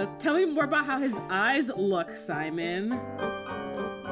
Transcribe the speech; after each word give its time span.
Uh, 0.00 0.06
tell 0.18 0.34
me 0.34 0.46
more 0.46 0.64
about 0.64 0.86
how 0.86 0.98
his 0.98 1.14
eyes 1.28 1.70
look, 1.76 2.14
Simon. 2.14 2.90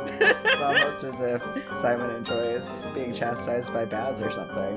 It's 0.04 0.61
almost 0.61 1.03
as 1.04 1.19
if 1.19 1.43
Simon 1.80 2.11
enjoys 2.11 2.91
being 2.95 3.14
chastised 3.14 3.72
by 3.72 3.87
Baz 3.87 4.21
or 4.21 4.30
something. 4.30 4.77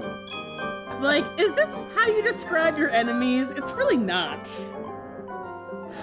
Like, 1.02 1.26
is 1.38 1.52
this 1.54 1.68
how 1.96 2.08
you 2.08 2.24
describe 2.24 2.78
your 2.78 2.92
enemies? 2.92 3.52
It's 3.58 3.74
really 3.74 3.98
not. 3.98 4.48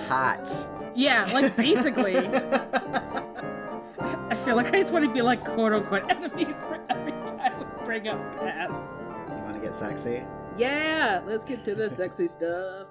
Hot. 0.09 0.69
Yeah, 0.95 1.25
like 1.33 1.57
basically. 1.57 2.19
I 3.99 4.37
feel 4.45 4.57
like 4.57 4.75
I 4.75 4.81
just 4.83 4.93
want 4.93 5.07
to 5.07 5.13
be 5.13 5.23
like 5.23 5.43
quote 5.43 5.73
unquote 5.73 6.13
enemies 6.13 6.55
for 6.61 6.79
every 6.91 7.13
time 7.13 7.61
we 7.61 7.87
bring 7.87 8.09
up 8.09 8.21
Baz. 8.35 8.69
You 8.69 9.37
want 9.37 9.55
to 9.55 9.61
get 9.61 9.75
sexy? 9.75 10.23
Yeah, 10.59 11.23
let's 11.27 11.47
get 11.47 11.65
to 11.65 11.75
the 11.75 11.97
sexy 11.97 12.27
stuff. 12.29 12.88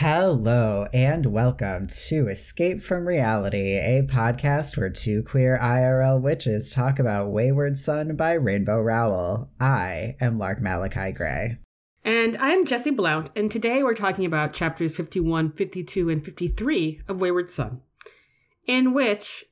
Hello 0.00 0.86
and 0.92 1.24
welcome 1.24 1.86
to 1.86 2.28
Escape 2.28 2.82
from 2.82 3.08
Reality, 3.08 3.78
a 3.78 4.06
podcast 4.06 4.76
where 4.76 4.90
two 4.90 5.22
queer 5.22 5.58
IRL 5.58 6.20
witches 6.20 6.70
talk 6.70 6.98
about 6.98 7.30
Wayward 7.30 7.78
Son 7.78 8.14
by 8.14 8.32
Rainbow 8.32 8.78
Rowell. 8.78 9.48
I 9.58 10.16
am 10.20 10.36
Lark 10.36 10.60
Malachi 10.60 11.12
Gray. 11.12 11.56
And 12.04 12.36
I'm 12.36 12.66
Jesse 12.66 12.90
Blount, 12.90 13.30
and 13.34 13.50
today 13.50 13.82
we're 13.82 13.94
talking 13.94 14.26
about 14.26 14.52
chapters 14.52 14.94
51, 14.94 15.52
52, 15.52 16.10
and 16.10 16.22
53 16.22 17.00
of 17.08 17.22
Wayward 17.22 17.50
Son, 17.50 17.80
in 18.66 18.92
which, 18.92 19.46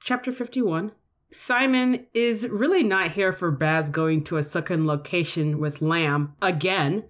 chapter 0.00 0.32
51, 0.32 0.90
Simon 1.30 2.04
is 2.12 2.48
really 2.48 2.82
not 2.82 3.12
here 3.12 3.32
for 3.32 3.52
Baz 3.52 3.90
going 3.90 4.24
to 4.24 4.38
a 4.38 4.42
second 4.42 4.88
location 4.88 5.60
with 5.60 5.80
Lamb 5.80 6.34
again, 6.42 7.04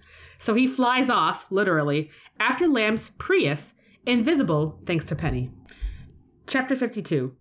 so 0.45 0.53
he 0.53 0.67
flies 0.67 1.09
off, 1.09 1.47
literally, 1.49 2.11
after 2.39 2.69
Lamb's 2.69 3.11
Prius, 3.17 3.73
invisible 4.05 4.79
thanks 4.85 5.07
to 5.07 5.17
Penny. 5.17 5.51
Chapter 6.47 6.77
52. 6.77 7.35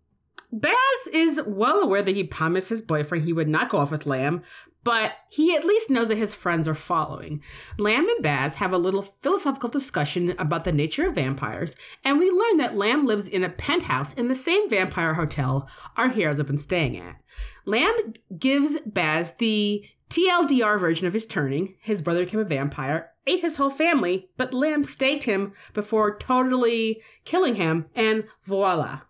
Baz 0.53 0.73
is 1.11 1.42
well 1.45 1.81
aware 1.81 2.02
that 2.02 2.16
he 2.16 2.23
promised 2.23 2.69
his 2.69 2.81
boyfriend 2.81 3.25
he 3.25 3.33
would 3.33 3.50
not 3.50 3.67
go 3.67 3.80
off 3.80 3.92
with 3.92 4.05
Lamb, 4.05 4.42
but 4.86 5.17
he 5.30 5.53
at 5.53 5.66
least 5.66 5.89
knows 5.89 6.08
that 6.08 6.17
his 6.17 6.33
friends 6.33 6.66
are 6.66 6.75
following. 6.75 7.42
Lamb 7.77 8.08
and 8.08 8.23
Baz 8.23 8.55
have 8.55 8.72
a 8.72 8.77
little 8.77 9.14
philosophical 9.22 9.67
discussion 9.67 10.33
about 10.39 10.64
the 10.64 10.72
nature 10.72 11.09
of 11.09 11.16
vampires, 11.16 11.75
and 12.05 12.20
we 12.20 12.31
learn 12.31 12.55
that 12.59 12.77
Lamb 12.77 13.05
lives 13.05 13.27
in 13.27 13.44
a 13.44 13.49
penthouse 13.49 14.14
in 14.14 14.30
the 14.30 14.36
same 14.36 14.70
vampire 14.70 15.16
hotel 15.16 15.67
our 15.97 16.08
heroes 16.08 16.38
have 16.38 16.47
been 16.47 16.58
staying 16.58 16.97
at. 16.97 17.17
Lamb 17.66 18.14
gives 18.39 18.80
Baz 18.86 19.33
the 19.39 19.83
TLDR 20.14 20.80
version 20.80 21.08
of 21.08 21.14
his 21.14 21.25
turning. 21.25 21.73
His 21.81 22.03
brother 22.03 22.23
became 22.23 22.39
a 22.39 22.45
vampire, 22.45 23.09
ate 23.25 23.42
his 23.42 23.58
whole 23.58 23.72
family, 23.72 24.30
but 24.38 24.53
Lamb 24.53 24.83
staked 24.83 25.23
him 25.23 25.53
before 25.73 26.20
totally 26.20 27.02
killing 27.25 27.55
him, 27.55 27.88
and 27.95 28.25
voila. 28.45 29.02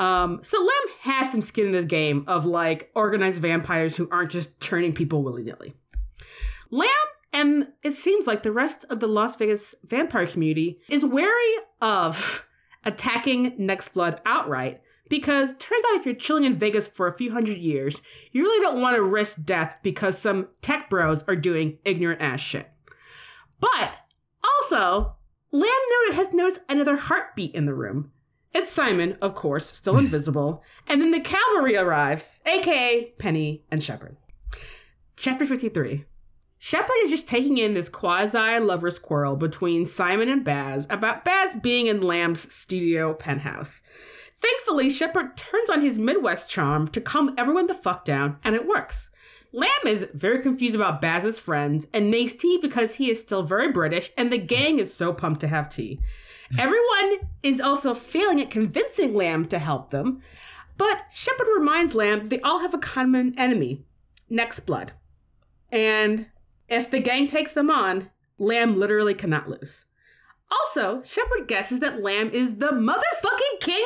Um, 0.00 0.40
so 0.42 0.58
Lamb 0.58 0.96
has 1.02 1.30
some 1.30 1.40
skin 1.40 1.66
in 1.66 1.72
this 1.72 1.84
game 1.84 2.24
of 2.26 2.44
like 2.44 2.90
organized 2.96 3.40
vampires 3.40 3.96
who 3.96 4.08
aren't 4.10 4.32
just 4.32 4.58
turning 4.60 4.92
people 4.92 5.22
willy 5.22 5.44
nilly. 5.44 5.74
Lamb 6.70 6.88
and 7.32 7.68
it 7.84 7.92
seems 7.92 8.26
like 8.26 8.42
the 8.42 8.50
rest 8.50 8.84
of 8.90 8.98
the 8.98 9.06
Las 9.06 9.36
Vegas 9.36 9.76
vampire 9.84 10.26
community 10.26 10.80
is 10.88 11.04
wary 11.04 11.54
of 11.80 12.44
attacking 12.84 13.54
Next 13.56 13.94
Blood 13.94 14.20
outright 14.26 14.80
because 15.08 15.50
turns 15.58 15.84
out 15.90 15.96
if 15.96 16.06
you're 16.06 16.14
chilling 16.14 16.44
in 16.44 16.58
Vegas 16.58 16.88
for 16.88 17.06
a 17.06 17.16
few 17.16 17.32
hundred 17.32 17.58
years, 17.58 18.00
you 18.32 18.42
really 18.42 18.60
don't 18.60 18.80
want 18.80 18.96
to 18.96 19.02
risk 19.02 19.42
death 19.44 19.76
because 19.82 20.18
some 20.18 20.48
tech 20.62 20.90
bros 20.90 21.22
are 21.28 21.36
doing 21.36 21.78
ignorant 21.84 22.20
ass 22.20 22.40
shit. 22.40 22.68
But 23.60 23.92
also, 24.44 25.16
Lamb 25.50 25.68
has 26.12 26.32
noticed 26.32 26.60
another 26.68 26.96
heartbeat 26.96 27.54
in 27.54 27.66
the 27.66 27.74
room. 27.74 28.12
It's 28.54 28.70
Simon, 28.70 29.16
of 29.20 29.34
course, 29.34 29.66
still 29.66 29.98
invisible, 29.98 30.62
and 30.86 31.00
then 31.00 31.10
the 31.10 31.20
cavalry 31.20 31.76
arrives, 31.76 32.40
aka 32.46 33.12
Penny 33.18 33.64
and 33.70 33.82
Shepard. 33.82 34.16
Chapter 35.16 35.46
53. 35.46 36.04
Shepard 36.58 36.96
is 37.04 37.10
just 37.10 37.28
taking 37.28 37.58
in 37.58 37.74
this 37.74 37.88
quasi 37.88 38.58
lover's 38.58 38.98
quarrel 38.98 39.36
between 39.36 39.86
Simon 39.86 40.28
and 40.28 40.44
Baz 40.44 40.86
about 40.90 41.24
Baz 41.24 41.54
being 41.56 41.86
in 41.86 42.00
Lamb's 42.00 42.52
studio 42.52 43.14
penthouse. 43.14 43.80
Thankfully, 44.40 44.90
Shepard 44.90 45.36
turns 45.36 45.70
on 45.70 45.82
his 45.82 45.98
Midwest 45.98 46.48
charm 46.48 46.88
to 46.88 47.00
calm 47.00 47.34
everyone 47.36 47.66
the 47.66 47.74
fuck 47.74 48.04
down, 48.04 48.38
and 48.44 48.54
it 48.54 48.66
works. 48.66 49.10
Lamb 49.52 49.70
is 49.86 50.06
very 50.12 50.42
confused 50.42 50.74
about 50.74 51.00
Baz's 51.00 51.38
friends 51.38 51.86
and 51.92 52.10
makes 52.10 52.34
tea 52.34 52.58
because 52.60 52.94
he 52.94 53.10
is 53.10 53.18
still 53.18 53.42
very 53.42 53.72
British, 53.72 54.12
and 54.16 54.30
the 54.30 54.38
gang 54.38 54.78
is 54.78 54.92
so 54.92 55.12
pumped 55.12 55.40
to 55.40 55.48
have 55.48 55.68
tea. 55.68 56.00
Everyone 56.56 57.18
is 57.42 57.60
also 57.60 57.94
failing 57.94 58.40
at 58.40 58.50
convincing 58.50 59.14
Lamb 59.14 59.46
to 59.46 59.58
help 59.58 59.90
them, 59.90 60.22
but 60.76 61.04
Shepard 61.12 61.48
reminds 61.56 61.94
Lamb 61.94 62.28
they 62.28 62.40
all 62.40 62.60
have 62.60 62.74
a 62.74 62.78
common 62.78 63.38
enemy 63.38 63.84
Next 64.30 64.60
Blood. 64.60 64.92
And 65.70 66.26
if 66.68 66.90
the 66.90 67.00
gang 67.00 67.26
takes 67.26 67.52
them 67.52 67.70
on, 67.70 68.10
Lamb 68.38 68.78
literally 68.78 69.14
cannot 69.14 69.48
lose. 69.48 69.84
Also, 70.50 71.02
Shepard 71.02 71.46
guesses 71.46 71.80
that 71.80 72.02
Lamb 72.02 72.30
is 72.30 72.56
the 72.56 72.68
motherfucking 72.68 73.60
king 73.60 73.84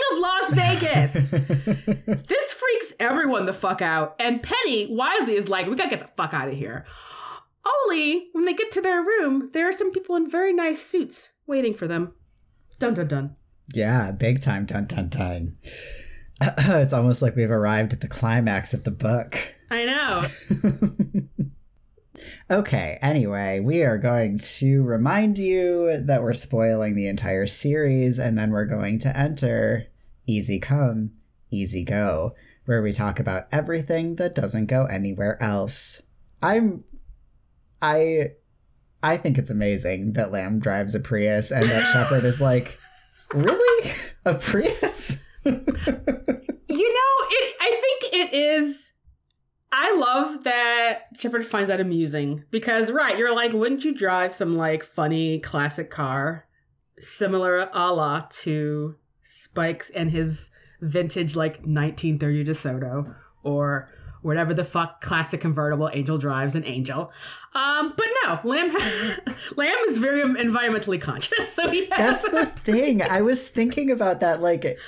Vegas. 0.53 1.13
this 1.31 2.53
freaks 2.53 2.93
everyone 3.01 3.47
the 3.47 3.53
fuck 3.53 3.83
out, 3.83 4.15
and 4.19 4.43
Penny 4.43 4.87
wisely 4.87 5.37
is 5.37 5.49
like, 5.49 5.67
we 5.67 5.77
gotta 5.77 5.91
get 5.91 6.01
the 6.01 6.11
fuck 6.17 6.35
out 6.35 6.49
of 6.49 6.55
here. 6.55 6.87
Only 7.65 8.29
when 8.33 8.45
they 8.45 8.55
get 8.55 8.73
to 8.73 8.81
their 8.81 9.03
room, 9.03 9.51
there 9.53 9.69
are 9.69 9.73
some 9.73 9.93
people 9.93 10.17
in 10.17 10.29
very 10.29 10.53
nice 10.53 10.83
suits 10.83 11.29
waiting 11.47 11.75
for 11.75 11.87
them. 11.87 12.13
Dun 12.79 12.95
dun 12.95 13.09
dun. 13.09 13.37
Yeah, 13.73 14.11
big 14.11 14.41
time 14.41 14.67
dun 14.67 14.87
dun 14.87 15.09
dun. 15.09 15.57
it's 16.41 16.93
almost 16.93 17.23
like 17.23 17.37
we've 17.37 17.51
arrived 17.51 17.93
at 17.93 18.01
the 18.01 18.09
climax 18.09 18.75
of 18.75 18.85
the 18.85 18.91
book. 18.91 19.39
I 19.71 19.85
know. 19.85 20.27
Okay, 22.51 22.99
anyway, 23.01 23.61
we 23.61 23.83
are 23.83 23.99
going 23.99 24.39
to 24.39 24.83
remind 24.83 25.39
you 25.39 26.03
that 26.05 26.23
we're 26.23 26.35
spoiling 26.35 26.95
the 26.95 27.09
entire 27.09 27.47
series, 27.47 28.19
and 28.19 28.37
then 28.37 28.51
we're 28.51 28.67
going 28.67 28.99
to 29.01 29.17
enter 29.17 29.87
Easy 30.27 30.59
Come, 30.59 31.13
Easy 31.51 31.85
Go, 31.85 32.35
where 32.65 32.83
we 32.83 32.93
talk 32.93 33.19
about 33.19 33.49
everything 33.53 34.17
that 34.17 34.35
doesn't 34.35 34.67
go 34.67 34.87
anywhere 34.87 35.43
else. 35.43 36.03
I'm. 36.43 36.85
I. 37.81 38.33
I 39.03 39.17
think 39.17 39.37
it's 39.37 39.51
amazing 39.51 40.13
that 40.13 40.31
Lamb 40.31 40.61
drives 40.61 40.95
a 40.95 41.01
Prius 41.01 41.51
and 41.51 41.69
that 41.69 41.93
Shepard 41.93 42.25
is 42.25 42.41
like, 42.41 42.79
really? 43.35 43.93
A 44.25 44.35
Prius? 44.35 45.19
you 45.45 45.51
know, 45.51 45.57
it 46.69 47.57
I 47.61 47.99
think 48.01 48.15
it 48.15 48.33
is 48.33 48.93
I 49.73 49.97
love 49.97 50.45
that 50.45 51.05
Shepard 51.19 51.47
finds 51.47 51.69
that 51.69 51.81
amusing 51.81 52.45
because, 52.51 52.91
right, 52.91 53.17
you're 53.17 53.35
like, 53.35 53.55
wouldn't 53.55 53.85
you 53.85 53.95
drive 53.95 54.35
some 54.35 54.57
like 54.57 54.85
funny 54.85 55.41
classic 55.41 55.91
car 55.91 56.47
similar 56.99 57.71
a 57.73 57.93
la 57.93 58.27
to 58.31 58.97
Spikes 59.43 59.91
and 59.91 60.11
his 60.11 60.51
vintage 60.81 61.35
like 61.37 61.55
1930 61.65 62.45
DeSoto 62.45 63.15
or 63.43 63.89
whatever 64.23 64.55
the 64.55 64.65
fuck 64.65 65.01
classic 65.01 65.41
convertible 65.41 65.91
Angel 65.93 66.17
drives 66.17 66.55
an 66.55 66.65
Angel. 66.65 67.11
Um, 67.55 67.93
but 67.97 68.07
no, 68.25 68.39
Lamb 68.45 68.71
Lamb 69.57 69.77
is 69.89 69.99
very 69.99 70.23
environmentally 70.23 71.01
conscious, 71.01 71.53
so 71.53 71.69
he 71.69 71.87
has- 71.87 72.23
That's 72.23 72.29
the 72.31 72.47
thing. 72.61 73.03
I 73.03 73.21
was 73.23 73.49
thinking 73.49 73.91
about 73.91 74.21
that 74.21 74.41
like 74.41 74.79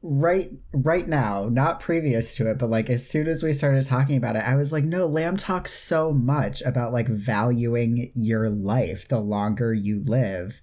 right 0.00 0.52
right 0.72 1.08
now 1.08 1.48
not 1.50 1.80
previous 1.80 2.36
to 2.36 2.48
it 2.48 2.56
but 2.56 2.70
like 2.70 2.88
as 2.88 3.04
soon 3.04 3.26
as 3.26 3.42
we 3.42 3.52
started 3.52 3.84
talking 3.84 4.16
about 4.16 4.36
it 4.36 4.44
i 4.44 4.54
was 4.54 4.70
like 4.70 4.84
no 4.84 5.06
lamb 5.08 5.36
talks 5.36 5.72
so 5.72 6.12
much 6.12 6.62
about 6.62 6.92
like 6.92 7.08
valuing 7.08 8.08
your 8.14 8.48
life 8.48 9.08
the 9.08 9.18
longer 9.18 9.74
you 9.74 10.00
live 10.04 10.60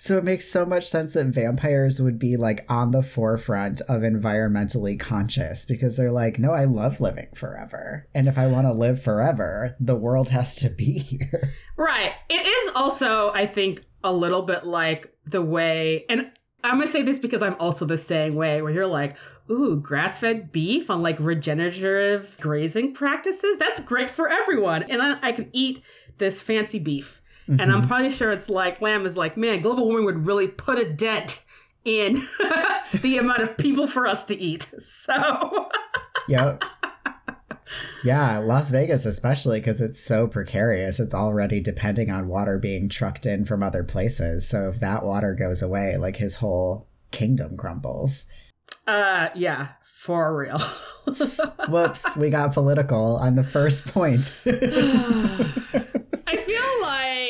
so 0.00 0.16
it 0.16 0.24
makes 0.24 0.48
so 0.48 0.64
much 0.64 0.88
sense 0.88 1.12
that 1.12 1.26
vampires 1.26 2.00
would 2.00 2.18
be 2.18 2.38
like 2.38 2.64
on 2.70 2.90
the 2.90 3.02
forefront 3.02 3.82
of 3.82 4.00
environmentally 4.00 4.98
conscious 4.98 5.66
because 5.66 5.96
they're 5.96 6.10
like 6.10 6.38
no 6.38 6.52
i 6.52 6.64
love 6.64 7.00
living 7.00 7.28
forever 7.34 8.08
and 8.14 8.26
if 8.26 8.38
i 8.38 8.46
want 8.46 8.66
to 8.66 8.72
live 8.72 9.00
forever 9.02 9.76
the 9.78 9.94
world 9.94 10.30
has 10.30 10.56
to 10.56 10.70
be 10.70 10.98
here 10.98 11.52
right 11.76 12.12
it 12.30 12.46
is 12.46 12.72
also 12.74 13.30
i 13.32 13.44
think 13.44 13.84
a 14.02 14.12
little 14.12 14.42
bit 14.42 14.64
like 14.64 15.14
the 15.26 15.42
way 15.42 16.06
and 16.08 16.30
I'm 16.62 16.78
gonna 16.78 16.90
say 16.90 17.02
this 17.02 17.18
because 17.18 17.42
I'm 17.42 17.56
also 17.58 17.86
the 17.86 17.96
same 17.96 18.34
way 18.34 18.60
where 18.60 18.70
you're 18.70 18.86
like, 18.86 19.16
ooh, 19.50 19.76
grass 19.76 20.18
fed 20.18 20.52
beef 20.52 20.90
on 20.90 21.02
like 21.02 21.18
regenerative 21.18 22.36
grazing 22.40 22.92
practices. 22.92 23.56
That's 23.56 23.80
great 23.80 24.10
for 24.10 24.28
everyone. 24.28 24.82
And 24.82 25.00
then 25.00 25.18
I 25.22 25.32
can 25.32 25.48
eat 25.52 25.80
this 26.18 26.42
fancy 26.42 26.78
beef. 26.78 27.19
Mm-hmm. 27.50 27.60
And 27.60 27.72
I'm 27.72 27.78
mm-hmm. 27.80 27.88
probably 27.88 28.10
sure 28.10 28.30
it's 28.30 28.48
like, 28.48 28.80
Lamb 28.80 29.04
is 29.06 29.16
like, 29.16 29.36
man, 29.36 29.60
global 29.60 29.86
warming 29.86 30.04
would 30.04 30.24
really 30.24 30.46
put 30.46 30.78
a 30.78 30.88
dent 30.88 31.42
in 31.84 32.22
the 33.02 33.18
amount 33.18 33.42
of 33.42 33.56
people 33.56 33.88
for 33.88 34.06
us 34.06 34.22
to 34.24 34.38
eat. 34.38 34.70
So, 34.78 35.68
yep. 36.28 36.62
Yeah, 38.04 38.38
Las 38.38 38.70
Vegas, 38.70 39.04
especially 39.04 39.58
because 39.58 39.80
it's 39.80 40.00
so 40.00 40.26
precarious. 40.28 41.00
It's 41.00 41.14
already 41.14 41.60
depending 41.60 42.10
on 42.10 42.28
water 42.28 42.58
being 42.58 42.88
trucked 42.88 43.26
in 43.26 43.44
from 43.44 43.62
other 43.62 43.82
places. 43.82 44.48
So 44.48 44.68
if 44.68 44.78
that 44.80 45.04
water 45.04 45.34
goes 45.34 45.62
away, 45.62 45.96
like 45.96 46.16
his 46.16 46.36
whole 46.36 46.86
kingdom 47.10 47.56
crumbles. 47.56 48.26
Uh, 48.86 49.28
yeah, 49.34 49.70
for 49.84 50.36
real. 50.36 50.58
Whoops, 51.68 52.16
we 52.16 52.30
got 52.30 52.54
political 52.54 53.16
on 53.16 53.34
the 53.34 53.44
first 53.44 53.86
point. 53.86 54.32
I 54.46 56.36
feel 56.36 56.82
like, 56.82 57.29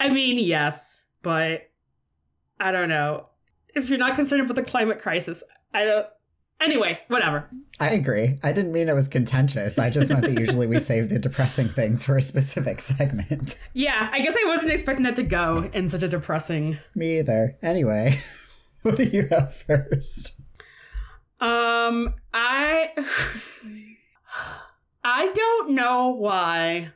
I 0.00 0.08
mean, 0.08 0.38
yes, 0.38 1.02
but 1.22 1.70
I 2.58 2.72
don't 2.72 2.88
know. 2.88 3.26
If 3.74 3.90
you're 3.90 3.98
not 3.98 4.16
concerned 4.16 4.42
about 4.42 4.56
the 4.56 4.62
climate 4.62 4.98
crisis, 4.98 5.44
I 5.74 5.84
don't. 5.84 6.06
Anyway, 6.60 6.98
whatever. 7.08 7.48
I 7.78 7.90
agree. 7.90 8.38
I 8.42 8.52
didn't 8.52 8.72
mean 8.72 8.88
it 8.88 8.94
was 8.94 9.08
contentious. 9.08 9.78
I 9.78 9.88
just 9.88 10.10
meant 10.10 10.22
that 10.22 10.38
usually 10.38 10.66
we 10.66 10.78
save 10.78 11.08
the 11.08 11.18
depressing 11.18 11.70
things 11.70 12.04
for 12.04 12.16
a 12.16 12.22
specific 12.22 12.80
segment. 12.80 13.58
Yeah, 13.72 14.10
I 14.12 14.20
guess 14.20 14.34
I 14.36 14.48
wasn't 14.48 14.72
expecting 14.72 15.04
that 15.04 15.16
to 15.16 15.22
go 15.22 15.70
in 15.72 15.88
such 15.88 16.02
a 16.02 16.08
depressing. 16.08 16.78
Me 16.94 17.18
either. 17.18 17.56
Anyway, 17.62 18.20
what 18.82 18.96
do 18.96 19.04
you 19.04 19.28
have 19.30 19.54
first? 19.54 20.40
Um, 21.40 22.14
I. 22.34 22.90
I 25.02 25.32
don't 25.32 25.70
know 25.70 26.08
why 26.08 26.90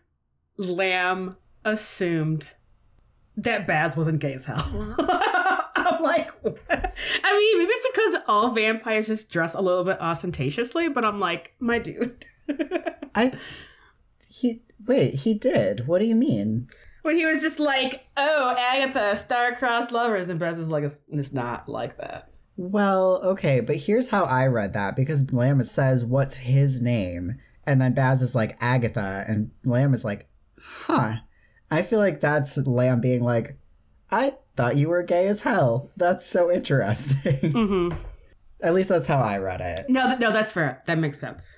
Lamb 0.59 1.37
assumed 1.65 2.51
that 3.37 3.67
Baz 3.67 3.97
wasn't 3.97 4.21
gay 4.21 4.35
as 4.35 4.45
hell. 4.45 4.57
Mm-hmm. 4.57 5.01
I'm 5.77 6.03
like, 6.03 6.31
what? 6.43 6.59
I 6.71 7.39
mean, 7.39 7.59
maybe 7.59 7.71
it's 7.71 7.87
because 7.93 8.23
all 8.27 8.53
vampires 8.53 9.07
just 9.07 9.31
dress 9.31 9.55
a 9.55 9.61
little 9.61 9.85
bit 9.85 10.01
ostentatiously, 10.01 10.89
but 10.89 11.05
I'm 11.05 11.21
like, 11.21 11.55
my 11.59 11.79
dude. 11.79 12.25
I 13.15 13.33
he 14.29 14.63
wait, 14.87 15.15
he 15.15 15.35
did. 15.35 15.87
What 15.87 16.01
do 16.01 16.07
you 16.07 16.15
mean? 16.15 16.69
when 17.05 17.19
he 17.19 17.27
was 17.27 17.43
just 17.43 17.61
like, 17.61 18.03
oh, 18.17 18.57
Agatha, 18.59 19.15
star-crossed 19.15 19.93
lovers, 19.93 20.31
and 20.31 20.41
Baz 20.41 20.59
is 20.59 20.71
like, 20.71 20.85
it's, 20.85 21.03
it's 21.11 21.35
not 21.35 21.69
like 21.69 21.99
that. 21.99 22.31
Well, 22.57 23.21
okay, 23.25 23.61
but 23.61 23.77
here's 23.77 24.09
how 24.09 24.25
I 24.25 24.47
read 24.47 24.73
that 24.73 24.97
because 24.97 25.31
Lamb 25.31 25.63
says, 25.65 26.03
What's 26.03 26.37
his 26.37 26.81
name? 26.81 27.35
And 27.67 27.81
then 27.81 27.93
Baz 27.93 28.23
is 28.23 28.35
like, 28.35 28.57
Agatha. 28.61 29.25
And 29.29 29.51
Lamb 29.65 29.93
is 29.93 30.05
like, 30.05 30.29
Huh. 30.59 31.17
I 31.75 31.83
feel 31.83 31.99
like 31.99 32.21
that's 32.21 32.57
Lamb 32.67 33.01
being 33.01 33.23
like, 33.23 33.59
I 34.11 34.35
thought 34.57 34.77
you 34.77 34.89
were 34.89 35.03
gay 35.03 35.27
as 35.27 35.41
hell. 35.43 35.91
That's 35.97 36.27
so 36.27 36.51
interesting. 36.51 37.19
Mm-hmm. 37.53 37.99
At 38.63 38.75
least 38.75 38.89
that's 38.89 39.07
how 39.07 39.19
I 39.21 39.39
read 39.39 39.61
it. 39.61 39.87
No, 39.91 40.07
th- 40.07 40.21
no, 40.21 40.33
that's 40.33 40.53
fair. 40.53 40.83
That 40.87 40.99
makes 40.99 41.19
sense. 41.21 41.53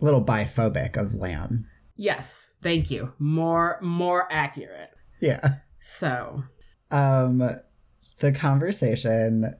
A 0.00 0.04
little 0.04 0.24
biphobic 0.24 0.96
of 0.96 1.14
Lamb. 1.14 1.66
Yes, 1.96 2.46
thank 2.62 2.90
you. 2.90 3.12
More, 3.18 3.78
more 3.82 4.30
accurate. 4.32 4.90
Yeah. 5.20 5.56
So, 5.80 6.44
Um, 6.90 7.42
the 8.20 8.32
conversation 8.32 9.54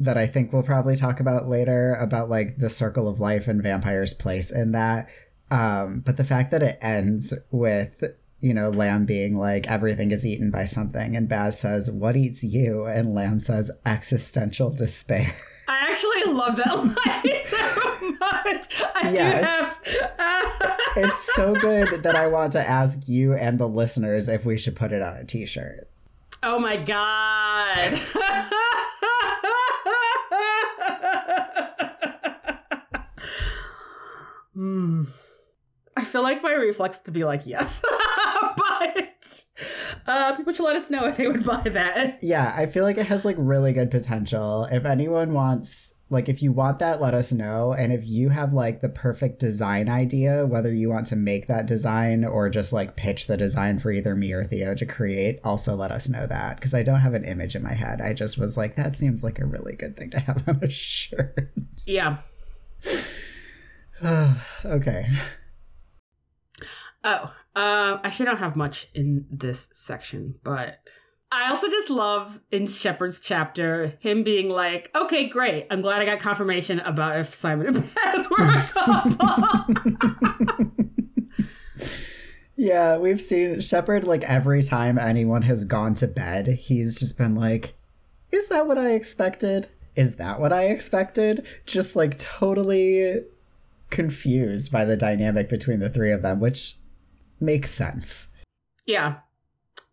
that 0.00 0.16
I 0.18 0.26
think 0.26 0.52
we'll 0.52 0.62
probably 0.62 0.96
talk 0.96 1.20
about 1.20 1.48
later 1.48 1.94
about 1.94 2.28
like 2.28 2.56
the 2.58 2.70
circle 2.70 3.08
of 3.08 3.20
life 3.20 3.46
and 3.46 3.62
vampires' 3.62 4.14
place 4.14 4.50
in 4.50 4.72
that. 4.72 5.08
Um, 5.50 6.00
but 6.00 6.16
the 6.16 6.24
fact 6.24 6.50
that 6.50 6.62
it 6.62 6.78
ends 6.80 7.34
with 7.50 8.02
you 8.42 8.52
know 8.52 8.68
Lamb 8.68 9.06
being 9.06 9.38
like 9.38 9.66
everything 9.68 10.10
is 10.10 10.26
eaten 10.26 10.50
by 10.50 10.64
something, 10.66 11.16
and 11.16 11.28
Baz 11.28 11.58
says, 11.58 11.90
"What 11.90 12.16
eats 12.16 12.44
you?" 12.44 12.84
and 12.84 13.14
Lamb 13.14 13.40
says, 13.40 13.70
"Existential 13.86 14.70
despair." 14.70 15.34
I 15.68 15.90
actually 15.90 16.32
love 16.34 16.56
that 16.56 16.76
line 16.76 16.96
so 17.46 18.10
much. 18.20 18.66
I 18.96 19.12
Yes. 19.14 19.78
do 19.84 19.90
have. 20.18 20.78
it's 20.96 21.34
so 21.34 21.54
good 21.54 22.02
that 22.02 22.16
I 22.16 22.26
want 22.26 22.52
to 22.52 22.68
ask 22.68 23.08
you 23.08 23.32
and 23.34 23.58
the 23.58 23.68
listeners 23.68 24.28
if 24.28 24.44
we 24.44 24.58
should 24.58 24.76
put 24.76 24.92
it 24.92 25.00
on 25.02 25.16
a 25.16 25.24
T-shirt. 25.24 25.88
oh 26.42 26.58
my 26.58 26.76
god. 26.76 28.00
Hmm. 34.54 35.04
I 35.96 36.04
feel 36.04 36.22
like 36.22 36.42
my 36.42 36.52
reflex 36.52 37.00
to 37.00 37.10
be 37.10 37.24
like 37.24 37.46
yes, 37.46 37.82
uh, 40.12 40.36
people 40.36 40.52
should 40.52 40.64
let 40.64 40.76
us 40.76 40.90
know 40.90 41.06
if 41.06 41.16
they 41.16 41.26
would 41.26 41.44
buy 41.46 41.62
that. 41.62 42.22
Yeah, 42.22 42.52
I 42.54 42.66
feel 42.66 42.84
like 42.84 42.98
it 42.98 43.06
has 43.06 43.24
like 43.24 43.36
really 43.38 43.72
good 43.72 43.90
potential. 43.90 44.68
If 44.70 44.84
anyone 44.84 45.32
wants, 45.32 45.94
like, 46.10 46.28
if 46.28 46.42
you 46.42 46.52
want 46.52 46.80
that, 46.80 47.00
let 47.00 47.14
us 47.14 47.32
know. 47.32 47.72
And 47.72 47.94
if 47.94 48.04
you 48.04 48.28
have 48.28 48.52
like 48.52 48.82
the 48.82 48.90
perfect 48.90 49.38
design 49.38 49.88
idea, 49.88 50.44
whether 50.44 50.70
you 50.70 50.90
want 50.90 51.06
to 51.08 51.16
make 51.16 51.46
that 51.46 51.64
design 51.64 52.26
or 52.26 52.50
just 52.50 52.74
like 52.74 52.94
pitch 52.94 53.26
the 53.26 53.38
design 53.38 53.78
for 53.78 53.90
either 53.90 54.14
me 54.14 54.32
or 54.32 54.44
Theo 54.44 54.74
to 54.74 54.84
create, 54.84 55.40
also 55.44 55.74
let 55.74 55.90
us 55.90 56.10
know 56.10 56.26
that 56.26 56.56
because 56.56 56.74
I 56.74 56.82
don't 56.82 57.00
have 57.00 57.14
an 57.14 57.24
image 57.24 57.56
in 57.56 57.62
my 57.62 57.72
head. 57.72 58.02
I 58.02 58.12
just 58.12 58.38
was 58.38 58.58
like, 58.58 58.76
that 58.76 58.96
seems 58.96 59.24
like 59.24 59.38
a 59.38 59.46
really 59.46 59.74
good 59.74 59.96
thing 59.96 60.10
to 60.10 60.20
have 60.20 60.44
on 60.48 60.60
a 60.62 60.68
shirt. 60.68 61.50
Yeah. 61.86 62.18
okay. 64.64 65.06
Oh, 67.02 67.32
Um, 67.54 68.00
actually, 68.04 68.28
I 68.28 68.30
don't 68.30 68.38
have 68.40 68.56
much 68.56 68.88
in 68.94 69.26
this 69.30 69.68
section, 69.72 70.36
but 70.42 70.78
I 71.30 71.50
also 71.50 71.68
just 71.68 71.90
love 71.90 72.40
in 72.50 72.66
Shepard's 72.66 73.20
chapter 73.20 73.94
him 74.00 74.22
being 74.22 74.48
like, 74.48 74.90
"Okay, 74.94 75.28
great. 75.28 75.66
I'm 75.70 75.82
glad 75.82 76.00
I 76.00 76.04
got 76.04 76.20
confirmation 76.20 76.80
about 76.80 77.18
if 77.18 77.34
Simon 77.34 77.66
and 77.68 77.94
Baz 77.94 78.28
were 78.30 78.44
a 78.44 78.70
couple." 78.72 80.70
Yeah, 82.62 82.98
we've 82.98 83.20
seen 83.20 83.60
Shepard 83.60 84.04
like 84.04 84.22
every 84.22 84.62
time 84.62 84.96
anyone 84.96 85.42
has 85.42 85.64
gone 85.64 85.94
to 85.94 86.06
bed, 86.06 86.46
he's 86.46 86.96
just 86.96 87.18
been 87.18 87.34
like, 87.34 87.74
Is 88.30 88.46
that 88.48 88.68
what 88.68 88.78
I 88.78 88.90
expected? 88.92 89.66
Is 89.96 90.14
that 90.16 90.38
what 90.38 90.52
I 90.52 90.66
expected? 90.66 91.44
Just 91.66 91.96
like 91.96 92.20
totally 92.20 93.24
confused 93.90 94.70
by 94.70 94.84
the 94.84 94.96
dynamic 94.96 95.48
between 95.48 95.80
the 95.80 95.90
three 95.90 96.12
of 96.12 96.22
them, 96.22 96.38
which 96.38 96.76
makes 97.42 97.70
sense. 97.70 98.28
yeah, 98.86 99.16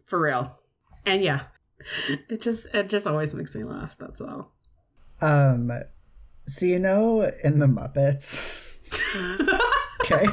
for 0.06 0.20
real. 0.20 0.56
And 1.06 1.24
yeah, 1.24 1.44
it 2.30 2.42
just 2.42 2.68
it 2.74 2.88
just 2.90 3.08
always 3.08 3.34
makes 3.34 3.56
me 3.56 3.64
laugh. 3.64 3.96
That's 4.00 4.22
all. 4.22 4.52
Um, 5.22 5.72
so 6.46 6.66
you 6.66 6.80
know, 6.80 7.32
in 7.44 7.60
the 7.60 7.66
Muppets, 7.66 8.42
okay, 10.04 10.28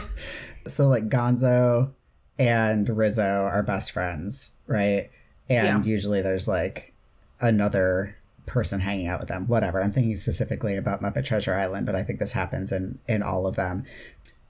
so 0.67 0.89
like 0.89 1.09
Gonzo 1.09 1.93
and 2.39 2.89
Rizzo 2.89 3.49
are 3.51 3.63
best 3.63 3.93
friends, 3.93 4.51
right? 4.67 5.11
And 5.49 5.87
usually 5.87 6.23
there's 6.23 6.49
like 6.49 6.93
another 7.41 8.17
person 8.47 8.81
hanging 8.81 9.07
out 9.07 9.21
with 9.21 9.29
them. 9.29 9.47
Whatever. 9.47 9.83
I'm 9.83 9.93
thinking 9.93 10.17
specifically 10.17 10.77
about 10.77 11.03
Muppet 11.03 11.25
Treasure 11.25 11.55
Island, 11.55 11.87
but 11.87 11.95
I 11.95 12.03
think 12.03 12.19
this 12.19 12.33
happens 12.33 12.73
in 12.73 12.99
in 13.09 13.23
all 13.23 13.47
of 13.47 13.57
them, 13.57 13.85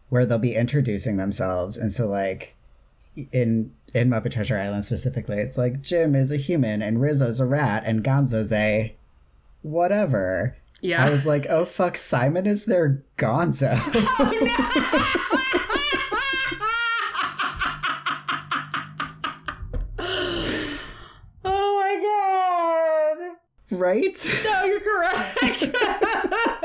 where 0.08 0.24
they'll 0.26 0.38
be 0.38 0.54
introducing 0.54 1.16
themselves, 1.16 1.76
and 1.76 1.92
so 1.92 2.06
like 2.06 2.54
in 3.32 3.72
in 3.94 4.10
Muppet 4.10 4.32
Treasure 4.32 4.58
Island 4.58 4.84
specifically, 4.84 5.38
it's 5.38 5.56
like 5.56 5.80
Jim 5.82 6.14
is 6.14 6.30
a 6.30 6.36
human 6.36 6.82
and 6.82 7.00
Rizzo's 7.00 7.40
a 7.40 7.46
rat 7.46 7.82
and 7.86 8.04
Gonzo's 8.04 8.52
a 8.52 8.94
whatever. 9.62 10.56
Yeah. 10.80 11.04
I 11.04 11.10
was 11.10 11.24
like, 11.24 11.46
oh 11.48 11.64
fuck, 11.64 11.96
Simon 11.96 12.46
is 12.46 12.66
their 12.66 13.02
Gonzo. 13.18 13.80
Oh, 19.98 21.42
oh 21.44 21.76
my 21.80 23.26
god. 23.70 23.78
right? 23.78 24.42
No, 24.44 24.64
you're 24.64 24.80
correct. 24.80 25.64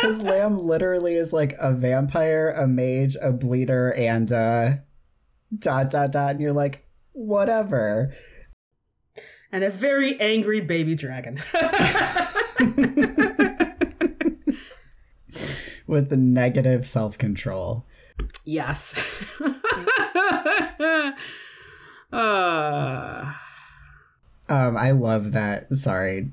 Because 0.00 0.22
Lamb 0.22 0.58
literally 0.58 1.14
is 1.16 1.32
like 1.32 1.54
a 1.58 1.72
vampire, 1.72 2.50
a 2.50 2.66
mage, 2.66 3.16
a 3.20 3.32
bleeder, 3.32 3.92
and 3.94 4.30
uh 4.32 4.72
dot 5.58 5.90
dot 5.90 6.12
dot, 6.12 6.30
and 6.32 6.40
you're 6.40 6.52
like, 6.52 6.84
whatever. 7.12 8.14
and 9.52 9.64
a 9.64 9.70
very 9.70 10.18
angry 10.20 10.60
baby 10.60 10.94
dragon. 10.94 11.38
With 15.86 16.08
the 16.08 16.16
negative 16.16 16.86
self 16.86 17.18
control. 17.18 17.84
yes. 18.44 18.94
uh, 22.12 23.32
Um, 24.48 24.76
I 24.76 24.90
love 24.92 25.32
that. 25.32 25.72
Sorry, 25.72 26.30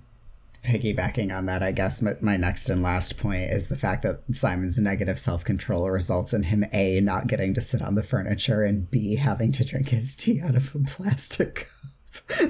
piggybacking 0.67 1.35
on 1.35 1.45
that, 1.45 1.63
I 1.63 1.71
guess 1.71 2.01
my, 2.01 2.35
next 2.35 2.69
and 2.69 2.83
last 2.83 3.17
point 3.17 3.49
is 3.49 3.69
the 3.69 3.77
fact 3.77 4.03
that 4.03 4.19
Simon's 4.33 4.77
negative 4.77 5.17
self 5.17 5.45
control 5.45 5.89
results 5.89 6.33
in 6.33 6.43
him 6.43 6.65
A, 6.73 6.99
not 6.99 7.27
getting 7.27 7.53
to 7.53 7.61
sit 7.61 7.81
on 7.81 7.95
the 7.95 8.03
furniture, 8.03 8.63
and 8.63 8.91
B, 8.91 9.15
having 9.15 9.53
to 9.53 9.63
drink 9.63 9.89
his 9.89 10.15
tea 10.15 10.41
out 10.41 10.55
of 10.55 10.75
a 10.75 10.79
plastic 10.79 11.69
cup. 12.13 12.43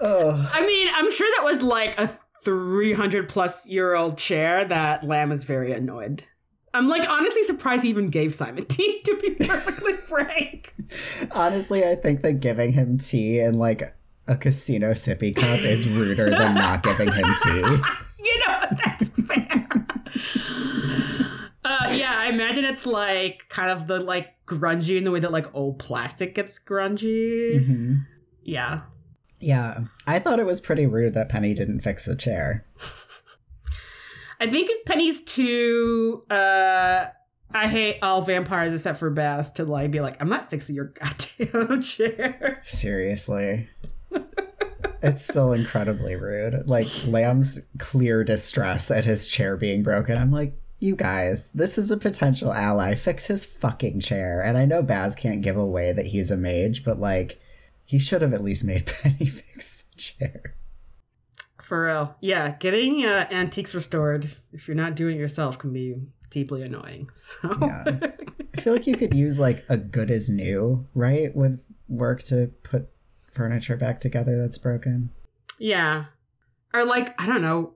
oh, 0.00 0.48
I 0.52 0.64
mean, 0.64 0.88
I'm 0.94 1.10
sure 1.10 1.28
that 1.36 1.44
was 1.44 1.60
like 1.62 1.98
a 1.98 2.16
300 2.44 3.28
plus 3.28 3.66
year 3.66 3.96
old 3.96 4.16
chair 4.16 4.64
that 4.64 5.04
Lamb 5.04 5.32
is 5.32 5.42
very 5.42 5.72
annoyed. 5.72 6.24
I'm 6.72 6.88
like 6.88 7.08
honestly 7.08 7.42
surprised 7.44 7.82
he 7.82 7.88
even 7.90 8.06
gave 8.06 8.34
Simon 8.34 8.64
tea, 8.68 9.00
to 9.04 9.16
be 9.16 9.30
perfectly 9.46 9.94
frank. 9.94 10.74
Honestly, 11.32 11.84
I 11.84 11.96
think 11.96 12.22
that 12.22 12.34
giving 12.34 12.72
him 12.72 12.98
tea 12.98 13.40
in 13.40 13.54
like 13.58 13.94
a 14.28 14.36
casino 14.36 14.92
sippy 14.92 15.34
cup 15.34 15.60
is 15.60 15.88
ruder 15.88 16.30
than 16.30 16.54
not 16.54 16.82
giving 16.82 17.10
him 17.12 17.34
tea. 17.42 17.76
You 18.22 18.38
know, 18.46 18.58
that's 18.84 19.08
fair. 19.08 19.66
uh, 21.64 21.92
yeah, 21.94 22.14
I 22.18 22.28
imagine 22.30 22.66
it's 22.66 22.84
like 22.84 23.46
kind 23.48 23.70
of 23.70 23.86
the 23.86 23.98
like 23.98 24.34
grungy 24.46 24.98
in 24.98 25.04
the 25.04 25.10
way 25.10 25.20
that 25.20 25.32
like 25.32 25.46
old 25.54 25.78
plastic 25.78 26.34
gets 26.34 26.58
grungy. 26.58 27.64
hmm 27.64 27.94
Yeah. 28.42 28.82
Yeah, 29.40 29.84
I 30.06 30.18
thought 30.18 30.38
it 30.38 30.44
was 30.44 30.60
pretty 30.60 30.84
rude 30.84 31.14
that 31.14 31.30
Penny 31.30 31.54
didn't 31.54 31.80
fix 31.80 32.04
the 32.04 32.14
chair. 32.14 32.66
I 34.40 34.48
think 34.48 34.70
Penny's 34.86 35.20
too 35.22 36.24
uh 36.30 37.06
I 37.52 37.66
hate 37.68 37.98
all 38.00 38.22
vampires 38.22 38.72
except 38.72 38.98
for 38.98 39.10
Bass 39.10 39.50
to 39.52 39.64
like 39.64 39.90
be 39.90 40.00
like, 40.00 40.16
I'm 40.20 40.28
not 40.28 40.50
fixing 40.50 40.76
your 40.76 40.86
goddamn 40.86 41.82
chair. 41.82 42.62
Seriously. 42.64 43.68
it's 45.02 45.24
still 45.24 45.52
incredibly 45.52 46.14
rude. 46.14 46.66
Like 46.68 46.86
Lamb's 47.06 47.58
clear 47.78 48.22
distress 48.22 48.90
at 48.90 49.04
his 49.04 49.26
chair 49.26 49.56
being 49.56 49.82
broken. 49.82 50.16
I'm 50.16 50.30
like, 50.30 50.54
you 50.78 50.96
guys, 50.96 51.50
this 51.50 51.76
is 51.76 51.90
a 51.90 51.96
potential 51.96 52.52
ally. 52.52 52.94
Fix 52.94 53.26
his 53.26 53.44
fucking 53.44 54.00
chair. 54.00 54.40
And 54.42 54.56
I 54.56 54.64
know 54.64 54.82
Baz 54.82 55.14
can't 55.14 55.42
give 55.42 55.56
away 55.56 55.92
that 55.92 56.06
he's 56.06 56.30
a 56.30 56.36
mage, 56.36 56.84
but 56.84 57.00
like, 57.00 57.40
he 57.84 57.98
should 57.98 58.22
have 58.22 58.32
at 58.32 58.44
least 58.44 58.64
made 58.64 58.86
Penny 59.02 59.26
fix 59.26 59.74
the 59.74 60.00
chair. 60.00 60.54
For 61.70 61.84
real. 61.86 62.16
Yeah, 62.20 62.56
getting 62.58 63.04
uh, 63.04 63.28
antiques 63.30 63.76
restored 63.76 64.26
if 64.52 64.66
you're 64.66 64.74
not 64.74 64.96
doing 64.96 65.14
it 65.14 65.20
yourself 65.20 65.56
can 65.56 65.72
be 65.72 66.02
deeply 66.28 66.62
annoying. 66.62 67.08
So 67.40 67.56
Yeah. 67.60 67.84
I 68.56 68.60
feel 68.60 68.72
like 68.72 68.88
you 68.88 68.96
could 68.96 69.14
use 69.14 69.38
like 69.38 69.64
a 69.68 69.76
good 69.76 70.10
as 70.10 70.28
new, 70.28 70.84
right? 70.94 71.32
Would 71.36 71.60
work 71.88 72.24
to 72.24 72.50
put 72.64 72.88
furniture 73.30 73.76
back 73.76 74.00
together 74.00 74.36
that's 74.36 74.58
broken. 74.58 75.10
Yeah. 75.60 76.06
Or 76.74 76.84
like, 76.84 77.14
I 77.22 77.26
don't 77.26 77.40
know. 77.40 77.74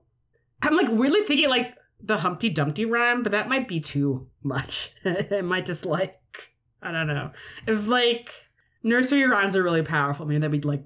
I'm 0.61 0.75
like 0.75 0.89
weirdly 0.89 1.23
thinking 1.23 1.47
like 1.47 1.73
the 2.03 2.17
Humpty 2.17 2.49
Dumpty 2.49 2.83
rhyme, 2.83 3.23
but 3.23 3.31
that 3.31 3.47
might 3.47 3.69
be 3.69 3.79
too 3.79 4.27
much. 4.43 4.91
it 5.05 5.45
might 5.45 5.65
just 5.65 5.85
like 5.85 6.19
I 6.81 6.91
don't 6.91 7.07
know. 7.07 7.31
If 7.65 7.87
like 7.87 8.29
nursery 8.83 9.23
rhymes 9.23 9.55
are 9.55 9.63
really 9.63 9.83
powerful, 9.83 10.25
maybe 10.25 10.39
that'd 10.39 10.61
be 10.61 10.67
like 10.67 10.83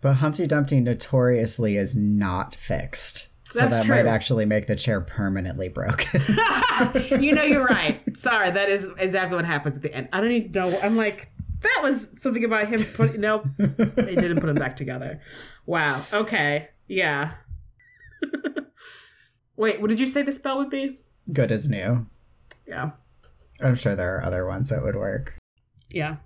But 0.00 0.14
Humpty 0.14 0.46
Dumpty 0.46 0.80
notoriously 0.80 1.76
is 1.76 1.94
not 1.94 2.54
fixed. 2.54 3.28
So 3.50 3.60
That's 3.60 3.72
that 3.72 3.84
true. 3.84 3.96
might 3.96 4.06
actually 4.06 4.46
make 4.46 4.66
the 4.66 4.76
chair 4.76 5.00
permanently 5.00 5.68
broken. 5.68 6.22
you 7.20 7.32
know 7.32 7.42
you're 7.42 7.64
right. 7.64 8.00
Sorry, 8.16 8.50
that 8.50 8.68
is 8.68 8.86
exactly 8.96 9.36
what 9.36 9.44
happens 9.44 9.76
at 9.76 9.82
the 9.82 9.92
end. 9.92 10.08
I 10.12 10.20
don't 10.20 10.30
even 10.30 10.52
know. 10.52 10.78
I'm 10.82 10.96
like, 10.96 11.30
that 11.62 11.80
was 11.82 12.06
something 12.20 12.44
about 12.44 12.68
him 12.68 12.84
putting 12.84 13.20
nope. 13.20 13.44
They 13.58 14.14
didn't 14.14 14.40
put 14.40 14.48
him 14.48 14.54
back 14.56 14.76
together. 14.76 15.20
Wow. 15.66 16.04
Okay. 16.12 16.68
Yeah. 16.86 17.34
Wait, 19.56 19.80
what 19.80 19.90
did 19.90 20.00
you 20.00 20.06
say 20.06 20.22
the 20.22 20.32
spell 20.32 20.58
would 20.58 20.70
be? 20.70 21.00
good 21.32 21.52
as 21.52 21.68
new. 21.68 22.06
Yeah. 22.66 22.90
I'm 23.60 23.74
sure 23.76 23.94
there 23.94 24.16
are 24.16 24.24
other 24.24 24.46
ones 24.46 24.70
that 24.70 24.82
would 24.82 24.96
work. 24.96 25.36
Yeah. 25.90 26.16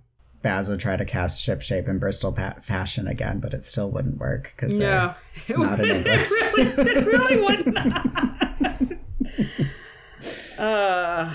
Baz 0.45 0.69
would 0.69 0.79
try 0.79 0.95
to 0.95 1.07
cast 1.07 1.41
ship 1.41 1.63
shape 1.63 1.89
in 1.89 1.99
Bristol 1.99 2.31
pa- 2.31 2.57
fashion 2.61 3.09
again, 3.09 3.41
but 3.41 3.55
it 3.55 3.65
still 3.65 3.91
wouldn't 3.91 4.19
work 4.19 4.53
because 4.55 4.75
No. 4.75 5.15
It, 5.49 5.59
not 5.59 5.79
would- 5.79 5.89
it 5.89 6.07
really, 6.07 6.63
it 6.97 7.07
really 7.07 7.41
would 7.41 7.67
not. 7.73 8.93
uh, 10.59 11.35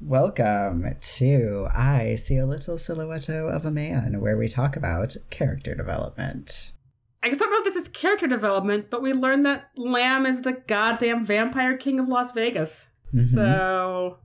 Welcome 0.00 0.96
to 1.00 1.68
I 1.74 2.14
See 2.16 2.36
a 2.36 2.44
Little 2.46 2.76
Silhouette 2.76 3.28
of 3.30 3.64
a 3.64 3.70
Man, 3.70 4.20
where 4.20 4.36
we 4.36 4.48
talk 4.48 4.76
about 4.76 5.16
character 5.30 5.74
development. 5.74 6.72
I 7.22 7.28
guess 7.28 7.36
I 7.36 7.40
don't 7.40 7.50
know 7.50 7.58
if 7.58 7.64
this 7.64 7.76
is 7.76 7.88
character 7.88 8.26
development, 8.26 8.86
but 8.90 9.02
we 9.02 9.12
learned 9.12 9.44
that 9.46 9.70
Lamb 9.76 10.24
is 10.24 10.40
the 10.42 10.52
goddamn 10.52 11.24
vampire 11.24 11.76
king 11.76 12.00
of 12.00 12.08
Las 12.08 12.32
Vegas. 12.32 12.88
Mhm. 13.14 13.34
So. 13.34 14.18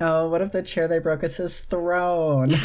Oh, 0.00 0.28
what 0.28 0.40
if 0.40 0.52
the 0.52 0.62
chair 0.62 0.86
they 0.88 0.98
broke 1.00 1.22
is 1.24 1.36
his 1.36 1.60
throne? 1.60 2.50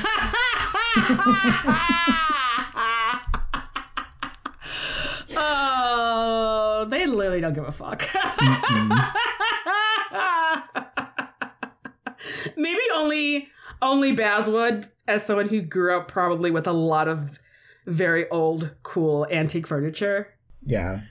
oh, 5.35 6.87
they 6.89 7.05
literally 7.05 7.41
don't 7.41 7.53
give 7.53 7.67
a 7.67 7.71
fuck. 7.71 8.07
Maybe 12.57 12.79
only 12.95 13.47
only 13.81 14.11
Baz 14.11 14.47
would, 14.47 14.89
as 15.07 15.25
someone 15.25 15.49
who 15.49 15.61
grew 15.61 15.95
up 15.97 16.07
probably 16.07 16.51
with 16.51 16.67
a 16.67 16.73
lot 16.73 17.07
of 17.07 17.39
very 17.87 18.29
old, 18.29 18.69
cool 18.83 19.25
antique 19.31 19.65
furniture. 19.65 20.33
yeah. 20.65 21.01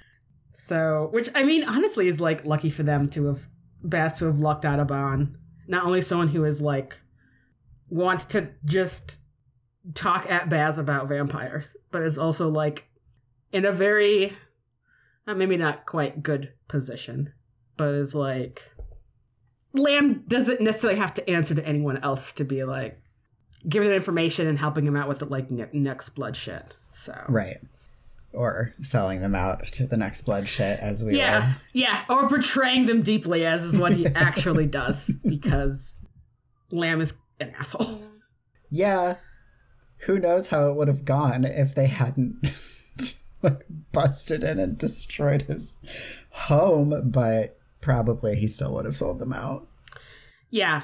So, 0.59 1.09
which 1.12 1.28
I 1.35 1.42
mean, 1.42 1.64
honestly, 1.64 2.06
is 2.06 2.18
like 2.18 2.47
lucky 2.47 2.71
for 2.71 2.83
them 2.83 3.11
to 3.11 3.26
have 3.26 3.47
Baz 3.83 4.18
to 4.18 4.25
have 4.25 4.38
lucked 4.38 4.64
out 4.64 4.80
upon. 4.80 5.37
Not 5.68 5.85
only 5.85 6.00
someone 6.00 6.28
who 6.28 6.45
is 6.45 6.61
like 6.61 6.97
wants 7.90 8.25
to 8.26 8.49
just 8.64 9.18
talk 9.95 10.26
at 10.30 10.49
Baz 10.49 10.78
about 10.78 11.09
vampires, 11.09 11.76
but 11.90 12.02
is 12.02 12.16
also 12.16 12.49
like 12.49 12.87
in 13.52 13.66
a 13.66 13.73
very 13.73 14.37
uh, 15.26 15.35
maybe 15.35 15.56
not 15.56 15.87
quite 15.87 16.23
good 16.23 16.52
position, 16.68 17.33
but 17.76 17.88
is 17.88 18.14
like 18.14 18.62
Lamb 19.75 20.25
doesn't 20.26 20.61
necessarily 20.61 20.99
have 20.99 21.14
to 21.14 21.30
answer 21.30 21.54
to 21.54 21.66
anyone 21.66 21.99
else 21.99 22.33
to 22.35 22.45
be 22.45 22.64
like 22.64 22.99
giving 23.69 23.89
them 23.89 23.97
information 23.97 24.47
and 24.47 24.59
helping 24.59 24.85
them 24.85 24.97
out 24.97 25.09
with 25.09 25.19
the 25.21 25.25
like 25.27 25.51
ne- 25.51 25.69
next 25.73 26.11
bloodshed. 26.11 26.75
So 26.89 27.15
Right. 27.29 27.59
Or 28.33 28.75
selling 28.83 29.21
them 29.21 29.35
out 29.35 29.67
to 29.73 29.87
the 29.87 29.97
next 29.97 30.23
bloodshed 30.23 30.79
as 30.81 31.03
we 31.03 31.17
yeah, 31.19 31.39
are. 31.39 31.57
yeah, 31.73 32.05
or 32.09 32.29
portraying 32.29 32.85
them 32.87 33.03
deeply 33.03 33.47
as 33.47 33.65
is 33.65 33.79
what 33.79 33.95
he 33.95 34.07
actually 34.15 34.67
does 34.67 35.11
because 35.27 35.95
Lamb 36.71 37.01
is 37.01 37.15
an 37.41 37.53
asshole. 37.59 38.01
Yeah. 38.71 39.17
Who 40.01 40.19
knows 40.19 40.49
how 40.49 40.69
it 40.69 40.75
would 40.77 40.89
have 40.89 41.05
gone 41.07 41.45
if 41.45 41.75
they 41.75 41.87
hadn't 41.87 42.53
like 43.43 43.65
busted 43.93 44.45
in 44.45 44.59
and 44.59 44.77
destroyed 44.77 45.43
his 45.43 45.81
home, 46.31 47.11
but 47.11 47.59
probably 47.81 48.37
he 48.37 48.47
still 48.49 48.75
would 48.75 48.85
have 48.85 48.97
sold 48.99 49.19
them 49.19 49.33
out. 49.33 49.67
Yeah, 50.51 50.83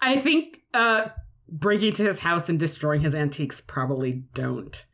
I 0.00 0.18
think 0.18 0.58
uh, 0.72 1.08
breaking 1.52 1.88
into 1.88 2.02
his 2.02 2.18
house 2.18 2.48
and 2.48 2.58
destroying 2.58 3.02
his 3.02 3.14
antiques 3.14 3.60
probably 3.60 4.24
don't 4.34 4.84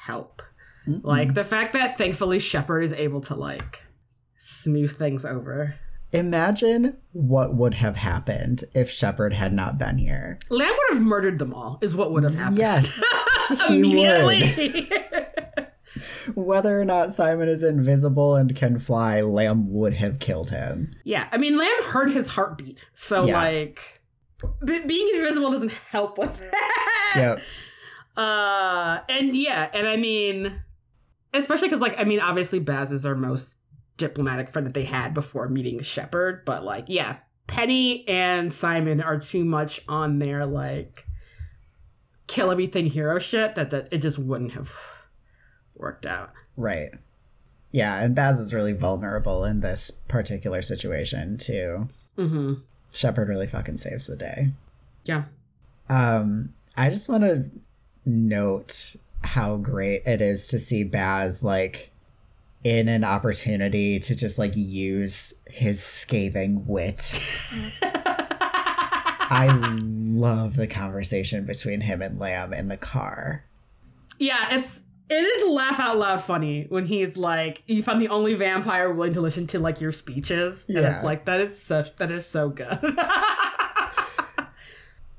help. 0.00 0.42
Mm-mm. 0.86 1.04
Like 1.04 1.34
the 1.34 1.44
fact 1.44 1.74
that 1.74 1.98
thankfully 1.98 2.38
Shepard 2.40 2.82
is 2.82 2.92
able 2.94 3.20
to 3.22 3.34
like 3.34 3.82
smooth 4.38 4.96
things 4.96 5.24
over. 5.24 5.74
Imagine 6.12 6.96
what 7.12 7.54
would 7.54 7.74
have 7.74 7.94
happened 7.96 8.64
if 8.74 8.90
Shepard 8.90 9.34
had 9.34 9.52
not 9.52 9.76
been 9.76 9.98
here. 9.98 10.38
Lamb 10.48 10.70
would 10.70 10.96
have 10.98 11.02
murdered 11.06 11.38
them 11.38 11.52
all. 11.52 11.78
Is 11.82 11.94
what 11.94 12.12
would 12.12 12.22
have 12.22 12.34
happened. 12.34 12.56
Yes, 12.58 13.02
he 13.68 13.94
would. 13.94 14.88
Whether 16.34 16.80
or 16.80 16.84
not 16.84 17.12
Simon 17.12 17.48
is 17.48 17.62
invisible 17.64 18.36
and 18.36 18.54
can 18.54 18.78
fly, 18.78 19.20
Lamb 19.22 19.70
would 19.72 19.94
have 19.94 20.18
killed 20.18 20.50
him. 20.50 20.90
yeah, 21.04 21.28
I 21.32 21.38
mean 21.38 21.56
Lamb 21.58 21.82
heard 21.84 22.10
his 22.12 22.28
heartbeat, 22.28 22.84
so 22.94 23.26
Yeah. 23.26 23.38
like 23.38 23.97
b- 24.64 24.84
being 24.86 25.08
invisible 25.14 25.50
doesn't 25.50 25.72
help 25.90 26.18
with 26.18 26.38
that. 26.50 27.12
Yep. 27.16 27.42
Uh, 28.16 29.00
and 29.08 29.36
yeah, 29.36 29.70
and 29.72 29.86
I 29.86 29.96
mean, 29.96 30.62
especially 31.32 31.68
because, 31.68 31.80
like, 31.80 31.98
I 31.98 32.04
mean, 32.04 32.20
obviously 32.20 32.58
Baz 32.58 32.90
is 32.90 33.06
our 33.06 33.14
most 33.14 33.56
diplomatic 33.96 34.50
friend 34.50 34.66
that 34.66 34.74
they 34.74 34.84
had 34.84 35.14
before 35.14 35.48
meeting 35.48 35.80
Shepard, 35.82 36.44
but 36.44 36.64
like, 36.64 36.84
yeah, 36.88 37.18
Penny 37.46 38.06
and 38.08 38.52
Simon 38.52 39.00
are 39.00 39.18
too 39.18 39.44
much 39.44 39.80
on 39.88 40.18
their 40.18 40.46
like 40.46 41.06
kill 42.26 42.50
everything 42.50 42.86
hero 42.86 43.18
shit 43.18 43.54
that 43.54 43.70
that 43.70 43.88
it 43.90 43.98
just 43.98 44.18
wouldn't 44.18 44.52
have 44.52 44.72
worked 45.74 46.06
out. 46.06 46.30
Right. 46.56 46.90
Yeah, 47.70 47.98
and 48.00 48.14
Baz 48.14 48.38
is 48.38 48.54
really 48.54 48.72
vulnerable 48.72 49.44
in 49.44 49.60
this 49.60 49.90
particular 49.90 50.62
situation 50.62 51.36
too. 51.38 51.88
Mm-hmm. 52.16 52.54
Shepard 52.92 53.28
really 53.28 53.46
fucking 53.46 53.76
saves 53.76 54.06
the 54.06 54.16
day. 54.16 54.50
Yeah. 55.04 55.24
Um, 55.88 56.54
I 56.76 56.90
just 56.90 57.08
want 57.08 57.24
to 57.24 57.44
note 58.04 58.96
how 59.22 59.56
great 59.56 60.02
it 60.06 60.20
is 60.20 60.48
to 60.48 60.58
see 60.58 60.84
Baz 60.84 61.42
like 61.42 61.90
in 62.64 62.88
an 62.88 63.04
opportunity 63.04 63.98
to 64.00 64.14
just 64.14 64.38
like 64.38 64.52
use 64.54 65.34
his 65.48 65.82
scathing 65.82 66.66
wit 66.66 67.18
I 69.30 69.48
love 69.82 70.56
the 70.56 70.66
conversation 70.66 71.44
between 71.44 71.82
him 71.82 72.00
and 72.00 72.18
Lamb 72.18 72.54
in 72.54 72.68
the 72.68 72.78
car. 72.78 73.44
Yeah, 74.18 74.58
it's 74.58 74.80
it 75.10 75.14
is 75.14 75.48
laugh 75.48 75.78
out 75.80 75.98
loud 75.98 76.22
funny 76.22 76.66
when 76.68 76.86
he's 76.86 77.16
like, 77.16 77.62
"You 77.66 77.82
found 77.82 78.00
the 78.02 78.08
only 78.08 78.34
vampire 78.34 78.92
willing 78.92 79.14
to 79.14 79.20
listen 79.20 79.46
to 79.48 79.58
like 79.58 79.80
your 79.80 79.92
speeches," 79.92 80.64
and 80.68 80.78
Yeah. 80.78 80.94
it's 80.94 81.02
like 81.04 81.24
that 81.26 81.40
is 81.40 81.58
such 81.60 81.94
that 81.96 82.10
is 82.10 82.26
so 82.26 82.48
good. 82.50 82.78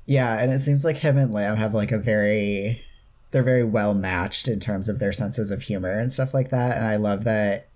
Yeah, 0.06 0.40
and 0.40 0.52
it 0.52 0.60
seems 0.60 0.84
like 0.84 0.96
him 0.96 1.16
and 1.16 1.32
Lamb 1.32 1.56
have 1.56 1.72
like 1.72 1.92
a 1.92 1.98
very 1.98 2.82
they're 3.30 3.44
very 3.44 3.62
well 3.62 3.94
matched 3.94 4.48
in 4.48 4.58
terms 4.58 4.88
of 4.88 4.98
their 4.98 5.12
senses 5.12 5.52
of 5.52 5.62
humor 5.62 5.92
and 6.00 6.10
stuff 6.10 6.34
like 6.34 6.50
that. 6.50 6.76
And 6.78 6.84
I 6.86 6.96
love 6.96 7.22
that 7.24 7.68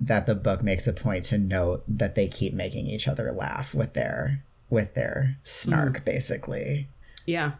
that 0.00 0.24
the 0.26 0.34
book 0.34 0.62
makes 0.62 0.86
a 0.86 0.92
point 0.94 1.24
to 1.26 1.36
note 1.38 1.84
that 1.86 2.14
they 2.14 2.28
keep 2.28 2.54
making 2.54 2.86
each 2.86 3.06
other 3.06 3.30
laugh 3.30 3.74
with 3.74 3.92
their 3.92 4.42
with 4.70 4.94
their 4.94 5.36
snark, 5.42 6.04
basically. 6.04 6.88
yeah. 7.26 7.52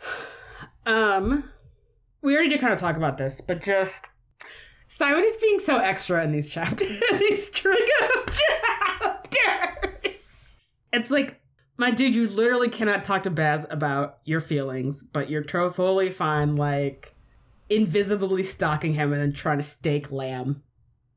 Um, 0.86 1.44
we 2.22 2.34
already 2.34 2.50
did 2.50 2.60
kind 2.60 2.72
of 2.72 2.80
talk 2.80 2.96
about 2.96 3.18
this, 3.18 3.40
but 3.40 3.62
just 3.62 4.06
Simon 4.88 5.24
is 5.24 5.36
being 5.36 5.58
so 5.58 5.78
extra 5.78 6.24
in 6.24 6.32
these 6.32 6.50
chapters, 6.50 7.00
these 7.18 7.46
string 7.46 7.86
of 8.16 8.34
chapters. 9.30 10.66
It's 10.92 11.10
like, 11.10 11.40
my 11.76 11.90
dude, 11.90 12.14
you 12.14 12.26
literally 12.28 12.68
cannot 12.68 13.04
talk 13.04 13.22
to 13.24 13.30
Baz 13.30 13.66
about 13.70 14.18
your 14.24 14.40
feelings, 14.40 15.02
but 15.02 15.30
you're 15.30 15.44
totally 15.44 16.10
fine, 16.10 16.56
like, 16.56 17.14
invisibly 17.68 18.42
stalking 18.42 18.94
him 18.94 19.12
and 19.12 19.20
then 19.20 19.32
trying 19.32 19.58
to 19.58 19.64
stake 19.64 20.10
Lamb 20.10 20.62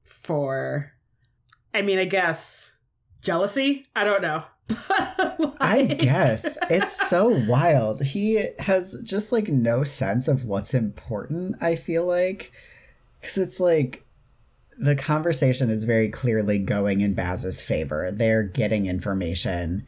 for, 0.04 0.92
I 1.74 1.82
mean, 1.82 1.98
I 1.98 2.06
guess, 2.06 2.70
jealousy? 3.22 3.86
I 3.96 4.04
don't 4.04 4.22
know. 4.22 4.44
I 5.60 5.84
guess 5.84 6.58
it's 6.70 7.10
so 7.10 7.28
wild. 7.48 8.02
He 8.04 8.50
has 8.60 8.98
just 9.04 9.32
like 9.32 9.48
no 9.48 9.84
sense 9.84 10.28
of 10.28 10.46
what's 10.46 10.74
important, 10.74 11.56
I 11.62 11.76
feel 11.76 12.06
like. 12.06 12.52
Cuz 13.22 13.38
it's 13.38 13.60
like 13.60 14.04
the 14.78 14.96
conversation 14.96 15.70
is 15.70 15.84
very 15.84 16.10
clearly 16.10 16.58
going 16.58 17.02
in 17.02 17.14
Baz's 17.14 17.62
favor. 17.62 18.10
They're 18.12 18.44
getting 18.44 18.88
information. 18.88 19.86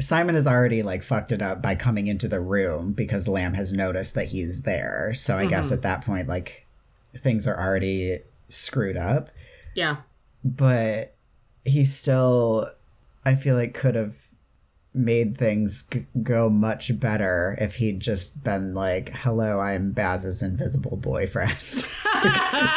Simon 0.00 0.34
has 0.34 0.46
already 0.46 0.82
like 0.82 1.02
fucked 1.02 1.32
it 1.32 1.42
up 1.42 1.60
by 1.62 1.74
coming 1.74 2.06
into 2.06 2.28
the 2.28 2.40
room 2.40 2.92
because 2.92 3.28
Lamb 3.28 3.54
has 3.54 3.72
noticed 3.72 4.14
that 4.14 4.26
he's 4.28 4.62
there. 4.62 5.12
So 5.14 5.36
I 5.38 5.46
guess 5.46 5.68
Mhm. 5.68 5.72
at 5.72 5.82
that 5.82 6.04
point 6.04 6.28
like 6.28 6.66
things 7.18 7.46
are 7.46 7.58
already 7.60 8.20
screwed 8.48 8.96
up 8.96 9.30
Yeah. 9.74 9.96
but 10.42 11.14
he 11.64 11.84
still 11.84 12.70
i 13.24 13.34
feel 13.34 13.54
like 13.56 13.74
could 13.74 13.94
have 13.94 14.14
made 14.94 15.38
things 15.38 15.84
g- 15.90 16.04
go 16.22 16.50
much 16.50 16.98
better 17.00 17.56
if 17.60 17.76
he'd 17.76 17.98
just 18.00 18.44
been 18.44 18.74
like 18.74 19.08
hello 19.14 19.58
i'm 19.60 19.92
baz's 19.92 20.42
invisible 20.42 20.96
boyfriend. 20.96 21.56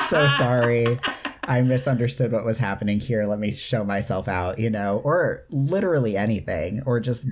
So 0.08 0.28
sorry. 0.28 1.00
I 1.44 1.62
misunderstood 1.62 2.32
what 2.32 2.44
was 2.46 2.58
happening 2.58 3.00
here. 3.00 3.25
Let 3.28 3.38
me 3.38 3.52
show 3.52 3.84
myself 3.84 4.28
out 4.28 4.58
you 4.60 4.70
know 4.72 5.02
or 5.04 5.44
literally 5.50 6.18
anything 6.18 6.82
or 6.86 7.00
just 7.00 7.28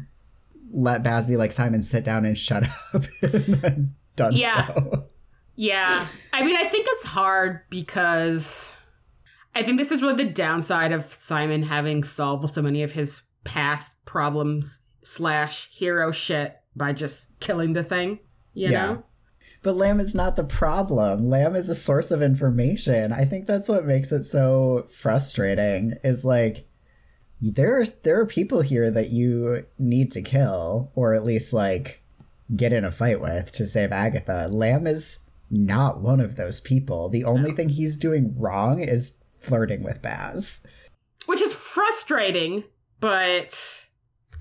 let 0.72 1.02
baz 1.02 1.26
be 1.28 1.38
like 1.38 1.52
simon 1.52 1.82
sit 1.82 2.04
down 2.04 2.26
and 2.26 2.38
shut 2.38 2.64
up. 2.94 3.04
And 3.64 3.94
done 4.16 4.34
Yeah. 4.34 4.68
so. 4.68 5.06
Yeah. 5.56 6.06
I 6.34 6.44
mean, 6.44 6.56
I 6.56 6.66
think 6.66 6.88
it's 6.90 7.06
hard 7.06 7.62
because 7.70 8.72
I 9.56 9.64
think 9.64 9.78
this 9.78 9.92
is 9.92 10.02
really 10.02 10.24
the 10.24 10.30
downside 10.32 10.92
of 10.92 11.14
Simon 11.20 11.64
having 11.64 12.04
solved 12.04 12.52
so 12.54 12.62
many 12.62 12.84
of 12.84 12.92
his 12.94 13.22
past 13.44 13.96
problems 14.06 14.80
slash 15.04 15.70
hero 15.72 16.12
shit 16.12 16.58
by 16.76 16.94
just 16.94 17.30
killing 17.40 17.74
the 17.74 17.84
thing. 17.84 18.20
You 18.54 18.70
Yeah. 18.70 18.86
know? 18.86 19.04
But 19.62 19.76
Lamb 19.78 20.00
is 20.00 20.16
not 20.16 20.36
the 20.36 20.44
problem. 20.44 21.30
Lamb 21.30 21.56
is 21.56 21.70
a 21.70 21.76
source 21.76 22.12
of 22.12 22.22
information. 22.22 23.12
I 23.12 23.26
think 23.26 23.46
that's 23.46 23.70
what 23.70 23.86
makes 23.86 24.12
it 24.12 24.24
so 24.24 24.86
frustrating. 24.90 25.94
Is 26.04 26.24
like 26.26 26.66
there 27.42 27.80
are 27.80 27.86
there 28.04 28.20
are 28.22 28.26
people 28.26 28.62
here 28.62 28.90
that 28.90 29.10
you 29.10 29.66
need 29.78 30.12
to 30.14 30.22
kill, 30.22 30.92
or 30.96 31.14
at 31.14 31.26
least 31.26 31.52
like 31.54 32.02
get 32.56 32.72
in 32.74 32.86
a 32.86 32.92
fight 32.92 33.20
with 33.22 33.52
to 33.54 33.66
save 33.66 33.92
Agatha. 33.92 34.48
Lamb 34.50 34.88
is 34.88 35.20
not 35.50 36.00
one 36.02 36.20
of 36.22 36.36
those 36.36 36.60
people. 36.60 37.10
The 37.10 37.26
only 37.26 37.52
thing 37.52 37.70
he's 37.70 37.98
doing 37.98 38.34
wrong 38.38 38.80
is 38.82 39.16
flirting 39.44 39.84
with 39.84 40.02
Baz. 40.02 40.66
Which 41.26 41.42
is 41.42 41.54
frustrating, 41.54 42.64
but 43.00 43.60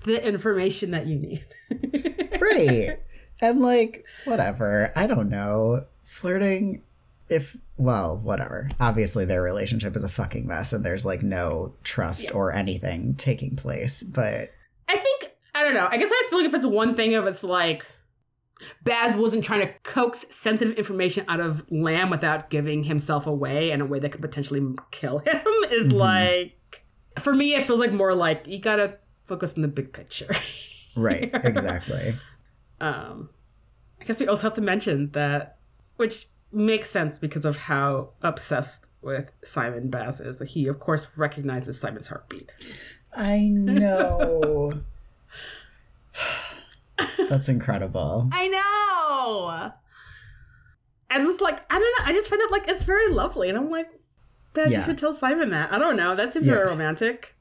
the 0.04 0.24
information 0.26 0.90
that 0.92 1.06
you 1.06 1.18
need. 1.18 1.44
Right. 2.40 2.98
and 3.40 3.60
like, 3.62 4.04
whatever. 4.24 4.92
I 4.96 5.06
don't 5.06 5.30
know. 5.30 5.84
Flirting, 6.02 6.82
if, 7.28 7.56
well, 7.76 8.16
whatever. 8.16 8.68
Obviously, 8.80 9.24
their 9.24 9.42
relationship 9.42 9.94
is 9.94 10.02
a 10.02 10.08
fucking 10.08 10.46
mess 10.46 10.72
and 10.72 10.84
there's 10.84 11.06
like 11.06 11.22
no 11.22 11.72
trust 11.84 12.34
or 12.34 12.52
anything 12.52 13.14
taking 13.14 13.54
place. 13.54 14.02
But 14.02 14.50
I 14.88 14.96
think 14.96 15.32
I 15.54 15.62
don't 15.62 15.74
know. 15.74 15.86
I 15.88 15.98
guess 15.98 16.10
I 16.10 16.26
feel 16.30 16.40
like 16.40 16.48
if 16.48 16.54
it's 16.54 16.66
one 16.66 16.96
thing 16.96 17.12
if 17.12 17.24
it's 17.26 17.44
like 17.44 17.86
Baz 18.85 19.14
wasn't 19.16 19.44
trying 19.44 19.61
to 19.66 19.72
coax 19.83 20.25
sensitive 20.31 20.77
information 20.77 21.25
out 21.29 21.40
of 21.40 21.64
Lamb 21.70 22.11
without 22.11 22.51
giving 22.51 22.85
himself 22.85 23.27
away 23.27 23.70
in 23.70 23.81
a 23.81 23.87
way 23.87 23.98
that 23.98 24.12
could 24.12 24.20
potentially 24.22 24.62
kill 24.90 25.18
him 25.27 25.40
is 25.70 25.88
Mhm. 25.88 25.92
like 25.94 26.85
for 27.20 27.35
me 27.35 27.55
it 27.55 27.66
feels 27.66 27.81
like 27.81 27.92
more 27.92 28.14
like 28.14 28.46
you 28.46 28.59
gotta 28.59 28.98
focus 29.25 29.55
on 29.55 29.62
the 29.62 29.68
big 29.68 29.92
picture. 29.92 30.31
right, 30.96 31.31
exactly. 31.44 32.16
um 32.81 33.29
I 34.01 34.05
guess 34.05 34.18
we 34.20 34.27
also 34.27 34.42
have 34.42 34.55
to 34.55 34.61
mention 34.61 35.11
that 35.12 35.57
which 35.96 36.29
makes 36.51 36.90
sense 36.90 37.16
because 37.18 37.44
of 37.44 37.57
how 37.57 38.11
obsessed 38.22 38.88
with 39.01 39.31
Simon 39.42 39.88
Baz 39.88 40.20
is 40.20 40.37
that 40.38 40.48
he 40.48 40.66
of 40.66 40.79
course 40.81 41.07
recognizes 41.16 41.79
Simon's 41.81 42.09
heartbeat. 42.09 42.55
I 43.16 43.38
know. 43.40 44.72
That's 47.28 47.48
incredible. 47.48 48.28
I 48.32 48.48
know. 48.48 49.72
And 51.10 51.26
was 51.26 51.40
like, 51.40 51.60
I 51.70 51.78
don't 51.78 51.98
know. 51.98 52.10
I 52.10 52.12
just 52.12 52.28
find 52.28 52.40
it 52.40 52.50
like 52.50 52.68
it's 52.68 52.82
very 52.84 53.08
lovely, 53.08 53.48
and 53.48 53.58
I'm 53.58 53.70
like, 53.70 53.88
Bet 54.54 54.70
Yeah. 54.70 54.80
you 54.80 54.84
should 54.86 54.98
tell 54.98 55.12
Simon 55.12 55.50
that. 55.50 55.72
I 55.72 55.78
don't 55.78 55.96
know. 55.96 56.14
That 56.16 56.32
seems 56.32 56.46
Yeah. 56.46 56.54
very 56.54 56.66
romantic. 56.68 57.34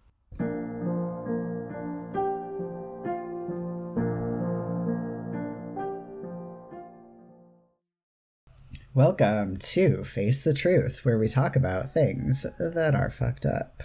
Welcome 8.93 9.58
to 9.58 10.04
Face 10.04 10.43
the 10.43 10.54
Truth, 10.54 11.06
where 11.06 11.17
we 11.17 11.28
talk 11.30 11.56
about 11.56 11.91
things 11.93 12.45
that 12.60 12.93
are 12.93 13.10
fucked 13.10 13.45
up. 13.45 13.84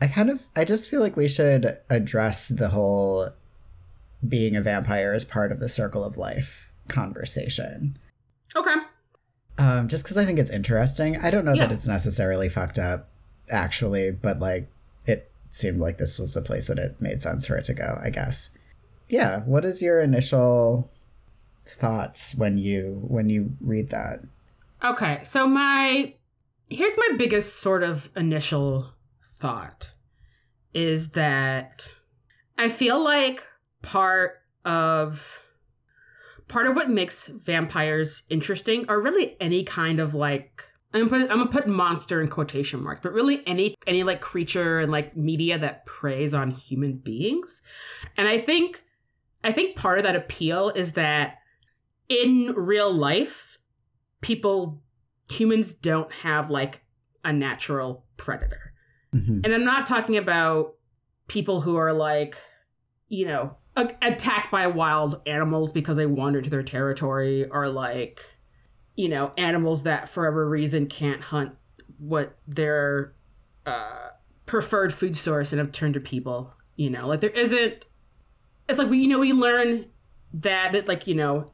I 0.00 0.06
kind 0.06 0.30
of, 0.30 0.46
I 0.54 0.64
just 0.64 0.88
feel 0.88 1.00
like 1.00 1.16
we 1.16 1.26
should 1.28 1.78
address 1.90 2.48
the 2.48 2.68
whole 2.68 3.30
being 4.28 4.56
a 4.56 4.62
vampire 4.62 5.12
as 5.12 5.24
part 5.24 5.52
of 5.52 5.60
the 5.60 5.68
circle 5.68 6.04
of 6.04 6.16
life 6.16 6.72
conversation. 6.88 7.98
Okay. 8.54 8.74
Um, 9.58 9.88
just 9.88 10.04
because 10.04 10.18
I 10.18 10.24
think 10.24 10.38
it's 10.38 10.50
interesting. 10.50 11.16
I 11.16 11.30
don't 11.30 11.44
know 11.44 11.56
that 11.56 11.72
it's 11.72 11.86
necessarily 11.86 12.48
fucked 12.48 12.78
up, 12.78 13.08
actually, 13.50 14.10
but 14.10 14.38
like 14.38 14.68
it 15.06 15.30
seemed 15.50 15.78
like 15.78 15.98
this 15.98 16.18
was 16.18 16.34
the 16.34 16.42
place 16.42 16.66
that 16.66 16.78
it 16.78 17.00
made 17.00 17.22
sense 17.22 17.46
for 17.46 17.56
it 17.56 17.64
to 17.66 17.74
go. 17.74 17.98
I 18.02 18.10
guess. 18.10 18.50
Yeah. 19.08 19.40
What 19.40 19.64
is 19.64 19.80
your 19.80 20.00
initial 20.00 20.90
thoughts 21.64 22.34
when 22.34 22.58
you 22.58 23.02
when 23.06 23.28
you 23.28 23.52
read 23.60 23.90
that? 23.90 24.20
Okay. 24.84 25.20
So 25.22 25.46
my 25.46 26.14
here's 26.68 26.96
my 26.96 27.16
biggest 27.16 27.60
sort 27.60 27.82
of 27.82 28.10
initial 28.16 28.90
thought 29.38 29.92
is 30.74 31.10
that 31.10 31.88
I 32.58 32.68
feel 32.68 33.02
like 33.02 33.42
part 33.86 34.42
of 34.64 35.40
part 36.48 36.66
of 36.66 36.74
what 36.74 36.90
makes 36.90 37.26
vampires 37.26 38.24
interesting 38.28 38.84
or 38.88 39.00
really 39.00 39.36
any 39.40 39.62
kind 39.62 40.00
of 40.00 40.12
like 40.12 40.64
I'm 40.92 41.08
gonna 41.08 41.24
put 41.24 41.30
I'm 41.30 41.38
gonna 41.38 41.50
put 41.50 41.68
monster 41.68 42.20
in 42.20 42.28
quotation 42.28 42.82
marks, 42.82 43.00
but 43.00 43.12
really 43.12 43.46
any 43.46 43.76
any 43.86 44.02
like 44.02 44.20
creature 44.20 44.80
and 44.80 44.90
like 44.90 45.16
media 45.16 45.56
that 45.58 45.86
preys 45.86 46.34
on 46.34 46.50
human 46.50 46.94
beings. 46.94 47.62
And 48.16 48.26
I 48.26 48.38
think 48.38 48.82
I 49.44 49.52
think 49.52 49.76
part 49.76 49.98
of 49.98 50.04
that 50.04 50.16
appeal 50.16 50.70
is 50.70 50.92
that 50.92 51.38
in 52.08 52.54
real 52.56 52.92
life, 52.92 53.58
people 54.20 54.82
humans 55.30 55.74
don't 55.74 56.12
have 56.12 56.50
like 56.50 56.80
a 57.24 57.32
natural 57.32 58.04
predator. 58.16 58.72
Mhm. 59.14 59.42
And 59.44 59.54
I'm 59.54 59.64
not 59.64 59.86
talking 59.86 60.16
about 60.16 60.74
people 61.28 61.60
who 61.60 61.76
are 61.76 61.92
like, 61.92 62.36
you 63.08 63.26
know, 63.26 63.56
attacked 63.76 64.50
by 64.50 64.66
wild 64.66 65.20
animals 65.26 65.70
because 65.70 65.96
they 65.96 66.06
wander 66.06 66.40
to 66.40 66.50
their 66.50 66.62
territory 66.62 67.48
or 67.48 67.68
like, 67.68 68.20
you 68.94 69.08
know, 69.08 69.32
animals 69.36 69.82
that 69.82 70.08
for 70.08 70.22
whatever 70.22 70.48
reason 70.48 70.86
can't 70.86 71.20
hunt 71.20 71.52
what 71.98 72.36
their 72.46 73.14
uh, 73.66 74.08
preferred 74.46 74.94
food 74.94 75.16
source 75.16 75.52
and 75.52 75.58
have 75.58 75.72
turned 75.72 75.94
to 75.94 76.00
people. 76.00 76.52
You 76.76 76.90
know, 76.90 77.08
like 77.08 77.20
there 77.20 77.30
isn't 77.30 77.84
it's 78.68 78.78
like 78.78 78.88
we 78.88 78.98
you 78.98 79.08
know 79.08 79.18
we 79.18 79.32
learn 79.32 79.86
that 80.34 80.74
it 80.74 80.88
like 80.88 81.06
you 81.06 81.14
know 81.14 81.52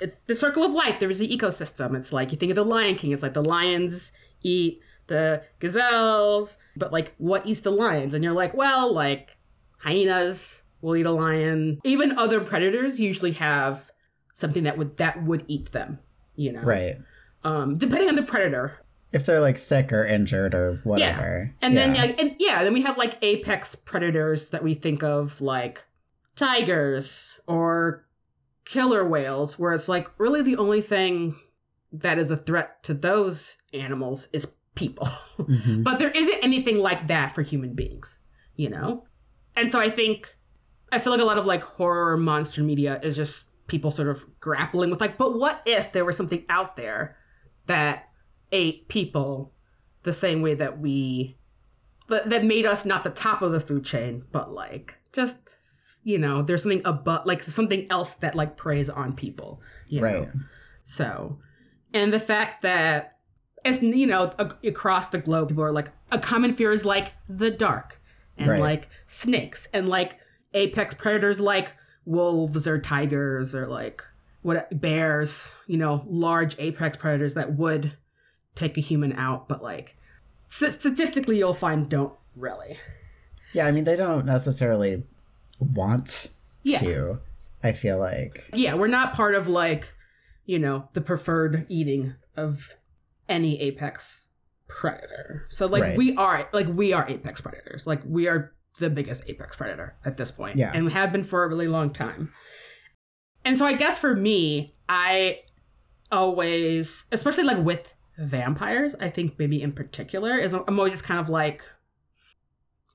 it's 0.00 0.16
the 0.26 0.34
circle 0.34 0.64
of 0.64 0.72
life 0.72 0.98
there's 0.98 1.20
an 1.20 1.28
ecosystem 1.28 1.96
it's 1.96 2.12
like 2.12 2.32
you 2.32 2.38
think 2.38 2.50
of 2.50 2.56
the 2.56 2.64
lion 2.64 2.94
king 2.96 3.12
it's 3.12 3.22
like 3.22 3.34
the 3.34 3.44
lions 3.44 4.12
eat 4.42 4.80
the 5.06 5.42
gazelles 5.60 6.56
but 6.76 6.92
like 6.92 7.14
what 7.18 7.46
eats 7.46 7.60
the 7.60 7.70
lions 7.70 8.14
and 8.14 8.24
you're 8.24 8.32
like 8.32 8.54
well 8.54 8.92
like 8.92 9.36
hyenas 9.78 10.62
will 10.84 10.94
eat 10.96 11.06
a 11.06 11.10
lion 11.10 11.78
even 11.84 12.18
other 12.18 12.40
predators 12.40 13.00
usually 13.00 13.32
have 13.32 13.90
something 14.34 14.64
that 14.64 14.76
would 14.78 14.96
that 14.98 15.22
would 15.24 15.44
eat 15.48 15.72
them 15.72 15.98
you 16.36 16.52
know 16.52 16.60
Right. 16.62 16.96
um 17.42 17.76
depending 17.78 18.08
on 18.08 18.16
the 18.16 18.22
predator 18.22 18.78
If 19.12 19.26
they're 19.26 19.40
like 19.40 19.58
sick 19.58 19.92
or 19.92 20.04
injured 20.04 20.54
or 20.54 20.80
whatever. 20.84 21.50
Yeah. 21.52 21.66
and 21.66 21.76
then 21.76 21.94
Yeah. 21.94 22.04
yeah, 22.04 22.14
and 22.18 22.36
yeah, 22.40 22.64
then 22.64 22.72
we 22.72 22.82
have 22.82 22.98
like 22.98 23.16
apex 23.22 23.76
predators 23.76 24.50
that 24.50 24.62
we 24.64 24.74
think 24.74 25.02
of 25.04 25.40
like 25.40 25.84
tigers 26.34 27.38
or 27.46 28.04
killer 28.64 29.06
whales, 29.08 29.58
where 29.58 29.72
it's 29.72 29.88
like 29.88 30.08
really 30.18 30.42
the 30.42 30.56
only 30.56 30.80
thing 30.80 31.36
that 31.92 32.18
is 32.18 32.30
a 32.32 32.36
threat 32.36 32.82
to 32.82 32.94
those 32.94 33.56
animals 33.72 34.28
is 34.32 34.46
people. 34.74 35.08
Mhm. 35.38 35.82
but 35.84 35.98
there 35.98 36.10
isn't 36.10 36.42
anything 36.44 36.78
like 36.78 37.06
that 37.08 37.34
for 37.34 37.42
human 37.42 37.74
beings, 37.74 38.20
you 38.56 38.68
know? 38.70 39.04
And 39.56 39.70
so 39.70 39.80
I 39.80 39.90
think 39.90 40.36
I 40.94 40.98
feel 40.98 41.12
like 41.12 41.20
a 41.20 41.24
lot 41.24 41.38
of 41.38 41.46
like 41.46 41.62
horror 41.62 42.16
monster 42.16 42.62
media 42.62 43.00
is 43.02 43.16
just 43.16 43.48
people 43.66 43.90
sort 43.90 44.08
of 44.08 44.24
grappling 44.40 44.90
with 44.90 45.00
like, 45.00 45.16
but 45.18 45.38
what 45.38 45.60
if 45.66 45.92
there 45.92 46.04
was 46.04 46.16
something 46.16 46.44
out 46.48 46.76
there 46.76 47.16
that 47.66 48.08
ate 48.52 48.88
people 48.88 49.52
the 50.04 50.12
same 50.12 50.42
way 50.42 50.54
that 50.54 50.78
we 50.78 51.36
that, 52.08 52.28
that 52.30 52.44
made 52.44 52.66
us 52.66 52.84
not 52.84 53.02
the 53.02 53.10
top 53.10 53.40
of 53.42 53.52
the 53.52 53.60
food 53.60 53.84
chain, 53.84 54.24
but 54.32 54.52
like 54.52 54.96
just 55.12 55.38
you 56.06 56.18
know, 56.18 56.42
there's 56.42 56.62
something 56.62 56.82
above 56.84 57.24
like 57.26 57.42
something 57.42 57.86
else 57.90 58.14
that 58.14 58.34
like 58.34 58.56
preys 58.56 58.88
on 58.90 59.14
people. 59.14 59.60
You 59.88 60.00
know? 60.02 60.06
Right. 60.20 60.28
So, 60.84 61.38
and 61.94 62.12
the 62.12 62.20
fact 62.20 62.60
that 62.62 63.16
as 63.64 63.82
you 63.82 64.06
know 64.06 64.30
a- 64.38 64.54
across 64.68 65.08
the 65.08 65.18
globe, 65.18 65.48
people 65.48 65.64
are 65.64 65.72
like 65.72 65.90
a 66.12 66.18
common 66.18 66.54
fear 66.54 66.72
is 66.72 66.84
like 66.84 67.12
the 67.28 67.50
dark 67.50 68.00
and 68.36 68.48
Right. 68.48 68.60
like 68.60 68.88
snakes 69.06 69.66
and 69.72 69.88
like 69.88 70.18
apex 70.54 70.94
predators 70.94 71.40
like 71.40 71.72
wolves 72.06 72.66
or 72.66 72.78
tigers 72.80 73.54
or 73.54 73.66
like 73.66 74.02
what 74.42 74.68
bears. 74.80 75.50
You 75.66 75.76
know, 75.76 76.04
large 76.06 76.56
apex 76.58 76.96
predators 76.96 77.34
that 77.34 77.54
would 77.56 77.92
take 78.54 78.78
a 78.78 78.80
human 78.80 79.12
out, 79.14 79.48
but 79.48 79.62
like 79.62 79.96
statistically, 80.48 81.38
you'll 81.38 81.54
find 81.54 81.88
don't 81.88 82.12
really. 82.36 82.78
Yeah, 83.52 83.66
I 83.66 83.72
mean 83.72 83.84
they 83.84 83.96
don't 83.96 84.26
necessarily 84.26 85.02
want 85.58 86.30
Yeah. 86.62 86.78
to. 86.78 87.18
I 87.62 87.72
feel 87.72 87.98
like. 87.98 88.44
Yeah, 88.52 88.74
we're 88.74 88.88
not 88.88 89.14
part 89.14 89.34
of 89.34 89.48
like, 89.48 89.92
you 90.44 90.58
know, 90.58 90.88
the 90.92 91.00
preferred 91.00 91.64
eating 91.68 92.14
of 92.36 92.76
any 93.28 93.60
apex 93.60 94.28
predator. 94.68 95.46
So 95.48 95.66
like 95.66 95.82
Right. 95.82 95.96
we 95.96 96.14
are 96.16 96.48
like 96.52 96.66
we 96.68 96.92
are 96.92 97.08
apex 97.08 97.40
predators. 97.40 97.86
Like 97.86 98.02
we 98.04 98.28
are 98.28 98.52
the 98.78 98.90
biggest 98.90 99.24
apex 99.28 99.56
predator 99.56 99.96
at 100.04 100.16
this 100.16 100.30
point. 100.30 100.56
Yeah. 100.56 100.72
And 100.74 100.90
have 100.90 101.12
been 101.12 101.24
for 101.24 101.44
a 101.44 101.48
really 101.48 101.68
long 101.68 101.90
time. 101.90 102.32
And 103.44 103.58
so 103.58 103.66
I 103.66 103.74
guess 103.74 103.98
for 103.98 104.14
me, 104.14 104.74
I 104.88 105.40
always 106.10 107.04
especially 107.12 107.44
like 107.44 107.58
with 107.58 107.92
vampires, 108.18 108.94
I 109.00 109.10
think 109.10 109.38
maybe 109.38 109.60
in 109.62 109.72
particular, 109.72 110.36
is 110.36 110.52
I'm 110.52 110.78
always 110.78 110.92
just 110.92 111.04
kind 111.04 111.20
of 111.20 111.28
like 111.28 111.62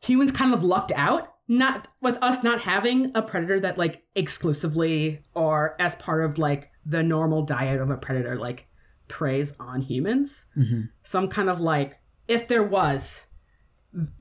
humans 0.02 0.32
kind 0.32 0.54
of 0.54 0.64
lucked 0.64 0.92
out 0.96 1.36
not 1.50 1.88
with 2.00 2.16
us 2.22 2.44
not 2.44 2.62
having 2.62 3.12
a 3.16 3.22
predator 3.22 3.60
that 3.60 3.78
like 3.78 4.04
exclusively 4.16 5.20
or 5.34 5.76
as 5.80 5.96
part 5.96 6.24
of 6.24 6.38
like 6.38 6.70
the 6.86 7.02
normal 7.02 7.42
diet 7.42 7.82
of 7.82 7.90
a 7.90 7.98
predator 7.98 8.38
like 8.38 8.68
preys 9.08 9.52
on 9.60 9.82
humans 9.82 10.46
hmm 10.54 10.82
some 11.04 11.28
kind 11.28 11.50
of 11.50 11.60
like 11.60 12.00
if 12.28 12.48
there 12.48 12.64
was 12.64 13.24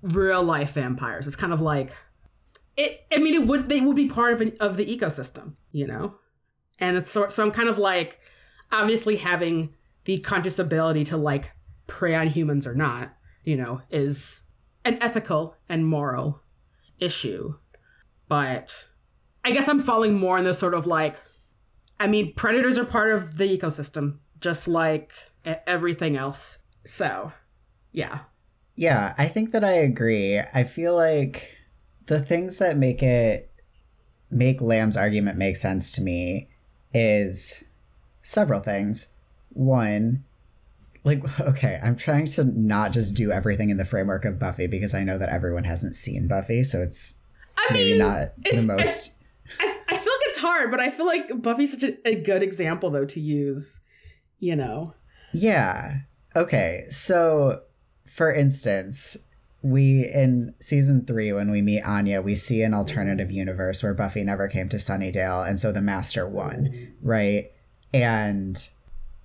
real 0.03 0.43
life 0.43 0.73
vampires. 0.73 1.27
It's 1.27 1.37
kind 1.37 1.53
of 1.53 1.61
like 1.61 1.93
it 2.79 3.05
i 3.13 3.19
mean 3.19 3.35
it 3.35 3.47
would 3.47 3.69
they 3.69 3.81
would 3.81 3.97
be 3.97 4.09
part 4.09 4.33
of 4.33 4.41
an, 4.41 4.57
of 4.61 4.79
the 4.79 4.87
ecosystem 4.87 5.53
you 5.73 5.87
know? 5.87 6.15
And 6.81 6.97
it's 6.97 7.11
so, 7.11 7.29
so 7.29 7.43
i'm 7.43 7.51
kind 7.51 7.69
of 7.69 7.77
like 7.77 8.21
obviously 8.73 9.17
having 9.17 9.75
the 10.05 10.19
conscious 10.21 10.59
ability 10.59 11.05
to 11.07 11.17
like 11.17 11.51
prey 11.87 12.15
on 12.15 12.29
humans 12.29 12.67
or 12.67 12.75
not 12.75 13.13
you 13.45 13.57
know 13.57 13.83
is 13.91 14.41
an 14.85 14.97
ethical 15.03 15.57
and 15.69 15.87
moral 15.87 16.41
issue. 16.99 17.55
But 18.29 18.87
i 19.45 19.51
guess 19.51 19.69
i'm 19.69 19.83
falling 19.83 20.15
more 20.15 20.39
in 20.39 20.45
this 20.45 20.59
sort 20.59 20.75
of 20.75 20.87
like 20.87 21.17
i 21.99 22.07
mean 22.07 22.33
predators 22.35 22.79
are 22.79 22.85
part 22.85 23.15
of 23.15 23.37
the 23.37 23.59
ecosystem 23.59 24.19
just 24.41 24.69
like 24.69 25.13
everything 25.67 26.17
else. 26.17 26.59
So 26.85 27.33
yeah 27.91 28.21
Yeah, 28.79 29.13
I 29.19 29.27
think 29.27 29.51
that 29.51 29.65
I 29.65 29.73
agree. 29.73 30.39
I 30.39 30.63
feel 30.63 30.95
like 30.95 31.59
the 32.07 32.21
things 32.21 32.59
that 32.59 32.77
make 32.77 33.03
it 33.03 33.51
make 34.31 34.61
Lamb's 34.61 34.97
argument 34.97 35.37
make 35.37 35.57
sense 35.57 35.91
to 35.93 36.01
me 36.01 36.49
is 36.95 37.65
several 38.23 38.61
things. 38.61 39.09
One, 39.51 40.23
like 41.03 41.41
okay, 41.41 41.81
I'm 41.83 41.97
trying 41.97 42.27
to 42.27 42.45
not 42.45 42.93
just 42.93 43.15
do 43.15 43.33
everything 43.33 43.71
in 43.71 43.79
the 43.79 43.85
framework 43.85 44.25
of 44.25 44.39
Buffy 44.39 44.69
because 44.69 44.95
I 44.95 45.03
know 45.03 45.19
that 45.19 45.29
everyone 45.29 45.65
hasn't 45.65 45.97
seen 45.97 46.29
Buffy, 46.29 46.63
so 46.63 46.81
it's 46.81 47.17
i 47.57 47.73
maybe 47.73 47.91
mean 47.91 47.99
not 47.99 48.29
the 48.45 48.63
most 48.63 49.11
I, 49.59 49.77
I 49.89 49.97
feel 49.97 50.13
like 50.13 50.27
it's 50.27 50.39
hard 50.39 50.71
but 50.71 50.79
i 50.79 50.91
feel 50.91 51.07
like 51.07 51.43
buffy's 51.43 51.73
such 51.73 51.83
a, 51.83 52.09
a 52.09 52.15
good 52.15 52.41
example 52.41 52.89
though 52.89 53.07
to 53.07 53.19
use 53.19 53.81
you 54.39 54.55
know 54.55 54.95
Yeah. 55.33 56.01
Okay. 56.37 56.87
So, 56.91 57.63
for 58.09 58.33
instance, 58.33 59.17
we 59.63 60.09
in 60.13 60.55
season 60.61 61.05
three, 61.05 61.33
when 61.33 61.51
we 61.51 61.63
meet 61.63 61.83
Anya, 61.83 62.23
we 62.23 62.35
see 62.35 62.63
an 62.63 62.75
alternative 62.75 63.31
universe 63.31 63.83
where 63.83 63.95
Buffy 63.95 64.23
never 64.23 64.49
came 64.49 64.69
to 64.69 64.77
Sunnydale, 64.77 65.49
and 65.49 65.59
so 65.59 65.73
the 65.73 65.81
Master 65.81 66.29
won, 66.29 66.95
right? 67.03 67.51
And 67.93 68.69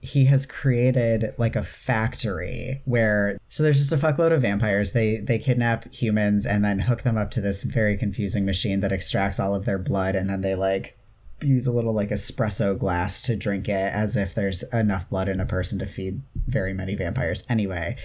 he 0.03 0.25
has 0.25 0.45
created 0.45 1.33
like 1.37 1.55
a 1.55 1.63
factory 1.63 2.81
where 2.83 3.39
so 3.47 3.63
there's 3.63 3.77
just 3.77 3.93
a 3.93 3.97
fuckload 3.97 4.33
of 4.33 4.41
vampires 4.41 4.91
they 4.91 5.15
they 5.17 5.39
kidnap 5.39 5.91
humans 5.93 6.45
and 6.45 6.63
then 6.63 6.77
hook 6.77 7.03
them 7.03 7.17
up 7.17 7.31
to 7.31 7.39
this 7.39 7.63
very 7.63 7.97
confusing 7.97 8.43
machine 8.43 8.81
that 8.81 8.91
extracts 8.91 9.39
all 9.39 9.55
of 9.55 9.63
their 9.63 9.79
blood 9.79 10.13
and 10.13 10.29
then 10.29 10.41
they 10.41 10.55
like 10.55 10.97
use 11.41 11.65
a 11.67 11.71
little 11.71 11.93
like 11.93 12.09
espresso 12.09 12.77
glass 12.77 13.21
to 13.21 13.33
drink 13.33 13.69
it 13.69 13.93
as 13.93 14.17
if 14.17 14.35
there's 14.35 14.63
enough 14.73 15.09
blood 15.09 15.29
in 15.29 15.39
a 15.39 15.45
person 15.45 15.79
to 15.79 15.85
feed 15.85 16.21
very 16.47 16.73
many 16.73 16.95
vampires 16.95 17.45
anyway 17.47 17.95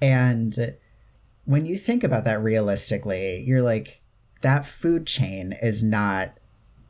and 0.00 0.74
when 1.44 1.64
you 1.64 1.76
think 1.76 2.04
about 2.04 2.24
that 2.24 2.42
realistically 2.42 3.42
you're 3.46 3.62
like 3.62 4.00
that 4.42 4.66
food 4.66 5.06
chain 5.06 5.56
is 5.62 5.82
not 5.82 6.38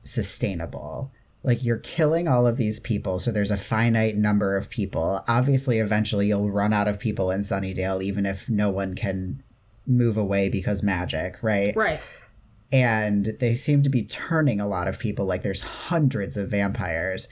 sustainable. 0.02 1.12
Like 1.42 1.62
you're 1.62 1.78
killing 1.78 2.26
all 2.26 2.46
of 2.46 2.56
these 2.56 2.80
people 2.80 3.18
so 3.18 3.30
there's 3.30 3.50
a 3.50 3.56
finite 3.56 4.16
number 4.16 4.56
of 4.56 4.70
people. 4.70 5.22
Obviously 5.28 5.78
eventually 5.78 6.26
you'll 6.26 6.50
run 6.50 6.72
out 6.72 6.88
of 6.88 6.98
people 6.98 7.30
in 7.30 7.40
sunnydale 7.40 8.02
even 8.02 8.26
if 8.26 8.48
no 8.48 8.70
one 8.70 8.94
can 8.94 9.42
move 9.86 10.16
away 10.16 10.48
because 10.48 10.82
magic 10.82 11.42
right? 11.42 11.76
Right. 11.76 12.00
And 12.72 13.36
they 13.38 13.54
seem 13.54 13.82
to 13.82 13.88
be 13.88 14.02
turning 14.02 14.60
a 14.60 14.66
lot 14.66 14.88
of 14.88 14.98
people 14.98 15.24
like 15.24 15.42
there's 15.42 15.60
hundreds 15.60 16.36
of 16.36 16.48
vampires. 16.48 17.28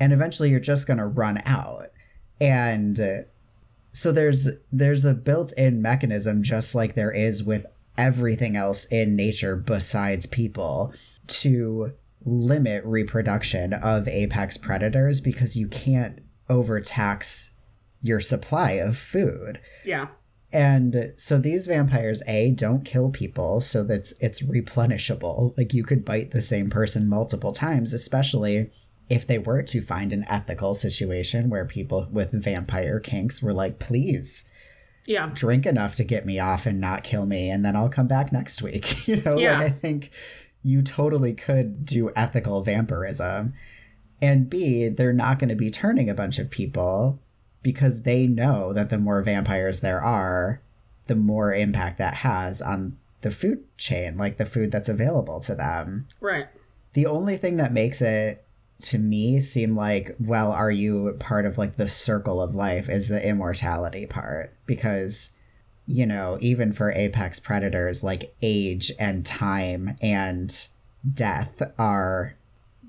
And 0.00 0.12
eventually 0.12 0.50
you're 0.50 0.60
just 0.60 0.86
going 0.86 0.98
to 0.98 1.06
run 1.06 1.40
out. 1.44 1.90
And 2.40 2.98
uh, 2.98 3.18
so 3.98 4.12
there's 4.12 4.48
there's 4.70 5.04
a 5.04 5.12
built-in 5.12 5.82
mechanism 5.82 6.40
just 6.40 6.72
like 6.72 6.94
there 6.94 7.10
is 7.10 7.42
with 7.42 7.66
everything 7.96 8.54
else 8.54 8.84
in 8.84 9.16
nature 9.16 9.56
besides 9.56 10.24
people 10.24 10.94
to 11.26 11.92
limit 12.24 12.84
reproduction 12.84 13.72
of 13.72 14.06
apex 14.06 14.56
predators 14.56 15.20
because 15.20 15.56
you 15.56 15.66
can't 15.66 16.20
overtax 16.48 17.50
your 18.00 18.20
supply 18.20 18.70
of 18.70 18.96
food 18.96 19.58
yeah 19.84 20.06
and 20.50 21.12
so 21.18 21.38
these 21.38 21.66
vampires, 21.66 22.22
A, 22.26 22.52
don't 22.52 22.82
kill 22.82 23.10
people, 23.10 23.60
so 23.60 23.84
that's 23.84 24.14
it's 24.18 24.40
replenishable. 24.40 25.54
Like 25.58 25.74
you 25.74 25.84
could 25.84 26.06
bite 26.06 26.30
the 26.30 26.40
same 26.40 26.70
person 26.70 27.06
multiple 27.06 27.52
times, 27.52 27.92
especially 27.92 28.70
if 29.08 29.26
they 29.26 29.38
were 29.38 29.62
to 29.62 29.80
find 29.80 30.12
an 30.12 30.24
ethical 30.28 30.74
situation 30.74 31.48
where 31.50 31.64
people 31.64 32.08
with 32.12 32.32
vampire 32.32 33.00
kinks 33.00 33.42
were 33.42 33.52
like, 33.54 33.78
please 33.78 34.44
yeah 35.06 35.30
drink 35.32 35.64
enough 35.64 35.94
to 35.94 36.04
get 36.04 36.26
me 36.26 36.38
off 36.38 36.66
and 36.66 36.80
not 36.80 37.02
kill 37.02 37.24
me, 37.24 37.48
and 37.48 37.64
then 37.64 37.74
I'll 37.74 37.88
come 37.88 38.06
back 38.08 38.30
next 38.32 38.60
week. 38.62 39.06
you 39.08 39.16
know, 39.22 39.38
Yeah. 39.38 39.58
like 39.58 39.66
I 39.66 39.70
think 39.70 40.10
you 40.62 40.82
totally 40.82 41.32
could 41.32 41.86
do 41.86 42.10
ethical 42.14 42.62
vampirism. 42.62 43.54
And 44.20 44.50
B, 44.50 44.88
they're 44.88 45.12
not 45.12 45.38
going 45.38 45.48
to 45.48 45.54
be 45.54 45.70
turning 45.70 46.10
a 46.10 46.14
bunch 46.14 46.38
of 46.38 46.50
people 46.50 47.20
because 47.62 48.02
they 48.02 48.26
know 48.26 48.72
that 48.72 48.90
the 48.90 48.98
more 48.98 49.22
vampires 49.22 49.80
there 49.80 50.02
are, 50.02 50.60
the 51.06 51.14
more 51.16 51.54
impact 51.54 51.98
that 51.98 52.14
has 52.16 52.60
on 52.60 52.98
the 53.20 53.30
food 53.30 53.64
chain, 53.78 54.16
like 54.18 54.36
the 54.36 54.44
food 54.46 54.70
that's 54.72 54.88
available 54.88 55.40
to 55.40 55.54
them. 55.54 56.06
right 56.20 56.48
the 56.94 57.06
only 57.06 57.36
thing 57.36 57.56
that 57.58 57.72
makes 57.72 58.02
it 58.02 58.44
to 58.80 58.98
me 58.98 59.40
seem 59.40 59.74
like 59.74 60.14
well 60.20 60.52
are 60.52 60.70
you 60.70 61.16
part 61.18 61.44
of 61.46 61.58
like 61.58 61.76
the 61.76 61.88
circle 61.88 62.40
of 62.40 62.54
life 62.54 62.88
is 62.88 63.08
the 63.08 63.26
immortality 63.26 64.06
part? 64.06 64.54
Because 64.66 65.30
you 65.86 66.06
know 66.06 66.38
even 66.40 66.72
for 66.72 66.92
apex 66.92 67.40
predators 67.40 68.04
like 68.04 68.34
age 68.42 68.92
and 68.98 69.24
time 69.24 69.96
and 70.02 70.68
death 71.14 71.62
are 71.78 72.34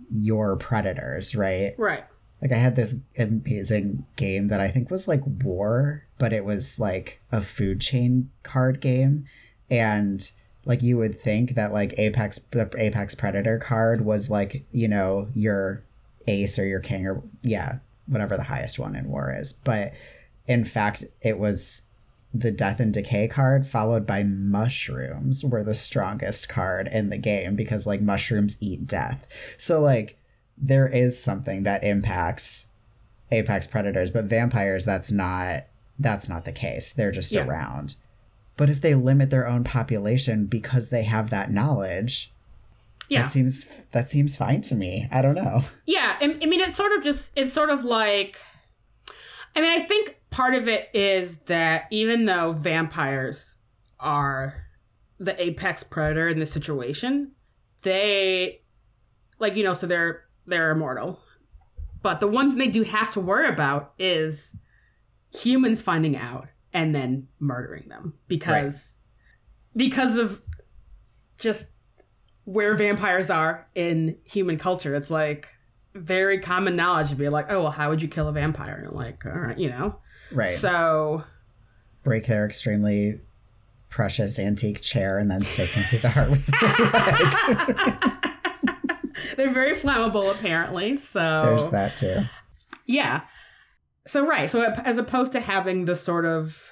your 0.10 0.56
predators 0.56 1.36
right? 1.36 1.74
Right. 1.78 2.04
like 2.42 2.52
I 2.52 2.58
had 2.58 2.76
this 2.76 2.96
amazing 3.18 4.06
game 4.16 4.48
that 4.48 4.60
I 4.60 4.70
think 4.70 4.90
was 4.90 5.08
like 5.08 5.22
War, 5.44 6.04
but 6.18 6.34
it 6.34 6.46
was 6.46 6.80
like 6.80 7.20
a 7.32 7.42
food 7.42 7.82
chain 7.82 8.30
card 8.44 8.82
game, 8.82 9.26
and 9.70 10.30
like 10.66 10.82
you 10.84 10.98
would 10.98 11.20
think 11.22 11.56
that 11.56 11.74
like 11.74 11.98
Apex 11.98 12.40
the 12.52 12.70
Apex 12.78 13.16
Predator 13.16 13.58
card 13.60 14.02
was 14.06 14.30
like 14.30 14.66
you 14.72 14.88
know 14.88 15.28
your 15.34 15.84
ace 16.28 16.60
or 16.60 16.66
your 16.66 16.80
king 16.80 17.08
or 17.08 17.24
yeah 17.42 17.78
whatever 18.08 18.36
the 18.38 18.44
highest 18.44 18.80
one 18.80 18.96
in 18.96 19.08
War 19.10 19.36
is, 19.40 19.54
but 19.54 19.94
in 20.48 20.66
fact 20.66 21.04
it 21.22 21.38
was 21.40 21.84
the 22.34 22.52
Death 22.52 22.80
and 22.80 22.94
Decay 22.94 23.28
card 23.28 23.68
followed 23.68 24.06
by 24.06 24.22
mushrooms 24.24 25.44
were 25.44 25.64
the 25.64 25.74
strongest 25.74 26.48
card 26.50 26.88
in 26.88 27.10
the 27.10 27.18
game 27.18 27.56
because 27.56 27.88
like 27.88 28.02
mushrooms 28.02 28.58
eat 28.60 28.86
death. 28.86 29.26
So 29.58 29.82
like 29.82 30.18
there 30.58 30.88
is 30.88 31.22
something 31.22 31.64
that 31.64 31.84
impacts 31.84 32.66
apex 33.32 33.66
predators 33.68 34.10
but 34.12 34.26
vampires 34.26 34.84
that's 34.86 35.12
not 35.12 35.64
that's 36.00 36.28
not 36.28 36.46
the 36.46 36.52
case 36.52 36.92
they're 36.94 37.12
just 37.12 37.32
Yeah. 37.32 37.46
around 37.46 37.96
but 38.60 38.70
if 38.70 38.82
they 38.82 38.94
limit 38.94 39.30
their 39.30 39.48
own 39.48 39.64
population 39.64 40.46
because 40.46 40.90
they 40.90 41.04
have 41.04 41.30
that 41.30 41.50
knowledge 41.50 42.30
Yeah. 43.08 43.22
that 43.24 43.32
seems 43.32 43.66
that 43.94 44.10
seems 44.10 44.36
fine 44.36 44.62
to 44.64 44.76
me 44.76 45.08
i 45.12 45.22
don't 45.22 45.36
know 45.36 45.64
Yeah, 45.86 46.18
I, 46.20 46.26
I 46.26 46.46
mean, 46.46 46.60
it's 46.60 46.76
sort 46.76 46.92
of 46.92 47.02
just, 47.04 47.32
it's 47.38 47.54
sort 47.54 47.70
of 47.70 47.86
like, 47.86 48.38
I 49.56 49.62
mean, 49.62 49.72
I 49.72 49.86
think 49.86 50.18
part 50.30 50.54
of 50.54 50.68
it 50.68 50.90
is 50.94 51.38
that 51.46 51.86
even 51.90 52.26
though 52.26 52.52
vampires 52.52 53.56
are 54.00 54.66
the 55.20 55.42
apex 55.42 55.84
predator 55.84 56.28
in 56.28 56.38
this 56.40 56.52
situation, 56.52 57.32
they, 57.82 58.62
like, 59.40 59.56
you 59.56 59.64
know, 59.64 59.74
so 59.74 59.88
they're, 59.88 60.26
they're 60.46 60.72
immortal. 60.72 61.20
But 62.02 62.20
the 62.20 62.28
one 62.28 62.50
thing 62.50 62.58
they 62.60 62.68
do 62.68 62.84
have 62.84 63.10
to 63.12 63.20
worry 63.20 63.48
about 63.48 63.94
is 63.98 64.52
humans 65.34 65.82
finding 65.82 66.16
out 66.16 66.48
and 66.74 66.94
then 66.94 67.28
murdering 67.40 67.88
them 67.90 68.14
because, 68.28 68.94
because 69.76 70.18
of 70.18 70.42
just 71.38 71.66
where 72.46 72.76
vampires 72.76 73.30
are 73.30 73.68
in 73.76 74.18
human 74.24 74.58
culture. 74.58 74.96
It's 74.96 75.12
like 75.12 75.48
very 75.94 76.40
common 76.40 76.76
knowledge 76.76 77.10
to 77.10 77.16
be 77.16 77.30
like, 77.30 77.52
oh, 77.52 77.64
well, 77.64 77.72
how 77.72 77.90
would 77.90 78.02
you 78.02 78.08
kill 78.08 78.28
a 78.28 78.32
vampire? 78.32 78.84
And 78.86 78.96
like, 78.96 79.26
all 79.26 79.32
right, 79.32 79.58
you 79.58 79.70
know. 79.70 79.96
right 80.32 80.56
So 80.56 81.24
break 82.04 82.26
their 82.28 82.46
extremely 82.46 83.20
precious 83.90 84.40
antique 84.40 84.82
chair 84.82 85.18
and 85.18 85.30
then 85.30 85.42
stake 85.42 85.74
them 85.74 85.84
through 85.86 86.00
the 86.00 86.10
heart 86.10 86.30
with 86.30 86.46
their 86.46 86.60
leg. 87.92 88.04
they're 89.38 89.54
very 89.54 89.76
flammable, 89.76 90.32
apparently. 90.32 90.96
So 90.96 91.42
there's 91.44 91.70
that 91.70 91.98
too 91.98 92.24
Yeah. 92.86 93.22
So 94.10 94.26
right. 94.26 94.50
So 94.50 94.64
as 94.64 94.98
opposed 94.98 95.34
to 95.34 95.40
having 95.40 95.86
the 95.86 95.94
sort 95.94 96.26
of 96.26 96.72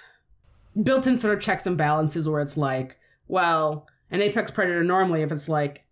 built-in 0.81 1.19
sort 1.19 1.35
of 1.35 1.39
checks 1.39 1.67
and 1.67 1.77
balances 1.77 2.27
where 2.27 2.41
it's 2.41 2.57
like, 2.57 2.97
well, 3.27 3.87
an 4.09 4.21
apex 4.21 4.49
predator 4.49 4.83
normally 4.83 5.21
if 5.21 5.31
it's 5.31 5.47
like 5.47 5.83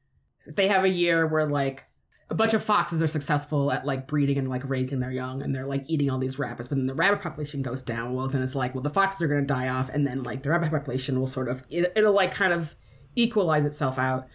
if 0.47 0.55
they 0.55 0.67
have 0.67 0.83
a 0.83 0.89
year 0.89 1.27
where 1.27 1.47
like 1.47 1.83
a 2.31 2.35
bunch 2.35 2.55
of 2.55 2.63
foxes 2.63 2.99
are 3.01 3.07
successful 3.07 3.71
at 3.71 3.85
like 3.85 4.07
breeding 4.07 4.39
and 4.39 4.49
like 4.49 4.67
raising 4.67 4.99
their 4.99 5.11
young 5.11 5.43
and 5.43 5.53
they're 5.53 5.67
like 5.67 5.83
eating 5.87 6.09
all 6.09 6.17
these 6.17 6.39
rabbits 6.39 6.67
but 6.67 6.77
then 6.77 6.87
the 6.87 6.93
rabbit 6.93 7.21
population 7.21 7.61
goes 7.61 7.81
down 7.81 8.13
well 8.13 8.27
then 8.27 8.41
it's 8.41 8.55
like 8.55 8.73
well 8.73 8.81
the 8.81 8.89
foxes 8.89 9.21
are 9.21 9.27
going 9.27 9.41
to 9.41 9.45
die 9.45 9.67
off 9.67 9.89
and 9.89 10.07
then 10.07 10.23
like 10.23 10.41
the 10.41 10.49
rabbit 10.49 10.71
population 10.71 11.19
will 11.19 11.27
sort 11.27 11.47
of 11.47 11.63
it, 11.69 11.91
it'll 11.95 12.13
like 12.13 12.33
kind 12.33 12.53
of 12.53 12.75
equalize 13.15 13.65
itself 13.65 13.99
out 13.99 14.27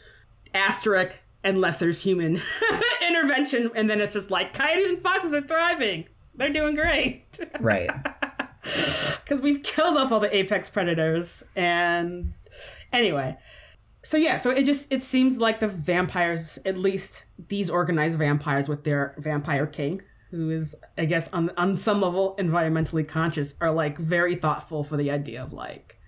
asterisk 0.54 1.18
unless 1.42 1.78
there's 1.78 2.00
human 2.00 2.40
intervention 3.08 3.70
and 3.74 3.88
then 3.88 4.00
it's 4.00 4.12
just 4.12 4.30
like 4.30 4.52
coyotes 4.52 4.90
and 4.90 5.02
foxes 5.02 5.34
are 5.34 5.42
thriving 5.42 6.06
they're 6.40 6.52
doing 6.52 6.74
great. 6.74 7.38
Right. 7.60 7.90
Because 9.24 9.40
we've 9.40 9.62
killed 9.62 9.96
off 9.96 10.12
all 10.12 10.20
the 10.20 10.34
apex 10.36 10.68
predators 10.68 11.42
and 11.56 12.34
anyway. 12.92 13.38
So 14.02 14.18
yeah 14.18 14.36
so 14.36 14.50
it 14.50 14.64
just 14.64 14.86
it 14.90 15.02
seems 15.02 15.38
like 15.38 15.60
the 15.60 15.68
vampires 15.68 16.58
at 16.66 16.76
least 16.76 17.24
these 17.48 17.70
organized 17.70 18.18
vampires 18.18 18.68
with 18.68 18.84
their 18.84 19.14
vampire 19.18 19.66
king 19.66 20.02
who 20.30 20.50
is 20.50 20.74
i 20.96 21.04
guess 21.04 21.28
on 21.32 21.50
on 21.56 21.76
some 21.76 22.00
level 22.00 22.34
environmentally 22.38 23.06
conscious 23.06 23.54
are 23.60 23.70
like 23.70 23.98
very 23.98 24.34
thoughtful 24.34 24.84
for 24.84 24.96
the 24.96 25.10
idea 25.10 25.42
of 25.42 25.52
like 25.52 25.98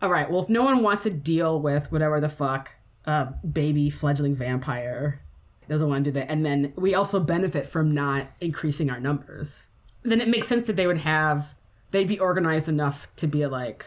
all 0.00 0.10
right 0.10 0.30
well 0.30 0.42
if 0.42 0.48
no 0.48 0.62
one 0.62 0.82
wants 0.82 1.02
to 1.02 1.10
deal 1.10 1.60
with 1.60 1.90
whatever 1.92 2.20
the 2.20 2.28
fuck 2.28 2.70
uh 3.06 3.26
baby 3.52 3.90
fledgling 3.90 4.34
vampire 4.34 5.20
doesn't 5.68 5.88
want 5.88 6.04
to 6.04 6.10
do 6.10 6.14
that 6.18 6.30
and 6.30 6.44
then 6.44 6.72
we 6.76 6.94
also 6.94 7.20
benefit 7.20 7.68
from 7.68 7.92
not 7.92 8.26
increasing 8.40 8.90
our 8.90 9.00
numbers 9.00 9.66
then 10.04 10.20
it 10.20 10.28
makes 10.28 10.46
sense 10.46 10.66
that 10.66 10.76
they 10.76 10.86
would 10.86 10.98
have 10.98 11.46
they'd 11.90 12.08
be 12.08 12.18
organized 12.18 12.68
enough 12.68 13.08
to 13.16 13.26
be 13.26 13.46
like 13.46 13.86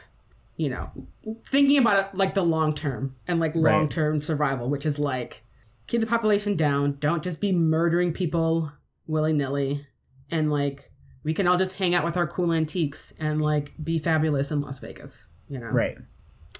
you 0.55 0.69
know 0.69 0.89
thinking 1.49 1.77
about 1.77 1.99
it 1.99 2.15
like 2.15 2.33
the 2.33 2.43
long 2.43 2.73
term 2.73 3.15
and 3.27 3.39
like 3.39 3.53
Right. 3.55 3.73
long 3.73 3.89
term 3.89 4.21
survival 4.21 4.69
which 4.69 4.85
is 4.85 4.97
like 4.97 5.43
keep 5.87 6.01
the 6.01 6.07
population 6.07 6.55
down 6.55 6.97
don't 6.99 7.23
just 7.23 7.39
be 7.39 7.51
murdering 7.51 8.11
people 8.13 8.71
willy-nilly 9.07 9.85
and 10.31 10.51
like 10.51 10.91
we 11.23 11.33
can 11.33 11.47
all 11.47 11.57
just 11.57 11.73
hang 11.73 11.93
out 11.95 12.03
with 12.03 12.17
our 12.17 12.27
cool 12.27 12.51
antiques 12.53 13.13
and 13.19 13.41
like 13.41 13.71
be 13.83 13.97
fabulous 13.99 14.51
in 14.51 14.61
las 14.61 14.79
vegas 14.79 15.27
you 15.49 15.59
know 15.59 15.67
right 15.67 15.97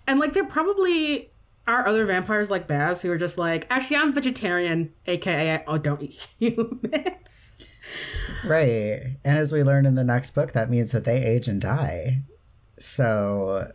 and 0.07 0.19
like 0.19 0.33
there 0.33 0.45
probably 0.45 1.31
are 1.67 1.85
other 1.85 2.05
vampires 2.05 2.49
like 2.49 2.65
Baz 2.65 3.01
who 3.01 3.11
are 3.11 3.17
just 3.17 3.37
like, 3.37 3.67
actually, 3.69 3.97
I'm 3.97 4.13
vegetarian, 4.13 4.93
aka 5.05 5.65
oh, 5.67 5.77
don't 5.77 6.01
eat 6.01 6.17
humans. 6.39 7.51
Right. 8.45 9.17
And 9.23 9.38
as 9.38 9.52
we 9.52 9.63
learn 9.63 9.86
in 9.86 9.95
the 9.95 10.04
next 10.04 10.32
book, 10.32 10.54
that 10.54 10.69
means 10.69 10.91
that 10.91 11.06
they 11.06 11.23
age 11.23 11.47
and 11.47 11.62
die. 11.62 12.21
So 12.80 13.71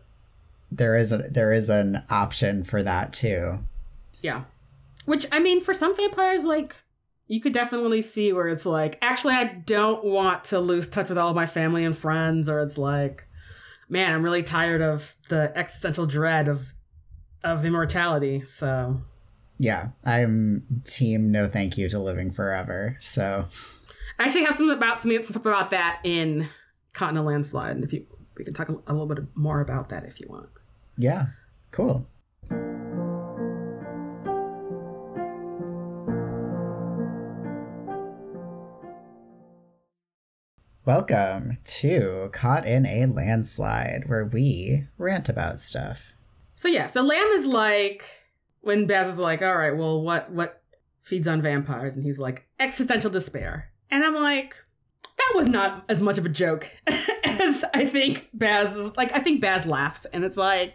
there 0.70 0.96
is 0.96 1.12
a 1.12 1.18
there 1.18 1.53
is 1.53 1.68
an 1.68 2.03
option 2.09 2.62
for 2.62 2.83
that 2.83 3.12
too. 3.12 3.59
yeah, 4.22 4.44
which 5.05 5.27
I 5.33 5.38
mean, 5.38 5.61
for 5.61 5.75
some 5.75 5.94
vampires, 5.96 6.44
like 6.44 6.77
you 7.29 7.40
could 7.40 7.53
definitely 7.53 8.03
see 8.03 8.33
where 8.33 8.48
it's 8.48 8.66
like, 8.66 8.98
actually, 9.01 9.35
I 9.35 9.44
don't 9.44 10.05
want 10.05 10.44
to 10.44 10.61
lose 10.61 10.88
touch 10.88 11.09
with 11.09 11.18
all 11.18 11.31
of 11.31 11.37
my 11.37 11.46
family 11.46 11.85
and 11.85 11.96
friends, 11.96 12.48
or 12.48 12.61
it's 12.61 12.79
like, 12.79 13.27
man, 13.88 14.12
I'm 14.12 14.22
really 14.22 14.42
tired 14.42 14.83
of 14.83 15.14
the 15.29 15.53
existential 15.57 16.07
dread 16.07 16.48
of 16.48 16.72
of 17.44 17.64
immortality. 17.64 18.42
So 18.42 19.01
Yeah, 19.59 19.88
I'm 20.05 20.64
team 20.85 21.31
no 21.31 21.48
thank 21.48 21.77
you 21.77 21.88
to 21.88 21.98
living 21.98 22.31
forever. 22.31 22.96
So 23.01 23.46
I 24.18 24.25
actually 24.25 24.44
have 24.44 24.57
something 24.57 24.77
about 24.77 25.03
some 25.03 25.25
stuff 25.25 25.37
about 25.37 25.70
that 25.70 26.01
in 26.05 26.48
Continental 26.92 27.33
Landslide, 27.33 27.77
and 27.77 27.85
if 27.85 27.92
you 27.92 28.07
we 28.37 28.44
can 28.44 28.53
talk 28.53 28.68
a, 28.68 28.72
a 28.87 28.92
little 28.92 29.07
bit 29.07 29.25
more 29.35 29.61
about 29.61 29.88
that 29.88 30.05
if 30.05 30.20
you 30.20 30.27
want. 30.29 30.48
yeah, 30.98 31.27
cool. 31.70 32.07
Welcome 40.85 41.59
to 41.64 42.29
Caught 42.33 42.66
in 42.66 42.85
a 42.85 43.07
Landslide, 43.07 44.09
where 44.09 44.27
we 44.27 44.88
rant 44.98 45.29
about 45.29 45.59
stuff. 45.59 46.12
So 46.55 46.68
yeah, 46.68 46.87
so 46.87 47.01
Lamb 47.01 47.29
is 47.33 47.46
like 47.46 48.05
when 48.61 48.87
Baz 48.87 49.09
is 49.09 49.18
like, 49.18 49.40
all 49.40 49.57
right, 49.57 49.75
well, 49.75 50.03
what 50.03 50.31
what 50.31 50.61
feeds 51.03 51.27
on 51.27 51.40
vampires? 51.40 51.96
And 51.96 52.05
he's 52.05 52.18
like, 52.18 52.46
existential 52.61 53.11
despair. 53.11 53.71
And 53.92 54.02
I'm 54.05 54.14
like, 54.14 54.57
that 55.18 55.33
was 55.37 55.46
not 55.48 55.85
as 55.88 56.00
much 56.00 56.18
of 56.18 56.26
a 56.26 56.28
joke 56.31 56.68
as 57.24 57.64
I 57.74 57.87
think 57.87 58.28
Baz 58.35 58.76
is 58.76 58.96
like. 58.96 59.12
I 59.12 59.20
think 59.20 59.40
Baz 59.40 59.66
laughs, 59.66 60.07
and 60.12 60.24
it's 60.24 60.37
like, 60.37 60.74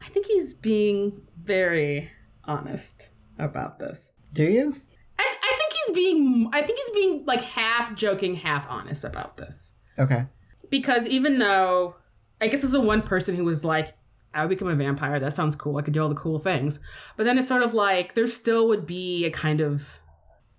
I 0.00 0.08
think 0.08 0.26
he's 0.26 0.54
being 0.54 1.20
very 1.42 2.10
honest 2.44 3.08
about 3.38 3.78
this. 3.78 4.10
Do 4.32 4.44
you? 4.44 4.74
I, 5.18 5.36
I 5.42 5.56
think 5.58 5.72
he's 5.72 5.94
being, 5.94 6.48
I 6.52 6.62
think 6.62 6.78
he's 6.78 6.90
being 6.94 7.24
like 7.26 7.42
half 7.42 7.94
joking, 7.94 8.36
half 8.36 8.66
honest 8.70 9.04
about 9.04 9.36
this 9.36 9.58
Okay. 9.98 10.24
because 10.70 11.06
even 11.06 11.38
though 11.38 11.96
I 12.40 12.46
guess 12.46 12.64
as 12.64 12.70
the 12.70 12.80
one 12.80 13.02
person 13.02 13.34
who 13.36 13.44
was 13.44 13.64
like, 13.64 13.94
I 14.32 14.42
would 14.42 14.48
become 14.48 14.68
a 14.68 14.74
vampire, 14.76 15.18
that 15.20 15.34
sounds 15.36 15.56
cool. 15.56 15.76
I 15.76 15.82
could 15.82 15.92
do 15.92 16.00
all 16.02 16.08
the 16.08 16.14
cool 16.14 16.38
things. 16.38 16.78
But 17.16 17.24
then 17.24 17.36
it's 17.38 17.48
sort 17.48 17.62
of 17.62 17.74
like 17.74 18.14
there 18.14 18.26
still 18.28 18.68
would 18.68 18.86
be 18.86 19.26
a 19.26 19.30
kind 19.30 19.60
of 19.60 19.82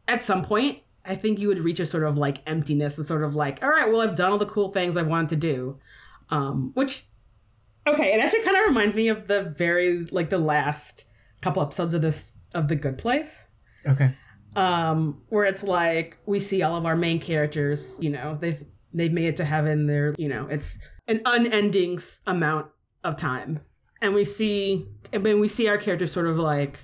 at 0.08 0.22
some 0.24 0.44
point, 0.44 0.80
I 1.06 1.16
think 1.16 1.40
you 1.40 1.48
would 1.48 1.60
reach 1.64 1.80
a 1.80 1.86
sort 1.86 2.04
of 2.04 2.18
like 2.18 2.40
emptiness, 2.46 2.98
a 2.98 3.04
sort 3.04 3.24
of 3.24 3.36
like, 3.36 3.64
all 3.64 3.70
right, 3.70 3.90
well, 3.90 4.02
I've 4.02 4.16
done 4.16 4.32
all 4.32 4.38
the 4.38 4.46
cool 4.46 4.72
things 4.72 4.96
I 4.96 5.02
wanted 5.02 5.30
to 5.30 5.36
do. 5.36 5.80
Um, 6.30 6.72
which 6.76 7.06
okay, 7.88 8.14
it 8.14 8.20
actually 8.20 8.44
kind 8.44 8.58
of 8.58 8.64
reminds 8.68 8.96
me 8.96 9.08
of 9.10 9.28
the 9.28 9.54
very 9.58 10.06
like 10.12 10.30
the 10.30 10.38
last 10.38 11.06
couple 11.42 11.62
episodes 11.62 11.94
of 11.94 12.02
this 12.02 12.32
of 12.54 12.68
the 12.68 12.76
good 12.76 12.98
place. 12.98 13.46
Okay. 13.88 14.14
um, 14.56 15.22
where 15.30 15.46
it's 15.46 15.64
like 15.64 16.18
we 16.26 16.40
see 16.40 16.62
all 16.62 16.76
of 16.76 16.86
our 16.86 16.96
main 16.96 17.20
characters. 17.20 17.96
You 18.00 18.12
know, 18.12 18.38
they've 18.40 18.64
they've 18.94 19.12
made 19.12 19.26
it 19.28 19.36
to 19.38 19.46
heaven. 19.46 19.88
They're 19.88 20.14
you 20.18 20.28
know, 20.30 20.48
it's 20.48 20.78
an 21.08 21.22
unending 21.26 22.00
amount 22.28 22.68
of 23.04 23.18
time, 23.18 23.60
and 24.02 24.14
we 24.14 24.24
see 24.24 24.86
and 25.12 25.24
when 25.24 25.40
we 25.40 25.48
see 25.48 25.68
our 25.68 25.78
characters 25.78 26.12
sort 26.12 26.28
of 26.28 26.38
like. 26.38 26.80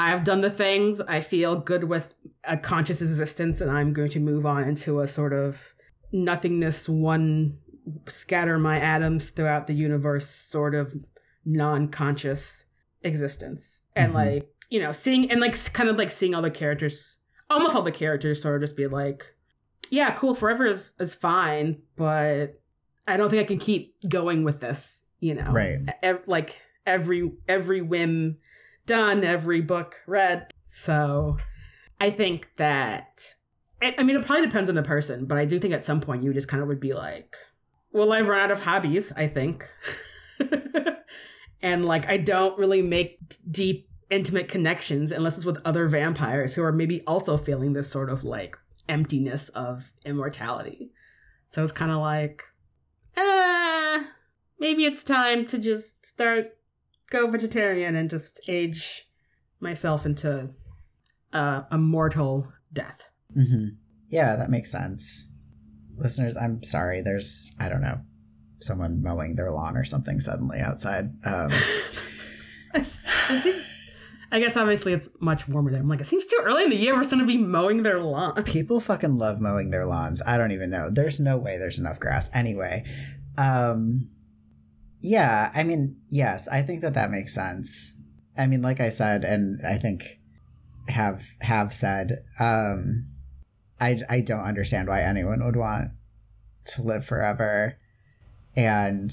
I've 0.00 0.24
done 0.24 0.40
the 0.40 0.50
things. 0.50 1.00
I 1.00 1.20
feel 1.20 1.56
good 1.56 1.84
with 1.84 2.14
a 2.44 2.56
conscious 2.56 3.00
existence, 3.02 3.60
and 3.60 3.70
I'm 3.70 3.92
going 3.92 4.10
to 4.10 4.20
move 4.20 4.46
on 4.46 4.64
into 4.64 5.00
a 5.00 5.06
sort 5.06 5.32
of 5.32 5.74
nothingness, 6.12 6.88
one 6.88 7.58
scatter 8.08 8.58
my 8.58 8.80
atoms 8.80 9.30
throughout 9.30 9.66
the 9.66 9.74
universe, 9.74 10.26
sort 10.28 10.74
of 10.74 10.94
non-conscious 11.44 12.64
existence, 13.02 13.82
and 13.94 14.12
Mhm. 14.12 14.14
like 14.14 14.48
you 14.70 14.78
know, 14.80 14.92
seeing 14.92 15.28
and 15.32 15.40
like 15.40 15.56
kind 15.72 15.88
of 15.88 15.96
like 15.96 16.12
seeing 16.12 16.32
all 16.34 16.42
the 16.42 16.50
characters, 16.50 17.16
almost 17.50 17.74
all 17.74 17.82
the 17.82 17.90
characters, 17.90 18.40
sort 18.40 18.54
of 18.54 18.60
just 18.62 18.76
be 18.76 18.86
like, 18.86 19.26
yeah, 19.90 20.12
cool, 20.12 20.34
forever 20.34 20.64
is 20.66 20.92
is 21.00 21.12
fine, 21.14 21.82
but 21.96 22.60
I 23.08 23.16
don't 23.16 23.28
think 23.30 23.42
I 23.42 23.46
can 23.46 23.58
keep 23.58 23.96
going 24.08 24.44
with 24.44 24.60
this, 24.60 25.02
you 25.18 25.34
know, 25.34 25.50
Right. 25.50 25.80
ev- 26.04 26.22
like 26.26 26.56
every 26.86 27.32
every 27.48 27.82
whim 27.82 28.36
done, 28.90 29.22
every 29.22 29.60
book 29.60 30.00
read. 30.08 30.52
So 30.66 31.36
I 32.00 32.10
think 32.10 32.48
that 32.56 33.34
I 33.80 34.02
mean 34.02 34.16
it 34.16 34.26
probably 34.26 34.44
depends 34.44 34.68
on 34.68 34.74
the 34.74 34.82
person, 34.82 35.26
but 35.26 35.38
I 35.38 35.44
do 35.44 35.60
think 35.60 35.72
at 35.72 35.84
some 35.84 36.00
point 36.00 36.24
you 36.24 36.34
just 36.34 36.48
kind 36.48 36.60
of 36.60 36.68
would 36.68 36.80
be 36.80 36.92
like, 36.92 37.36
well, 37.92 38.12
I've 38.12 38.26
run 38.26 38.40
out 38.40 38.50
of 38.50 38.64
hobbies, 38.64 39.12
I 39.16 39.28
think. 39.28 39.64
and 41.62 41.86
like 41.86 42.08
I 42.08 42.16
don't 42.16 42.58
really 42.58 42.82
make 42.82 43.20
deep 43.48 43.88
intimate 44.10 44.48
connections 44.48 45.12
unless 45.12 45.36
it's 45.36 45.46
with 45.46 45.58
other 45.64 45.86
vampires 45.86 46.54
who 46.54 46.64
are 46.64 46.72
maybe 46.72 47.00
also 47.06 47.38
feeling 47.38 47.74
this 47.74 47.88
sort 47.88 48.10
of 48.10 48.24
like 48.24 48.56
emptiness 48.88 49.50
of 49.50 49.84
immortality. 50.04 50.90
So 51.50 51.62
it's 51.62 51.70
kind 51.70 51.92
of 51.92 51.98
like 51.98 52.42
uh 53.16 54.02
maybe 54.58 54.84
it's 54.84 55.04
time 55.04 55.46
to 55.46 55.58
just 55.58 56.04
start 56.04 56.56
go 57.10 57.26
vegetarian 57.30 57.96
and 57.96 58.08
just 58.08 58.40
age 58.48 59.06
myself 59.60 60.06
into 60.06 60.50
uh, 61.32 61.62
a 61.70 61.78
mortal 61.78 62.50
death. 62.72 63.02
hmm 63.34 63.68
Yeah, 64.08 64.36
that 64.36 64.50
makes 64.50 64.70
sense. 64.70 65.28
Listeners, 65.96 66.36
I'm 66.36 66.62
sorry. 66.62 67.02
There's, 67.02 67.52
I 67.58 67.68
don't 67.68 67.82
know, 67.82 68.00
someone 68.60 69.02
mowing 69.02 69.34
their 69.34 69.50
lawn 69.50 69.76
or 69.76 69.84
something 69.84 70.20
suddenly 70.20 70.60
outside. 70.60 71.10
Um, 71.24 71.50
it 72.74 72.86
seems, 73.42 73.64
I 74.32 74.38
guess 74.38 74.56
obviously 74.56 74.92
it's 74.92 75.08
much 75.20 75.48
warmer 75.48 75.70
there. 75.70 75.80
I'm 75.80 75.88
like, 75.88 76.00
it 76.00 76.06
seems 76.06 76.24
too 76.24 76.40
early 76.42 76.64
in 76.64 76.70
the 76.70 76.76
year 76.76 76.96
for 76.96 77.04
someone 77.04 77.26
to 77.26 77.32
be 77.32 77.38
mowing 77.42 77.82
their 77.82 78.00
lawn. 78.00 78.42
people 78.44 78.80
fucking 78.80 79.18
love 79.18 79.40
mowing 79.40 79.70
their 79.70 79.84
lawns. 79.84 80.22
I 80.24 80.38
don't 80.38 80.52
even 80.52 80.70
know. 80.70 80.88
There's 80.90 81.20
no 81.20 81.36
way 81.36 81.58
there's 81.58 81.78
enough 81.78 82.00
grass. 82.00 82.30
Anyway, 82.32 82.84
um, 83.36 84.08
yeah, 85.00 85.50
I 85.54 85.62
mean, 85.62 85.96
yes, 86.08 86.48
I 86.48 86.62
think 86.62 86.82
that 86.82 86.94
that 86.94 87.10
makes 87.10 87.34
sense. 87.34 87.94
I 88.36 88.46
mean, 88.46 88.62
like 88.62 88.80
I 88.80 88.90
said, 88.90 89.24
and 89.24 89.64
I 89.66 89.76
think 89.78 90.18
have 90.88 91.24
have 91.40 91.72
said, 91.72 92.24
um, 92.38 93.06
I 93.80 93.98
I 94.08 94.20
don't 94.20 94.40
understand 94.40 94.88
why 94.88 95.02
anyone 95.02 95.44
would 95.44 95.56
want 95.56 95.92
to 96.66 96.82
live 96.82 97.04
forever, 97.04 97.78
and 98.54 99.12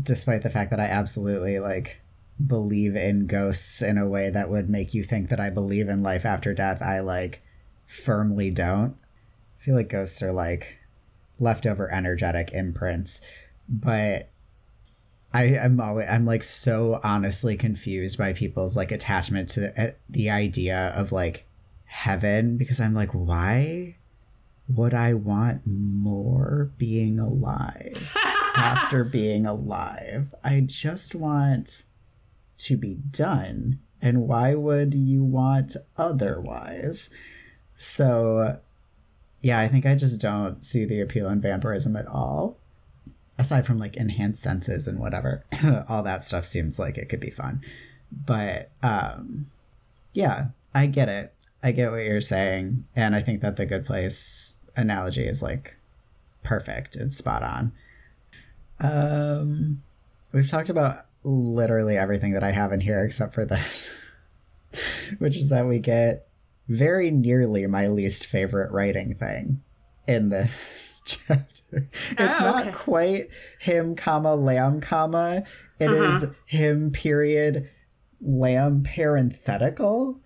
despite 0.00 0.42
the 0.42 0.50
fact 0.50 0.70
that 0.70 0.80
I 0.80 0.86
absolutely 0.86 1.58
like 1.58 2.00
believe 2.44 2.96
in 2.96 3.26
ghosts 3.26 3.82
in 3.82 3.98
a 3.98 4.08
way 4.08 4.30
that 4.30 4.50
would 4.50 4.68
make 4.68 4.94
you 4.94 5.02
think 5.02 5.28
that 5.28 5.40
I 5.40 5.50
believe 5.50 5.88
in 5.88 6.02
life 6.02 6.24
after 6.24 6.54
death, 6.54 6.80
I 6.80 7.00
like 7.00 7.42
firmly 7.86 8.50
don't. 8.50 8.96
I 9.58 9.64
feel 9.64 9.74
like 9.74 9.88
ghosts 9.88 10.22
are 10.22 10.32
like 10.32 10.78
leftover 11.38 11.92
energetic 11.92 12.52
imprints, 12.52 13.20
but 13.68 14.31
I 15.34 15.44
am 15.44 15.80
always 15.80 16.08
I'm 16.08 16.26
like 16.26 16.42
so 16.42 17.00
honestly 17.02 17.56
confused 17.56 18.18
by 18.18 18.32
people's 18.32 18.76
like 18.76 18.92
attachment 18.92 19.48
to 19.50 19.60
the, 19.60 19.80
eh, 19.80 19.90
the 20.08 20.30
idea 20.30 20.92
of 20.94 21.12
like 21.12 21.46
heaven 21.86 22.56
because 22.56 22.80
I'm 22.80 22.94
like 22.94 23.10
why 23.10 23.96
would 24.68 24.94
I 24.94 25.14
want 25.14 25.62
more 25.66 26.70
being 26.78 27.18
alive 27.18 28.16
after 28.54 29.04
being 29.04 29.46
alive? 29.46 30.34
I 30.42 30.60
just 30.60 31.14
want 31.14 31.84
to 32.58 32.76
be 32.76 32.94
done. 32.94 33.80
And 34.00 34.26
why 34.26 34.54
would 34.54 34.94
you 34.94 35.22
want 35.22 35.76
otherwise? 35.96 37.10
So, 37.76 38.58
yeah, 39.40 39.60
I 39.60 39.68
think 39.68 39.86
I 39.86 39.94
just 39.94 40.20
don't 40.20 40.62
see 40.62 40.84
the 40.84 41.00
appeal 41.00 41.28
in 41.28 41.40
vampirism 41.40 41.96
at 41.96 42.06
all. 42.06 42.56
Aside 43.42 43.66
from 43.66 43.80
like 43.80 43.96
enhanced 43.96 44.40
senses 44.40 44.86
and 44.86 45.00
whatever, 45.00 45.44
all 45.88 46.04
that 46.04 46.22
stuff 46.22 46.46
seems 46.46 46.78
like 46.78 46.96
it 46.96 47.08
could 47.08 47.18
be 47.18 47.28
fun. 47.28 47.60
But 48.12 48.70
um, 48.84 49.50
yeah, 50.12 50.50
I 50.72 50.86
get 50.86 51.08
it. 51.08 51.34
I 51.60 51.72
get 51.72 51.90
what 51.90 52.04
you're 52.04 52.20
saying. 52.20 52.84
And 52.94 53.16
I 53.16 53.20
think 53.20 53.40
that 53.40 53.56
the 53.56 53.66
good 53.66 53.84
place 53.84 54.54
analogy 54.76 55.26
is 55.26 55.42
like 55.42 55.76
perfect. 56.44 56.94
It's 56.94 57.16
spot 57.16 57.42
on. 57.42 57.72
Um, 58.78 59.82
we've 60.30 60.48
talked 60.48 60.70
about 60.70 61.06
literally 61.24 61.98
everything 61.98 62.34
that 62.34 62.44
I 62.44 62.52
have 62.52 62.72
in 62.72 62.78
here 62.78 63.04
except 63.04 63.34
for 63.34 63.44
this, 63.44 63.90
which 65.18 65.36
is 65.36 65.48
that 65.48 65.66
we 65.66 65.80
get 65.80 66.28
very 66.68 67.10
nearly 67.10 67.66
my 67.66 67.88
least 67.88 68.26
favorite 68.26 68.70
writing 68.70 69.16
thing 69.16 69.62
in 70.06 70.28
this 70.28 70.91
chapter. 71.04 71.88
It's 72.18 72.40
Oh, 72.40 72.44
not 72.44 72.72
quite 72.74 73.28
him, 73.60 73.96
comma, 73.96 74.34
lamb, 74.34 74.80
comma. 74.80 75.44
It 75.78 75.90
is 75.90 76.24
Uh-huh. 76.24 76.32
him, 76.46 76.90
period, 76.90 77.70
lamb, 78.20 78.82
parenthetical, 78.84 80.20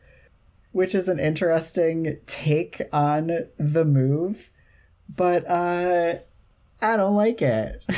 which 0.73 0.95
is 0.95 1.09
an 1.09 1.19
interesting 1.19 2.19
take 2.27 2.83
on 2.93 3.31
the 3.59 3.85
move. 3.85 4.51
But 5.09 5.49
uh 5.49 6.17
I 6.83 6.97
don't 6.97 7.15
like 7.17 7.41
it. 7.43 7.83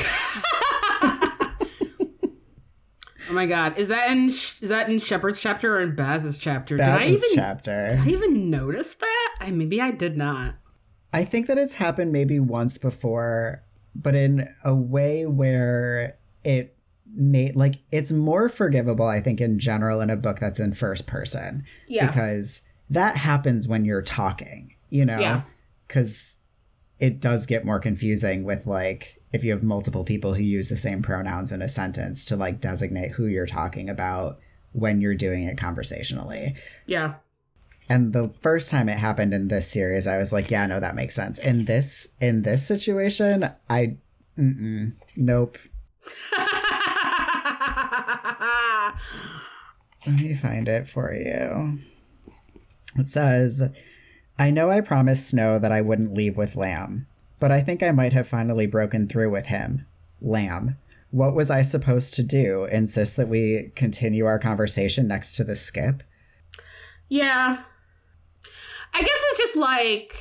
Oh 3.31 3.35
my 3.35 3.45
god, 3.45 3.77
is 3.77 3.89
that 3.89 4.11
in 4.11 4.31
is 4.31 4.71
that 4.71 4.89
in 4.89 4.99
Shepard's 4.99 5.39
chapter 5.39 5.77
or 5.77 5.81
in 5.83 5.95
Baz's 5.95 6.39
chapter? 6.39 6.79
did 6.79 6.89
I 6.89 6.99
Baz's 7.11 7.23
even 7.25 7.29
chapter. 7.35 7.89
did 7.91 7.99
I 7.99 8.07
even 8.09 8.49
notice 8.49 8.95
that? 8.95 9.35
I 9.41 9.51
maybe 9.51 9.83
I 9.83 9.91
did 9.91 10.17
not. 10.17 10.55
I 11.13 11.25
think 11.25 11.47
that 11.47 11.59
it's 11.59 11.75
happened 11.75 12.13
maybe 12.13 12.39
once 12.39 12.79
before, 12.79 13.63
but 13.95 14.15
in 14.15 14.55
a 14.65 14.75
way 14.75 15.27
where 15.27 16.17
it 16.45 16.77
made 17.15 17.57
like 17.57 17.77
it's 17.91 18.13
more 18.13 18.49
forgivable, 18.49 19.07
I 19.07 19.21
think, 19.21 19.41
in 19.41 19.59
general 19.59 20.01
in 20.01 20.11
a 20.11 20.17
book 20.17 20.39
that's 20.39 20.61
in 20.61 20.75
first 20.75 21.07
person. 21.07 21.65
Yeah. 21.87 22.07
Because 22.07 22.63
that 22.91 23.17
happens 23.17 23.67
when 23.67 23.85
you're 23.85 24.03
talking, 24.03 24.75
you 24.91 25.05
know? 25.05 25.19
Yeah. 25.19 25.43
Because 25.87 26.41
it 26.99 27.21
does 27.21 27.47
get 27.47 27.65
more 27.65 27.79
confusing 27.79 28.45
with 28.45 28.67
like 28.67 29.21
if 29.33 29.45
you 29.45 29.51
have 29.51 29.63
multiple 29.63 30.05
people 30.05 30.35
who 30.35 30.43
use 30.43 30.69
the 30.69 30.77
same 30.77 31.03
pronouns 31.03 31.53
in 31.53 31.63
a 31.63 31.69
sentence 31.69 32.25
to 32.27 32.37
like 32.37 32.61
designate 32.61 33.13
who 33.13 33.27
you're 33.27 33.47
talking 33.47 33.89
about 33.89 34.39
when 34.73 35.01
you're 35.01 35.15
doing 35.15 35.45
it 35.45 35.59
conversationally. 35.59 36.55
yeah. 36.87 37.15
And 37.89 38.13
the 38.13 38.29
first 38.41 38.71
time 38.71 38.89
it 38.89 38.99
happened 38.99 39.33
in 39.33 39.49
this 39.49 39.71
series, 39.71 40.07
I 40.07 40.19
was 40.19 40.33
like, 40.33 40.51
yeah, 40.51 40.67
no, 40.67 40.79
that 40.79 40.95
makes 40.95 41.15
sense. 41.15 41.39
In 41.39 41.65
this 41.65 42.09
in 42.21 42.43
this 42.43 42.67
situation, 42.67 43.51
I 43.71 43.97
mm-mm, 44.39 44.93
nope. 45.17 45.59
Let 50.07 50.21
me 50.21 50.35
find 50.35 50.69
it 50.69 50.87
for 50.87 51.13
you. 51.13 51.79
It 52.97 53.11
says, 53.11 53.63
I 54.39 54.51
know 54.51 54.71
I 54.71 54.81
promised 54.81 55.29
Snow 55.29 55.59
that 55.59 55.73
I 55.73 55.81
wouldn't 55.81 56.15
leave 56.15 56.37
with 56.37 56.57
Lamb, 56.57 57.07
but 57.39 57.51
I 57.51 57.61
think 57.61 57.83
I 57.83 57.91
might 57.91 58.13
have 58.13 58.29
finally 58.29 58.67
broken 58.67 59.09
through 59.09 59.31
with 59.31 59.47
him. 59.47 59.87
Lamb. 60.21 60.77
What 61.11 61.35
was 61.35 61.51
I 61.51 61.63
supposed 61.63 62.13
to 62.15 62.23
do? 62.23 62.65
Insist 62.65 63.17
that 63.17 63.29
we 63.29 63.73
continue 63.75 64.27
our 64.27 64.39
conversation 64.39 65.09
next 65.09 65.37
to 65.37 65.45
the 65.45 65.57
skip? 65.57 66.03
yeah. 67.09 67.63
I 68.95 69.01
guess 69.01 69.11
it's 69.11 69.39
just 69.39 69.57
like 69.57 70.15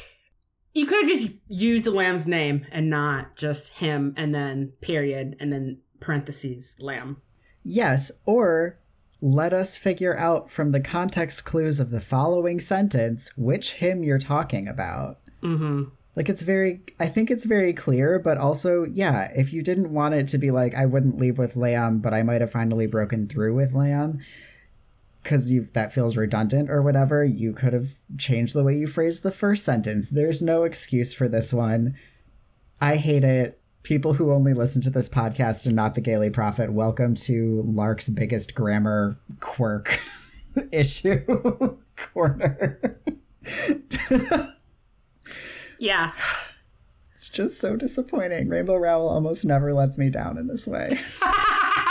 you 0.73 0.85
could 0.85 1.07
have 1.07 1.19
just 1.19 1.31
used 1.47 1.87
lamb's 1.87 2.27
name 2.27 2.65
and 2.71 2.89
not 2.89 3.35
just 3.35 3.73
him 3.73 4.13
and 4.17 4.33
then 4.33 4.73
period 4.81 5.35
and 5.39 5.51
then 5.51 5.79
parentheses 5.99 6.75
lamb. 6.79 7.17
Yes, 7.63 8.11
or 8.25 8.79
let 9.19 9.53
us 9.53 9.77
figure 9.77 10.17
out 10.17 10.49
from 10.49 10.71
the 10.71 10.79
context 10.79 11.43
clues 11.45 11.79
of 11.79 11.89
the 11.89 11.99
following 12.01 12.59
sentence 12.59 13.31
which 13.35 13.73
him 13.73 14.03
you're 14.03 14.19
talking 14.19 14.67
about. 14.67 15.19
Mm-hmm. 15.41 15.85
Like 16.15 16.29
it's 16.29 16.41
very 16.41 16.81
I 16.99 17.07
think 17.07 17.29
it's 17.29 17.45
very 17.45 17.73
clear, 17.73 18.19
but 18.19 18.37
also, 18.37 18.85
yeah, 18.85 19.31
if 19.35 19.53
you 19.53 19.61
didn't 19.61 19.93
want 19.93 20.15
it 20.15 20.27
to 20.29 20.37
be 20.37 20.51
like 20.51 20.75
I 20.75 20.85
wouldn't 20.85 21.19
leave 21.19 21.37
with 21.37 21.55
Lamb, 21.55 21.99
but 21.99 22.13
I 22.13 22.23
might 22.23 22.41
have 22.41 22.51
finally 22.51 22.87
broken 22.87 23.27
through 23.27 23.55
with 23.55 23.73
Lamb, 23.73 24.19
because 25.27 25.51
you 25.51 25.67
that 25.73 25.91
feels 25.91 26.15
redundant 26.15 26.71
or 26.71 26.81
whatever, 26.81 27.21
you 27.21 27.51
could 27.51 27.73
have 27.73 27.89
changed 28.17 28.53
the 28.53 28.63
way 28.63 28.77
you 28.77 28.87
phrased 28.87 29.23
the 29.23 29.31
first 29.31 29.65
sentence. 29.65 30.09
There's 30.09 30.41
no 30.41 30.63
excuse 30.63 31.13
for 31.13 31.27
this 31.27 31.53
one. 31.53 31.97
I 32.79 32.95
hate 32.95 33.25
it. 33.25 33.59
People 33.83 34.13
who 34.13 34.31
only 34.31 34.53
listen 34.53 34.81
to 34.83 34.89
this 34.89 35.09
podcast 35.09 35.65
and 35.65 35.75
not 35.75 35.95
the 35.95 36.01
Gayly 36.01 36.29
Prophet, 36.29 36.71
welcome 36.71 37.13
to 37.15 37.61
Lark's 37.67 38.07
biggest 38.07 38.55
grammar 38.55 39.19
quirk 39.41 39.99
issue 40.71 41.19
corner. 42.13 42.79
Yeah. 45.77 46.13
It's 47.15 47.27
just 47.27 47.59
so 47.59 47.75
disappointing. 47.75 48.47
Rainbow 48.47 48.77
Rowell 48.77 49.09
almost 49.09 49.43
never 49.43 49.73
lets 49.73 49.97
me 49.97 50.09
down 50.09 50.37
in 50.37 50.47
this 50.47 50.65
way. 50.65 50.97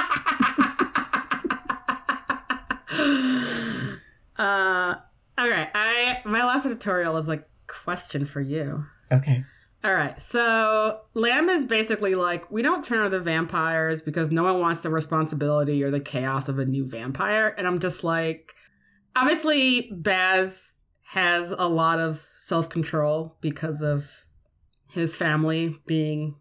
uh, 4.39 4.97
okay. 5.39 5.69
I 5.75 6.21
my 6.25 6.45
last 6.45 6.67
editorial 6.67 7.17
is 7.17 7.29
like 7.29 7.49
question 7.67 8.27
for 8.27 8.41
you. 8.41 8.85
Okay. 9.13 9.45
All 9.85 9.95
right. 9.95 10.21
So 10.21 11.03
Lamb 11.15 11.49
is 11.49 11.65
basically 11.65 12.17
like, 12.17 12.51
we 12.51 12.61
don't 12.61 12.83
turn 12.83 13.07
other 13.07 13.21
vampires 13.21 14.03
because 14.03 14.31
no 14.31 14.43
one 14.43 14.61
wants 14.61 14.81
the 14.81 14.91
responsibility 14.91 15.83
or 15.85 15.93
the 15.93 16.01
chaos 16.01 16.49
of 16.49 16.59
a 16.59 16.65
new 16.65 16.85
vampire. 16.85 17.55
And 17.57 17.69
I'm 17.69 17.79
just 17.79 18.03
like, 18.03 18.53
obviously, 19.15 19.89
Baz 19.93 20.61
has 21.05 21.53
a 21.57 21.69
lot 21.69 22.01
of 22.01 22.21
self 22.37 22.69
control 22.69 23.37
because 23.41 23.81
of 23.81 24.11
his 24.91 25.15
family 25.15 25.77
being 25.87 26.35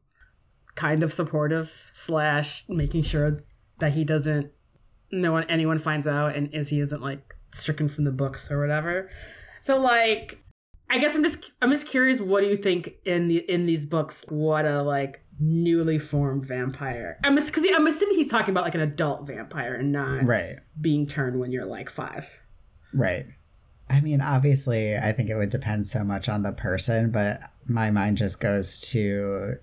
kind 0.74 1.04
of 1.04 1.14
supportive 1.14 1.72
slash 1.94 2.66
making 2.68 3.04
sure 3.04 3.44
that 3.80 3.94
he 3.94 4.04
doesn't 4.04 4.52
no 5.12 5.32
one 5.32 5.44
anyone 5.50 5.78
finds 5.78 6.08
out 6.08 6.36
and 6.36 6.54
is 6.54 6.70
he 6.70 6.80
isn't 6.80 7.02
like 7.02 7.35
stricken 7.56 7.90
from 7.90 8.04
the 8.04 8.12
books 8.12 8.50
or 8.52 8.60
whatever. 8.60 9.10
So 9.62 9.80
like 9.80 10.40
I 10.90 11.00
guess 11.00 11.16
I'm 11.16 11.24
just 11.24 11.52
I'm 11.62 11.72
just 11.72 11.88
curious 11.88 12.20
what 12.22 12.42
do 12.42 12.48
you 12.48 12.58
think 12.58 12.94
in 13.06 13.28
the 13.28 13.38
in 13.52 13.66
these 13.66 13.86
books 13.86 14.24
what 14.30 14.66
a 14.66 14.82
like 14.84 15.22
newly 15.40 16.00
formed 16.00 16.46
vampire. 16.46 17.20
I'm 17.24 17.36
because 17.36 17.66
I'm 17.76 17.88
assuming 17.88 18.16
he's 18.16 18.28
talking 18.30 18.52
about 18.52 18.64
like 18.66 18.76
an 18.76 18.82
adult 18.82 19.26
vampire 19.28 19.74
and 19.76 19.92
not 19.92 20.26
Right. 20.26 20.58
being 20.80 21.08
turned 21.08 21.40
when 21.40 21.52
you're 21.52 21.66
like 21.66 21.90
5. 21.90 22.30
Right. 22.94 23.26
I 23.90 24.00
mean, 24.02 24.22
obviously, 24.22 24.96
I 24.98 25.12
think 25.12 25.30
it 25.30 25.36
would 25.36 25.50
depend 25.50 25.88
so 25.88 26.04
much 26.04 26.28
on 26.30 26.42
the 26.44 26.52
person, 26.52 27.12
but 27.12 27.42
my 27.68 27.92
mind 27.92 28.18
just 28.18 28.40
goes 28.40 28.80
to 28.92 29.58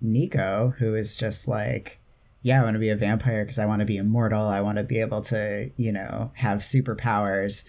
Nico, 0.00 0.74
who 0.78 0.94
is 0.94 1.16
just 1.16 1.46
like, 1.48 1.98
yeah, 2.46 2.60
I 2.60 2.64
want 2.64 2.74
to 2.74 2.78
be 2.80 2.90
a 2.90 2.96
vampire 2.96 3.44
because 3.44 3.58
I 3.58 3.66
want 3.66 3.80
to 3.80 3.84
be 3.84 3.96
immortal. 3.96 4.46
I 4.46 4.60
want 4.60 4.76
to 4.78 4.84
be 4.84 5.00
able 5.00 5.20
to, 5.22 5.68
you 5.76 5.90
know, 5.90 6.30
have 6.34 6.60
superpowers. 6.60 7.64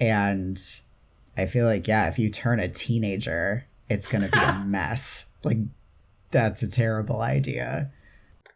And 0.00 0.60
I 1.36 1.46
feel 1.46 1.64
like, 1.64 1.86
yeah, 1.86 2.08
if 2.08 2.18
you 2.18 2.28
turn 2.28 2.58
a 2.58 2.68
teenager, 2.68 3.68
it's 3.88 4.08
going 4.08 4.22
to 4.22 4.28
be 4.28 4.40
a 4.40 4.64
mess. 4.66 5.26
Like, 5.44 5.58
that's 6.32 6.60
a 6.64 6.68
terrible 6.68 7.22
idea. 7.22 7.92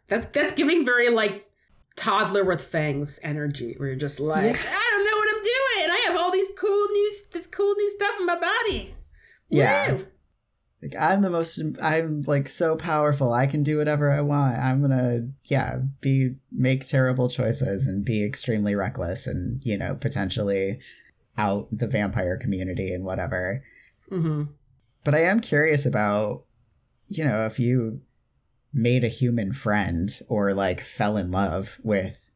That's 0.09 0.25
that's 0.33 0.51
giving 0.51 0.83
very 0.83 1.09
like 1.09 1.49
toddler 1.95 2.43
with 2.43 2.59
fangs 2.61 3.17
energy 3.23 3.75
where 3.77 3.87
you're 3.87 3.97
just 3.97 4.19
like, 4.19 4.53
Yeah. 4.53 4.59
I 4.59 4.89
don't 4.91 5.05
know 5.05 5.17
what 5.17 5.29
I'm 5.29 5.41
doing. 5.41 5.89
I 5.89 6.05
have 6.07 6.19
all 6.19 6.31
these 6.31 6.49
cool 6.57 6.87
new 6.89 7.13
this 7.31 7.47
cool 7.47 7.73
new 7.75 7.89
stuff 7.91 8.15
in 8.19 8.25
my 8.25 8.37
body. 8.37 8.93
Yeah. 9.47 9.93
Woo! 9.93 10.05
Like 10.81 10.95
I'm 10.99 11.21
the 11.21 11.29
most 11.29 11.61
I'm 11.81 12.23
like 12.23 12.49
so 12.49 12.75
powerful. 12.75 13.33
I 13.33 13.45
can 13.45 13.61
do 13.61 13.77
whatever 13.77 14.11
I 14.11 14.21
want. 14.21 14.57
I'm 14.57 14.81
to 14.89 15.27
yeah, 15.45 15.79
be 16.01 16.35
make 16.51 16.85
terrible 16.85 17.29
choices 17.29 17.85
and 17.85 18.03
be 18.03 18.23
extremely 18.23 18.73
reckless 18.73 19.27
and, 19.27 19.61
you 19.63 19.77
know, 19.77 19.95
potentially 19.95 20.79
out 21.37 21.67
the 21.71 21.87
vampire 21.87 22.37
community 22.37 22.93
and 22.93 23.03
whatever. 23.03 23.63
Mhm. 24.09 24.49
But 25.03 25.15
I 25.15 25.19
am 25.21 25.39
curious 25.39 25.85
about 25.85 26.45
you 27.07 27.25
know, 27.25 27.45
if 27.45 27.59
you 27.59 28.01
made 28.73 29.03
a 29.03 29.09
human 29.09 29.51
friend 29.51 30.09
or 30.29 30.53
like 30.53 30.79
fell 30.79 31.17
in 31.17 31.29
love 31.29 31.77
with 31.83 32.29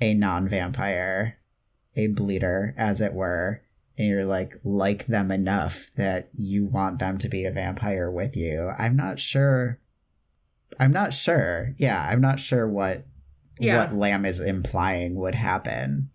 a 0.00 0.14
non-vampire, 0.14 1.38
a 1.94 2.08
bleeder 2.08 2.74
as 2.76 3.00
it 3.00 3.12
were, 3.12 3.62
and 4.00 4.08
you're 4.08 4.24
like 4.24 4.54
like 4.64 5.06
them 5.08 5.30
enough 5.30 5.90
that 5.96 6.30
you 6.32 6.64
want 6.64 6.98
them 6.98 7.18
to 7.18 7.28
be 7.28 7.44
a 7.44 7.50
vampire 7.52 8.10
with 8.10 8.34
you. 8.34 8.70
I'm 8.78 8.96
not 8.96 9.20
sure 9.20 9.78
I'm 10.78 10.92
not 10.92 11.12
sure. 11.12 11.74
Yeah, 11.78 12.00
I'm 12.08 12.20
not 12.22 12.40
sure 12.40 12.66
what 12.66 13.04
Yeah. 13.58 13.76
what 13.76 13.94
Lamb 13.94 14.24
is 14.24 14.40
implying 14.40 15.16
would 15.16 15.34
happen. 15.34 16.08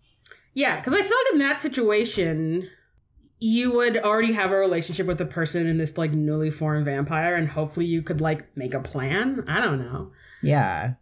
Yeah, 0.54 0.76
because 0.76 0.94
I 0.94 1.02
feel 1.02 1.10
like 1.10 1.32
in 1.34 1.38
that 1.40 1.60
situation, 1.60 2.68
you 3.38 3.72
would 3.76 3.98
already 3.98 4.32
have 4.32 4.50
a 4.50 4.56
relationship 4.56 5.06
with 5.06 5.18
the 5.18 5.26
person 5.26 5.66
in 5.66 5.76
this 5.76 5.96
like 5.98 6.12
newly 6.12 6.50
formed 6.50 6.86
vampire, 6.86 7.36
and 7.36 7.48
hopefully 7.48 7.86
you 7.86 8.02
could 8.02 8.20
like 8.20 8.56
make 8.56 8.74
a 8.74 8.80
plan. 8.80 9.44
I 9.46 9.60
don't 9.60 9.78
know. 9.78 10.10
Yeah. 10.42 10.94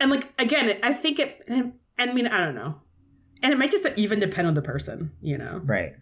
And 0.00 0.10
like 0.10 0.32
again, 0.38 0.76
I 0.82 0.92
think 0.94 1.18
it. 1.20 1.44
and- 1.46 1.74
I 1.98 2.10
mean, 2.14 2.26
I 2.26 2.42
don't 2.42 2.54
know. 2.54 2.76
And 3.42 3.52
it 3.52 3.58
might 3.58 3.70
just 3.70 3.86
even 3.96 4.20
depend 4.20 4.46
on 4.48 4.54
the 4.54 4.62
person, 4.62 5.12
you 5.22 5.38
know. 5.38 5.60
Right. 5.64 5.92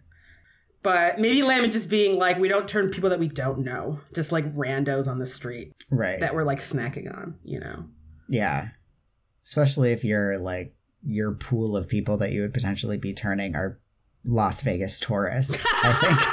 But 0.81 1.19
maybe 1.19 1.41
Lamb 1.43 1.65
is 1.65 1.73
just 1.73 1.89
being 1.89 2.17
like, 2.17 2.37
we 2.39 2.47
don't 2.47 2.67
turn 2.67 2.89
people 2.89 3.09
that 3.09 3.19
we 3.19 3.27
don't 3.27 3.59
know, 3.59 3.99
just 4.13 4.31
like 4.31 4.45
randos 4.53 5.07
on 5.07 5.19
the 5.19 5.25
street 5.25 5.73
Right. 5.91 6.19
that 6.21 6.33
we're 6.33 6.43
like 6.45 6.59
snacking 6.59 7.13
on, 7.13 7.35
you 7.43 7.59
know. 7.59 7.85
Yeah. 8.29 8.69
Especially 9.45 9.91
if 9.91 10.03
you're 10.05 10.37
like 10.37 10.73
your 11.03 11.33
pool 11.33 11.75
of 11.75 11.87
people 11.87 12.17
that 12.17 12.31
you 12.31 12.41
would 12.41 12.53
potentially 12.53 12.97
be 12.97 13.13
turning 13.13 13.55
are 13.55 13.79
Las 14.25 14.61
Vegas 14.61 14.99
tourists, 14.99 15.65
I 15.83 16.27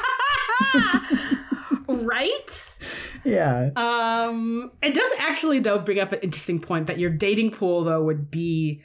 think. 1.86 2.02
right? 2.02 2.76
yeah. 3.24 3.70
Um, 3.76 4.70
it 4.82 4.94
does 4.94 5.11
actually 5.18 5.59
though 5.61 5.78
bring 5.78 5.98
up 5.98 6.12
an 6.12 6.20
interesting 6.20 6.61
point 6.61 6.86
that 6.86 6.98
your 6.98 7.11
dating 7.11 7.50
pool 7.52 7.84
though 7.84 8.02
would 8.02 8.30
be 8.30 8.82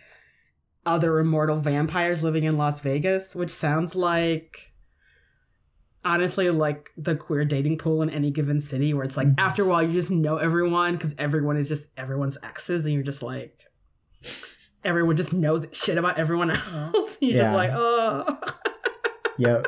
other 0.85 1.19
immortal 1.19 1.57
vampires 1.59 2.21
living 2.23 2.43
in 2.43 2.57
Las 2.57 2.79
Vegas, 2.81 3.35
which 3.35 3.51
sounds 3.51 3.95
like 3.95 4.73
honestly 6.03 6.49
like 6.49 6.89
the 6.97 7.15
queer 7.15 7.45
dating 7.45 7.77
pool 7.77 8.01
in 8.01 8.09
any 8.09 8.31
given 8.31 8.59
city 8.59 8.91
where 8.91 9.03
it's 9.03 9.15
like 9.15 9.27
Mhm. 9.27 9.35
after 9.37 9.63
a 9.63 9.67
while 9.67 9.83
you 9.83 9.93
just 9.93 10.09
know 10.09 10.37
everyone 10.37 10.93
because 10.93 11.13
everyone 11.19 11.57
is 11.57 11.67
just 11.67 11.89
everyone's 11.95 12.39
exes 12.41 12.85
and 12.85 12.95
you're 12.95 13.03
just 13.03 13.21
like 13.21 13.55
everyone 14.83 15.15
just 15.15 15.31
knows 15.31 15.63
shit 15.73 15.99
about 15.99 16.17
everyone 16.17 16.49
else. 16.49 17.17
you're 17.21 17.33
just 17.33 17.53
like, 17.53 17.69
oh 17.71 18.25
Yep. 19.37 19.67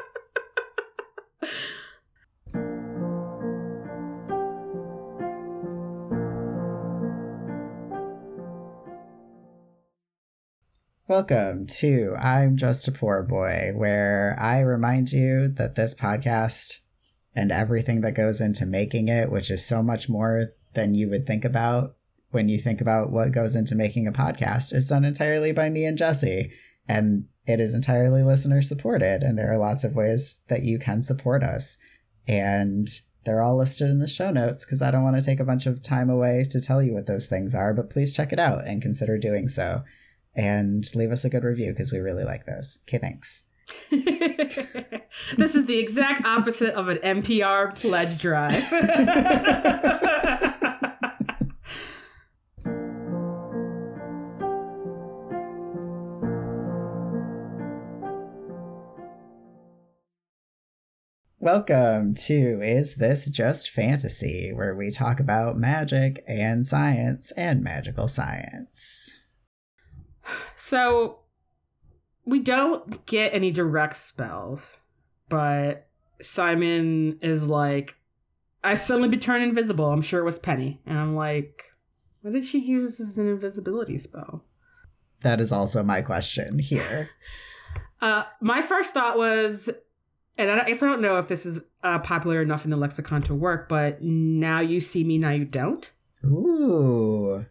Welcome 11.14 11.68
to 11.68 12.16
I'm 12.18 12.58
Just 12.58 12.88
a 12.88 12.92
Poor 12.92 13.22
Boy, 13.22 13.72
where 13.76 14.36
I 14.42 14.62
remind 14.62 15.12
you 15.12 15.48
that 15.48 15.76
this 15.76 15.94
podcast 15.94 16.80
and 17.36 17.52
everything 17.52 18.02
that 18.02 18.16
goes 18.16 18.42
into 18.42 18.66
making 18.66 19.10
it, 19.10 19.30
which 19.30 19.52
is 19.52 19.64
so 19.64 19.84
much 19.84 20.10
more 20.10 20.54
than 20.74 20.96
you 20.96 21.12
would 21.12 21.28
think 21.28 21.46
about 21.46 21.98
when 22.32 22.50
you 22.50 22.58
think 22.58 22.82
about 22.82 23.12
what 23.12 23.32
goes 23.32 23.56
into 23.56 23.76
making 23.76 24.08
a 24.08 24.12
podcast, 24.12 24.74
is 24.74 24.88
done 24.88 25.06
entirely 25.06 25.52
by 25.52 25.70
me 25.70 25.86
and 25.86 26.00
Jesse. 26.00 26.52
And 26.88 27.26
it 27.46 27.60
is 27.60 27.76
entirely 27.76 28.24
listener 28.24 28.64
supported. 28.64 29.22
And 29.22 29.38
there 29.38 29.54
are 29.54 29.60
lots 29.60 29.84
of 29.84 29.96
ways 29.96 30.42
that 30.48 30.64
you 30.64 30.80
can 30.80 31.04
support 31.04 31.44
us. 31.44 31.78
And 32.28 32.90
they're 33.24 33.44
all 33.44 33.56
listed 33.56 33.92
in 33.92 34.00
the 34.00 34.08
show 34.08 34.32
notes 34.32 34.66
because 34.66 34.82
I 34.82 34.90
don't 34.90 35.04
want 35.04 35.18
to 35.18 35.22
take 35.22 35.40
a 35.40 35.46
bunch 35.46 35.68
of 35.68 35.84
time 35.84 36.10
away 36.10 36.44
to 36.50 36.60
tell 36.60 36.82
you 36.82 36.96
what 36.96 37.06
those 37.06 37.28
things 37.28 37.54
are, 37.54 37.72
but 37.72 37.92
please 37.92 38.14
check 38.14 38.34
it 38.34 38.40
out 38.40 38.66
and 38.66 38.82
consider 38.82 39.20
doing 39.20 39.48
so. 39.48 39.84
And 40.36 40.84
leave 40.96 41.12
us 41.12 41.26
a 41.26 41.30
good 41.30 41.44
review 41.44 41.72
because 41.72 41.92
we 41.92 42.00
really 42.00 42.24
like 42.24 42.46
those. 42.46 42.80
Okay, 42.88 42.98
thanks. 42.98 43.46
this 43.92 45.56
is 45.56 45.66
the 45.66 45.78
exact 45.78 46.26
opposite 46.26 46.74
of 46.74 46.90
an 46.90 46.98
NPR 46.98 47.76
pledge 47.76 48.20
drive. 48.20 48.64
Welcome 61.40 62.16
to 62.16 62.62
Is 62.64 62.96
This 62.96 63.30
Just 63.30 63.70
Fantasy, 63.70 64.52
where 64.54 64.74
we 64.74 64.90
talk 64.90 65.20
about 65.20 65.58
magic 65.58 66.24
and 66.26 66.66
science 66.66 67.32
and 67.36 67.62
magical 67.62 68.08
science. 68.08 69.23
So, 70.56 71.20
we 72.26 72.40
don't 72.40 73.06
get 73.06 73.34
any 73.34 73.52
direct 73.52 73.98
spells, 73.98 74.78
but 75.30 75.88
Simon 76.22 77.20
is 77.22 77.48
like, 77.48 77.96
I 78.64 78.76
suddenly 78.76 79.10
be 79.10 79.18
turned 79.18 79.44
invisible. 79.44 79.86
I'm 79.86 80.02
sure 80.02 80.22
it 80.22 80.26
was 80.26 80.40
Penny. 80.40 80.80
And 80.86 80.98
I'm 80.98 81.16
like, 81.16 81.66
what 82.22 82.34
did 82.34 82.46
she 82.46 82.60
use 82.60 83.00
as 83.02 83.18
an 83.18 83.28
invisibility 83.28 83.98
spell? 83.98 84.44
That 85.22 85.42
is 85.42 85.52
also 85.52 85.84
my 85.84 86.02
question 86.02 86.60
here. 86.60 87.10
Uh, 88.02 88.26
my 88.42 88.62
first 88.62 88.94
thought 88.94 89.18
was, 89.18 89.70
and 90.38 90.52
I, 90.52 90.66
guess 90.66 90.84
I 90.84 90.88
don't 90.88 91.00
know 91.00 91.20
if 91.20 91.30
this 91.30 91.46
is 91.46 91.62
uh, 91.84 92.00
popular 92.00 92.42
enough 92.42 92.66
in 92.66 92.70
the 92.70 92.76
lexicon 92.76 93.22
to 93.22 93.34
work, 93.34 93.70
but 93.70 94.02
now 94.02 94.60
you 94.60 94.82
see 94.82 95.06
me, 95.06 95.18
now 95.18 95.30
you 95.30 95.46
don't. 95.46 95.90
Ooh, 96.26 97.46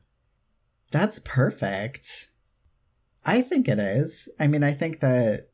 that's 0.90 1.18
perfect. 1.20 2.28
I 3.24 3.42
think 3.42 3.68
it 3.68 3.78
is. 3.78 4.28
I 4.40 4.46
mean, 4.46 4.64
I 4.64 4.72
think 4.72 5.00
that, 5.00 5.48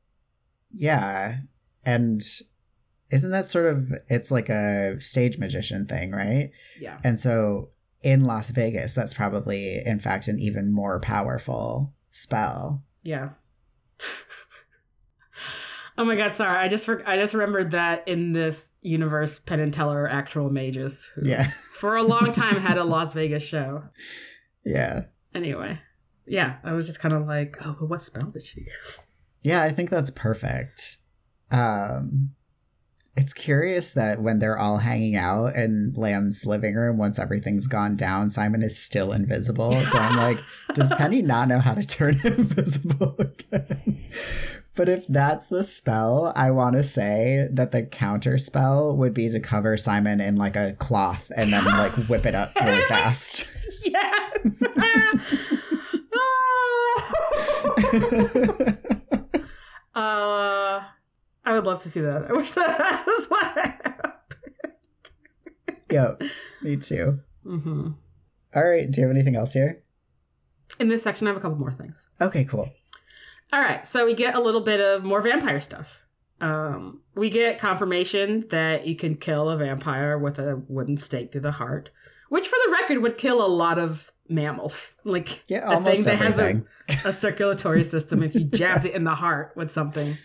yeah. 0.71 1.39
And 1.85 2.23
isn't 3.11 3.31
that 3.31 3.49
sort 3.49 3.67
of, 3.67 3.93
it's 4.09 4.31
like 4.31 4.49
a 4.49 4.99
stage 5.01 5.39
magician 5.39 5.87
thing, 5.87 6.11
right? 6.13 6.51
Yeah. 6.81 6.99
And 7.05 7.19
so 7.21 7.71
in 8.03 8.25
Las 8.25 8.51
Vegas, 8.51 8.95
that's 8.95 9.15
probably, 9.15 9.83
in 9.85 9.99
fact, 9.99 10.29
an 10.29 10.39
even 10.39 10.73
more 10.73 11.01
powerful 11.01 11.93
spell. 12.11 12.85
Yeah. 13.03 13.31
oh 15.99 16.05
my 16.05 16.17
god, 16.17 16.33
sorry. 16.33 16.59
I 16.59 16.69
just 16.69 16.85
for- 16.85 17.07
I 17.09 17.17
just 17.17 17.35
remembered 17.35 17.73
that 17.73 18.07
in 18.07 18.33
this 18.33 18.73
universe, 18.83 19.39
Penn 19.41 19.61
and 19.61 19.73
Teller 19.73 20.03
are 20.03 20.09
actual 20.09 20.51
mages. 20.51 21.05
Who 21.15 21.29
Yeah. 21.29 21.51
For 21.75 21.97
a 21.97 22.03
long 22.03 22.33
time 22.33 22.57
had 22.57 22.79
a 22.79 22.85
Las 22.85 23.13
Vegas 23.13 23.43
show. 23.43 23.85
Yeah. 24.65 25.05
Anyway, 25.35 25.79
yeah, 26.29 26.57
I 26.65 26.73
was 26.73 26.87
just 26.87 27.01
kind 27.01 27.15
of 27.15 27.27
like, 27.27 27.57
oh, 27.65 27.77
but 27.79 27.89
what 27.89 28.03
spell 28.03 28.27
did 28.27 28.45
she 28.45 28.61
use? 28.61 28.99
Yeah, 29.43 29.63
I 29.63 29.71
think 29.71 29.91
that's 29.91 30.11
perfect. 30.11 30.99
Um 31.51 32.31
it's 33.17 33.33
curious 33.33 33.95
that 33.95 34.23
when 34.23 34.39
they're 34.39 34.59
all 34.59 34.77
hanging 34.77 35.17
out 35.17 35.57
in 35.57 35.93
Lamb's 35.97 36.47
living 36.47 36.77
room, 36.77 36.99
once 36.99 37.19
everything's 37.19 37.67
gone 37.67 37.97
down, 37.97 38.31
Simon 38.31 38.63
is 38.63 38.79
still 38.79 39.11
invisible. 39.13 39.73
So 39.73 39.99
I'm 39.99 40.17
like, 40.37 40.39
does 40.75 40.93
Penny 40.97 41.21
not 41.21 41.49
know 41.49 41.59
how 41.59 41.75
to 41.75 41.85
turn 41.85 42.21
invisible 42.25 43.17
again? 43.19 44.05
But 44.77 44.89
if 44.89 45.09
that's 45.09 45.49
the 45.49 45.65
spell, 45.65 46.33
I 46.37 46.53
want 46.53 46.77
to 46.77 46.85
say 46.85 47.49
that 47.51 47.73
the 47.73 47.83
counter 47.83 48.39
spell 48.39 48.97
would 48.97 49.13
be 49.13 49.29
to 49.29 49.41
cover 49.41 49.77
Simon 49.77 50.21
in 50.21 50.37
like 50.37 50.55
a 50.55 50.77
cloth 50.79 51.33
and 51.35 51.53
then 51.53 51.65
like 51.65 51.91
whip 52.09 52.25
it 52.25 52.37
up 52.37 52.53
really 52.61 52.83
fast. 52.89 53.49
Yes. 53.85 54.63
uh, 59.95 60.83
I 61.45 61.53
would 61.53 61.65
love 61.65 61.83
to 61.83 61.91
see 61.91 62.01
that. 62.01 62.27
I 62.29 62.33
wish 62.33 62.53
that 62.53 63.05
was 63.07 63.27
what 63.27 63.45
happened. 63.47 64.73
yep, 65.91 66.23
me 66.63 66.77
too. 66.77 67.21
hmm 67.45 67.89
All 68.55 68.63
right, 68.65 68.91
do 68.91 69.01
you 69.01 69.07
have 69.07 69.15
anything 69.17 69.37
else 69.37 69.53
here? 69.53 69.83
In 70.79 70.89
this 70.89 71.03
section, 71.03 71.27
I 71.27 71.31
have 71.31 71.37
a 71.37 71.41
couple 71.41 71.59
more 71.59 71.73
things. 71.73 71.97
Okay, 72.21 72.45
cool. 72.45 72.69
All 73.53 73.61
right, 73.61 73.87
so 73.89 74.05
we 74.05 74.15
get 74.15 74.35
a 74.35 74.41
little 74.41 74.61
bit 74.61 74.81
of 74.81 75.03
more 75.05 75.23
vampire 75.23 75.61
stuff. 75.61 75.89
Um, 76.41 77.01
we 77.17 77.31
get 77.31 77.59
confirmation 77.59 78.45
that 78.51 78.87
you 78.87 78.95
can 78.95 79.17
kill 79.17 79.49
a 79.49 79.57
vampire 79.57 80.19
with 80.19 80.39
a 80.39 80.63
wooden 80.69 80.97
stake 80.97 81.33
through 81.33 81.41
the 81.41 81.51
heart, 81.53 81.89
which, 82.29 82.47
for 82.47 82.57
the 82.67 82.73
record, 82.73 82.99
would 82.99 83.19
kill 83.19 83.45
a 83.45 83.49
lot 83.49 83.79
of 83.79 84.13
mammals. 84.29 84.95
Like 85.05 85.43
Yeah, 85.49 85.67
a 85.69 85.75
almost 85.75 86.05
thing 86.05 86.05
that 86.05 86.25
has 86.25 86.39
a, 86.39 86.43
everything. 86.43 86.67
a 87.05 87.13
circulatory 87.13 87.85
system 87.95 88.23
if 88.23 88.35
you 88.35 88.45
jabbed 88.45 88.85
it 88.85 88.95
in 88.95 89.05
the 89.05 89.15
heart 89.15 89.53
with 89.57 89.73
something. 89.73 90.17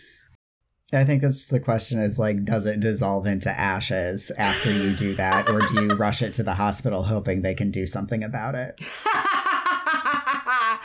I 0.92 1.04
think 1.04 1.22
that's 1.22 1.48
the 1.48 1.60
question 1.60 1.98
is 1.98 2.18
like, 2.18 2.44
does 2.44 2.66
it 2.66 2.78
dissolve 2.80 3.26
into 3.26 3.50
ashes 3.50 4.30
after 4.38 4.70
you 4.70 4.94
do 4.94 5.14
that, 5.14 5.48
or 5.48 5.60
do 5.60 5.82
you 5.82 5.94
rush 5.96 6.22
it 6.22 6.34
to 6.34 6.42
the 6.42 6.54
hospital 6.54 7.04
hoping 7.04 7.42
they 7.42 7.54
can 7.54 7.70
do 7.70 7.86
something 7.86 8.22
about 8.22 8.54
it? 8.54 8.80
uh, 9.06 10.78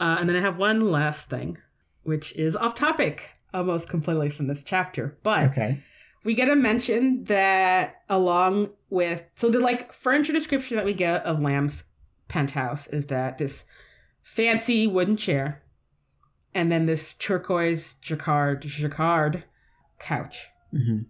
and 0.00 0.28
then 0.28 0.34
I 0.36 0.40
have 0.40 0.56
one 0.56 0.90
last 0.90 1.28
thing, 1.30 1.58
which 2.02 2.32
is 2.34 2.56
off 2.56 2.74
topic 2.74 3.30
almost 3.52 3.88
completely 3.88 4.30
from 4.30 4.48
this 4.48 4.64
chapter. 4.64 5.16
But 5.22 5.50
Okay. 5.50 5.82
We 6.24 6.34
get 6.34 6.48
a 6.48 6.56
mention 6.56 7.24
that 7.24 8.02
along 8.08 8.70
with 8.90 9.22
so 9.36 9.50
the 9.50 9.58
like 9.60 9.92
furniture 9.92 10.32
description 10.32 10.76
that 10.76 10.84
we 10.86 10.94
get 10.94 11.22
of 11.24 11.40
Lamb's 11.40 11.84
penthouse 12.28 12.86
is 12.88 13.06
that 13.06 13.38
this 13.38 13.64
fancy 14.22 14.86
wooden 14.86 15.16
chair 15.16 15.62
and 16.54 16.70
then 16.72 16.86
this 16.86 17.14
turquoise 17.14 17.94
jacquard 17.94 18.62
jacquard 18.62 19.44
couch. 19.98 20.46
hmm 20.72 21.00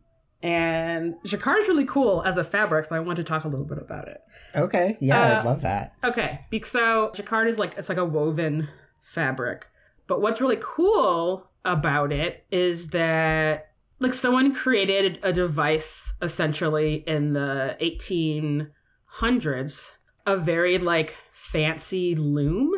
And 0.42 1.14
jacquard 1.24 1.62
is 1.62 1.68
really 1.68 1.86
cool 1.86 2.22
as 2.24 2.36
a 2.36 2.44
fabric, 2.44 2.86
so 2.86 2.96
I 2.96 3.00
want 3.00 3.16
to 3.16 3.24
talk 3.24 3.44
a 3.44 3.48
little 3.48 3.66
bit 3.66 3.78
about 3.78 4.08
it. 4.08 4.20
Okay. 4.56 4.96
Yeah, 5.00 5.20
Uh, 5.20 5.38
I'd 5.40 5.44
love 5.44 5.62
that. 5.62 5.94
Okay, 6.04 6.40
because 6.50 6.70
so 6.70 7.10
jacquard 7.14 7.48
is 7.48 7.58
like 7.58 7.74
it's 7.76 7.88
like 7.88 7.98
a 7.98 8.04
woven 8.04 8.68
fabric. 9.02 9.66
But 10.06 10.20
what's 10.20 10.40
really 10.40 10.58
cool 10.60 11.48
about 11.64 12.12
it 12.12 12.44
is 12.50 12.88
that 12.88 13.70
like 14.04 14.14
someone 14.14 14.54
created 14.54 15.18
a 15.22 15.32
device 15.32 16.12
essentially 16.20 17.02
in 17.06 17.32
the 17.32 17.74
1800s, 17.80 19.92
a 20.26 20.36
very 20.36 20.76
like 20.76 21.16
fancy 21.32 22.14
loom 22.14 22.74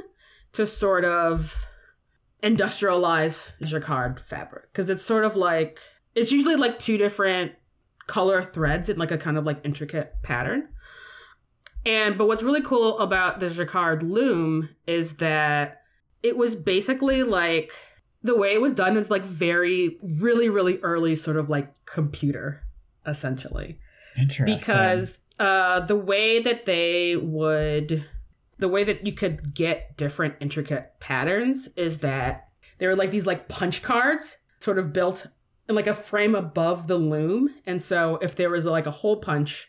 to 0.53 0.64
sort 0.64 1.05
of 1.05 1.66
industrialize 2.45 3.49
jacquard 3.61 4.20
fabric 4.20 4.72
because 4.72 4.89
it's 4.89 5.05
sort 5.05 5.24
of 5.24 5.35
like 5.35 5.81
it's 6.14 6.31
usually 6.31 6.55
like 6.55 6.79
two 6.79 6.97
different 6.97 7.51
color 8.07 8.45
threads 8.45 8.89
in 8.89 8.97
like 8.97 9.11
a 9.11 9.18
kind 9.18 9.37
of 9.37 9.45
like 9.45 9.59
intricate 9.64 10.14
pattern. 10.22 10.68
And 11.85 12.16
but 12.16 12.29
what's 12.29 12.45
really 12.45 12.62
cool 12.62 13.01
about 13.01 13.41
the 13.41 13.51
jacquard 13.51 14.05
loom 14.05 14.68
is 14.87 15.14
that 15.14 15.81
it 16.22 16.37
was 16.37 16.55
basically 16.55 17.24
like 17.24 17.72
the 18.27 18.37
way 18.37 18.53
it 18.53 18.61
was 18.61 18.72
done 18.72 18.97
is 18.97 19.11
like 19.11 19.24
very 19.24 19.99
really 20.18 20.49
really 20.49 20.79
early 20.79 21.14
sort 21.14 21.37
of 21.37 21.49
like 21.49 21.72
computer 21.87 22.62
essentially. 23.07 23.79
Interesting. 24.18 24.57
because 24.57 25.18
uh 25.39 25.81
the 25.81 25.97
way 25.97 26.41
that 26.41 26.66
they 26.66 27.16
would 27.16 28.05
the 28.59 28.68
way 28.68 28.85
that 28.85 29.07
you 29.07 29.12
could 29.12 29.55
get 29.55 29.97
different 29.97 30.35
intricate 30.41 30.95
patterns 30.99 31.68
is 31.77 31.99
that 31.99 32.49
they 32.79 32.87
were 32.87 32.97
like 32.97 33.11
these 33.11 33.27
like 33.27 33.49
punch 33.49 33.83
cards 33.83 34.37
sort 34.61 34.79
of 34.79 34.93
built 34.93 35.27
in 35.68 35.74
like 35.74 35.87
a 35.87 35.95
frame 35.95 36.35
above 36.35 36.87
the 36.87 36.97
loom. 36.97 37.51
And 37.66 37.83
so 37.83 38.18
if 38.22 38.35
there 38.35 38.51
was 38.51 38.64
like 38.66 38.87
a 38.87 38.91
hole 38.91 39.16
punch 39.16 39.68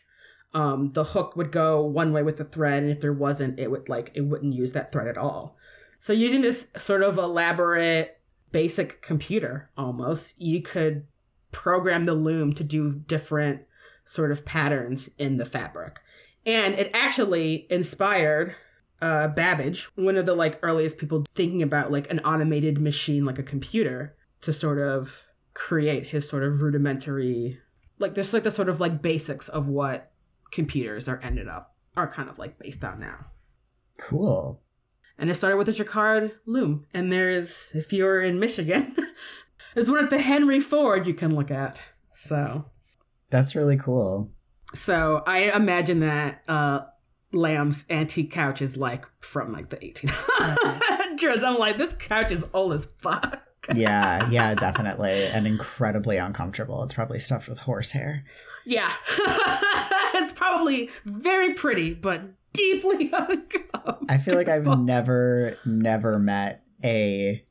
um 0.54 0.90
the 0.90 1.04
hook 1.04 1.36
would 1.36 1.52
go 1.52 1.82
one 1.84 2.12
way 2.12 2.22
with 2.22 2.38
the 2.38 2.44
thread. 2.44 2.82
And 2.82 2.90
if 2.90 3.00
there 3.00 3.12
wasn't 3.12 3.58
it 3.58 3.70
would 3.70 3.88
like 3.88 4.10
it 4.14 4.22
wouldn't 4.22 4.54
use 4.54 4.72
that 4.72 4.90
thread 4.90 5.06
at 5.06 5.18
all. 5.18 5.56
So 6.00 6.12
using 6.12 6.40
this 6.40 6.66
sort 6.76 7.02
of 7.02 7.18
elaborate 7.18 8.17
basic 8.52 9.02
computer 9.02 9.70
almost. 9.76 10.40
You 10.40 10.62
could 10.62 11.06
program 11.52 12.04
the 12.04 12.14
loom 12.14 12.52
to 12.54 12.64
do 12.64 12.92
different 12.92 13.62
sort 14.04 14.32
of 14.32 14.44
patterns 14.44 15.08
in 15.18 15.36
the 15.36 15.44
fabric. 15.44 15.98
And 16.46 16.74
it 16.74 16.90
actually 16.94 17.66
inspired 17.70 18.54
uh, 19.00 19.28
babbage 19.28 19.84
one 19.96 20.16
of 20.16 20.26
the 20.26 20.34
like 20.34 20.58
earliest 20.62 20.98
people 20.98 21.24
thinking 21.34 21.62
about 21.62 21.92
like 21.92 22.10
an 22.10 22.18
automated 22.20 22.80
machine 22.80 23.24
like 23.24 23.38
a 23.38 23.44
computer 23.44 24.16
to 24.40 24.52
sort 24.52 24.78
of 24.78 25.12
create 25.54 26.04
his 26.06 26.28
sort 26.28 26.42
of 26.42 26.60
rudimentary 26.60 27.60
like 28.00 28.14
this 28.14 28.32
like 28.32 28.42
the 28.42 28.50
sort 28.50 28.68
of 28.68 28.80
like 28.80 29.00
basics 29.00 29.48
of 29.48 29.68
what 29.68 30.10
computers 30.50 31.08
are 31.08 31.20
ended 31.22 31.46
up 31.48 31.76
are 31.96 32.10
kind 32.10 32.28
of 32.28 32.38
like 32.38 32.58
based 32.58 32.84
on 32.84 33.00
now. 33.00 33.26
Cool. 33.98 34.60
And 35.18 35.28
it 35.30 35.34
started 35.34 35.56
with 35.56 35.68
a 35.68 35.72
jacquard 35.72 36.32
loom. 36.46 36.86
And 36.94 37.10
there's, 37.10 37.70
if 37.74 37.92
you're 37.92 38.22
in 38.22 38.38
Michigan, 38.38 38.96
there's 39.74 39.90
one 39.90 40.02
at 40.02 40.10
the 40.10 40.18
Henry 40.20 40.60
Ford 40.60 41.06
you 41.06 41.14
can 41.14 41.34
look 41.34 41.50
at. 41.50 41.80
So, 42.12 42.64
That's 43.30 43.54
really 43.54 43.76
cool. 43.76 44.30
so 44.74 45.22
I 45.26 45.50
imagine 45.54 46.00
that 46.00 46.42
uh, 46.48 46.80
Lamb's 47.32 47.84
antique 47.90 48.30
couch 48.30 48.62
is 48.62 48.76
like 48.76 49.04
from 49.20 49.52
like 49.52 49.68
the 49.70 49.76
1800s. 49.76 51.42
I'm 51.44 51.58
like, 51.58 51.78
this 51.78 51.92
couch 51.94 52.30
is 52.32 52.44
old 52.54 52.72
as 52.74 52.86
fuck. 52.98 53.42
Yeah, 53.74 54.30
yeah, 54.30 54.54
definitely. 54.54 55.24
And 55.26 55.46
incredibly 55.46 56.16
uncomfortable. 56.16 56.82
It's 56.84 56.94
probably 56.94 57.18
stuffed 57.18 57.48
with 57.50 57.58
horsehair. 57.58 58.24
Yeah, 58.64 58.90
it's 60.14 60.32
probably 60.32 60.88
very 61.04 61.52
pretty, 61.52 61.92
but 61.92 62.22
deeply 62.52 63.10
uncomfortable. 63.12 63.98
I 64.08 64.18
feel 64.18 64.34
like 64.36 64.48
I've 64.48 64.66
never, 64.78 65.56
never 65.64 66.18
met 66.18 66.64
a 66.84 67.44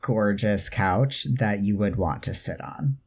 gorgeous 0.00 0.68
couch 0.68 1.24
that 1.38 1.60
you 1.60 1.76
would 1.76 1.96
want 1.96 2.22
to 2.24 2.34
sit 2.34 2.60
on. 2.60 2.98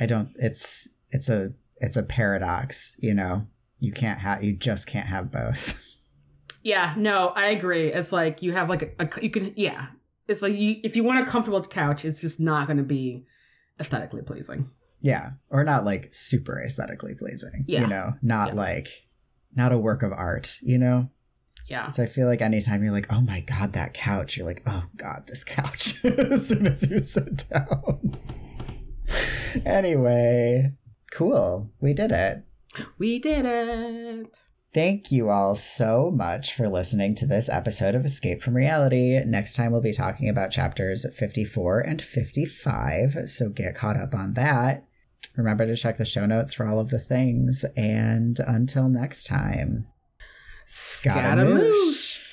I 0.00 0.06
don't 0.06 0.30
it's 0.36 0.88
it's 1.10 1.28
a 1.28 1.52
it's 1.78 1.96
a 1.96 2.02
paradox, 2.02 2.96
you 2.98 3.14
know. 3.14 3.46
You 3.80 3.92
can't 3.92 4.20
have 4.20 4.42
you 4.42 4.52
just 4.54 4.86
can't 4.86 5.08
have 5.08 5.30
both. 5.30 5.74
Yeah, 6.66 6.94
no, 6.96 7.28
I 7.28 7.48
agree. 7.48 7.92
It's 7.92 8.10
like 8.10 8.40
you 8.40 8.52
have 8.52 8.70
like 8.70 8.96
a, 8.98 9.04
a 9.04 9.20
you 9.22 9.28
can 9.28 9.52
yeah. 9.54 9.88
It's 10.28 10.40
like 10.40 10.54
you 10.54 10.76
if 10.82 10.96
you 10.96 11.04
want 11.04 11.28
a 11.28 11.30
comfortable 11.30 11.60
couch, 11.62 12.06
it's 12.06 12.22
just 12.22 12.40
not 12.40 12.66
going 12.66 12.78
to 12.78 12.82
be 12.82 13.26
aesthetically 13.78 14.22
pleasing. 14.22 14.70
yeah. 15.02 15.32
Or 15.50 15.62
not 15.62 15.84
like 15.84 16.14
super 16.14 16.58
aesthetically 16.64 17.16
pleasing. 17.16 17.66
Yeah. 17.68 17.82
You 17.82 17.86
know, 17.88 18.14
not 18.22 18.48
Yeah. 18.48 18.54
like 18.54 18.88
not 19.56 19.72
a 19.72 19.78
work 19.78 20.02
of 20.02 20.12
art, 20.12 20.58
you 20.62 20.78
know? 20.78 21.08
Yeah. 21.68 21.88
So 21.88 22.02
I 22.02 22.06
feel 22.06 22.26
like 22.26 22.42
anytime 22.42 22.82
you're 22.82 22.92
like, 22.92 23.10
oh 23.10 23.20
my 23.20 23.40
god, 23.40 23.72
that 23.72 23.94
couch, 23.94 24.36
you're 24.36 24.46
like, 24.46 24.62
oh 24.66 24.84
god, 24.96 25.26
this 25.26 25.44
couch. 25.44 26.04
as 26.04 26.48
soon 26.48 26.66
as 26.66 26.88
you 26.90 26.98
sit 27.00 27.48
down. 27.48 28.16
anyway, 29.64 30.72
cool. 31.10 31.70
We 31.80 31.94
did 31.94 32.12
it. 32.12 32.44
We 32.98 33.18
did 33.18 33.44
it. 33.46 34.36
Thank 34.74 35.12
you 35.12 35.30
all 35.30 35.54
so 35.54 36.10
much 36.10 36.52
for 36.52 36.68
listening 36.68 37.14
to 37.16 37.26
this 37.26 37.48
episode 37.48 37.94
of 37.94 38.04
Escape 38.04 38.42
from 38.42 38.56
Reality. 38.56 39.20
Next 39.24 39.54
time, 39.54 39.70
we'll 39.70 39.80
be 39.80 39.92
talking 39.92 40.28
about 40.28 40.50
chapters 40.50 41.06
54 41.16 41.78
and 41.78 42.02
55, 42.02 43.22
so 43.26 43.50
get 43.50 43.76
caught 43.76 43.96
up 43.96 44.16
on 44.16 44.32
that. 44.32 44.84
Remember 45.36 45.66
to 45.66 45.76
check 45.76 45.96
the 45.96 46.04
show 46.04 46.26
notes 46.26 46.52
for 46.52 46.66
all 46.66 46.78
of 46.78 46.90
the 46.90 46.98
things, 46.98 47.64
and 47.76 48.38
until 48.40 48.88
next 48.88 49.24
time, 49.24 49.86
Scaramouche. 50.64 52.23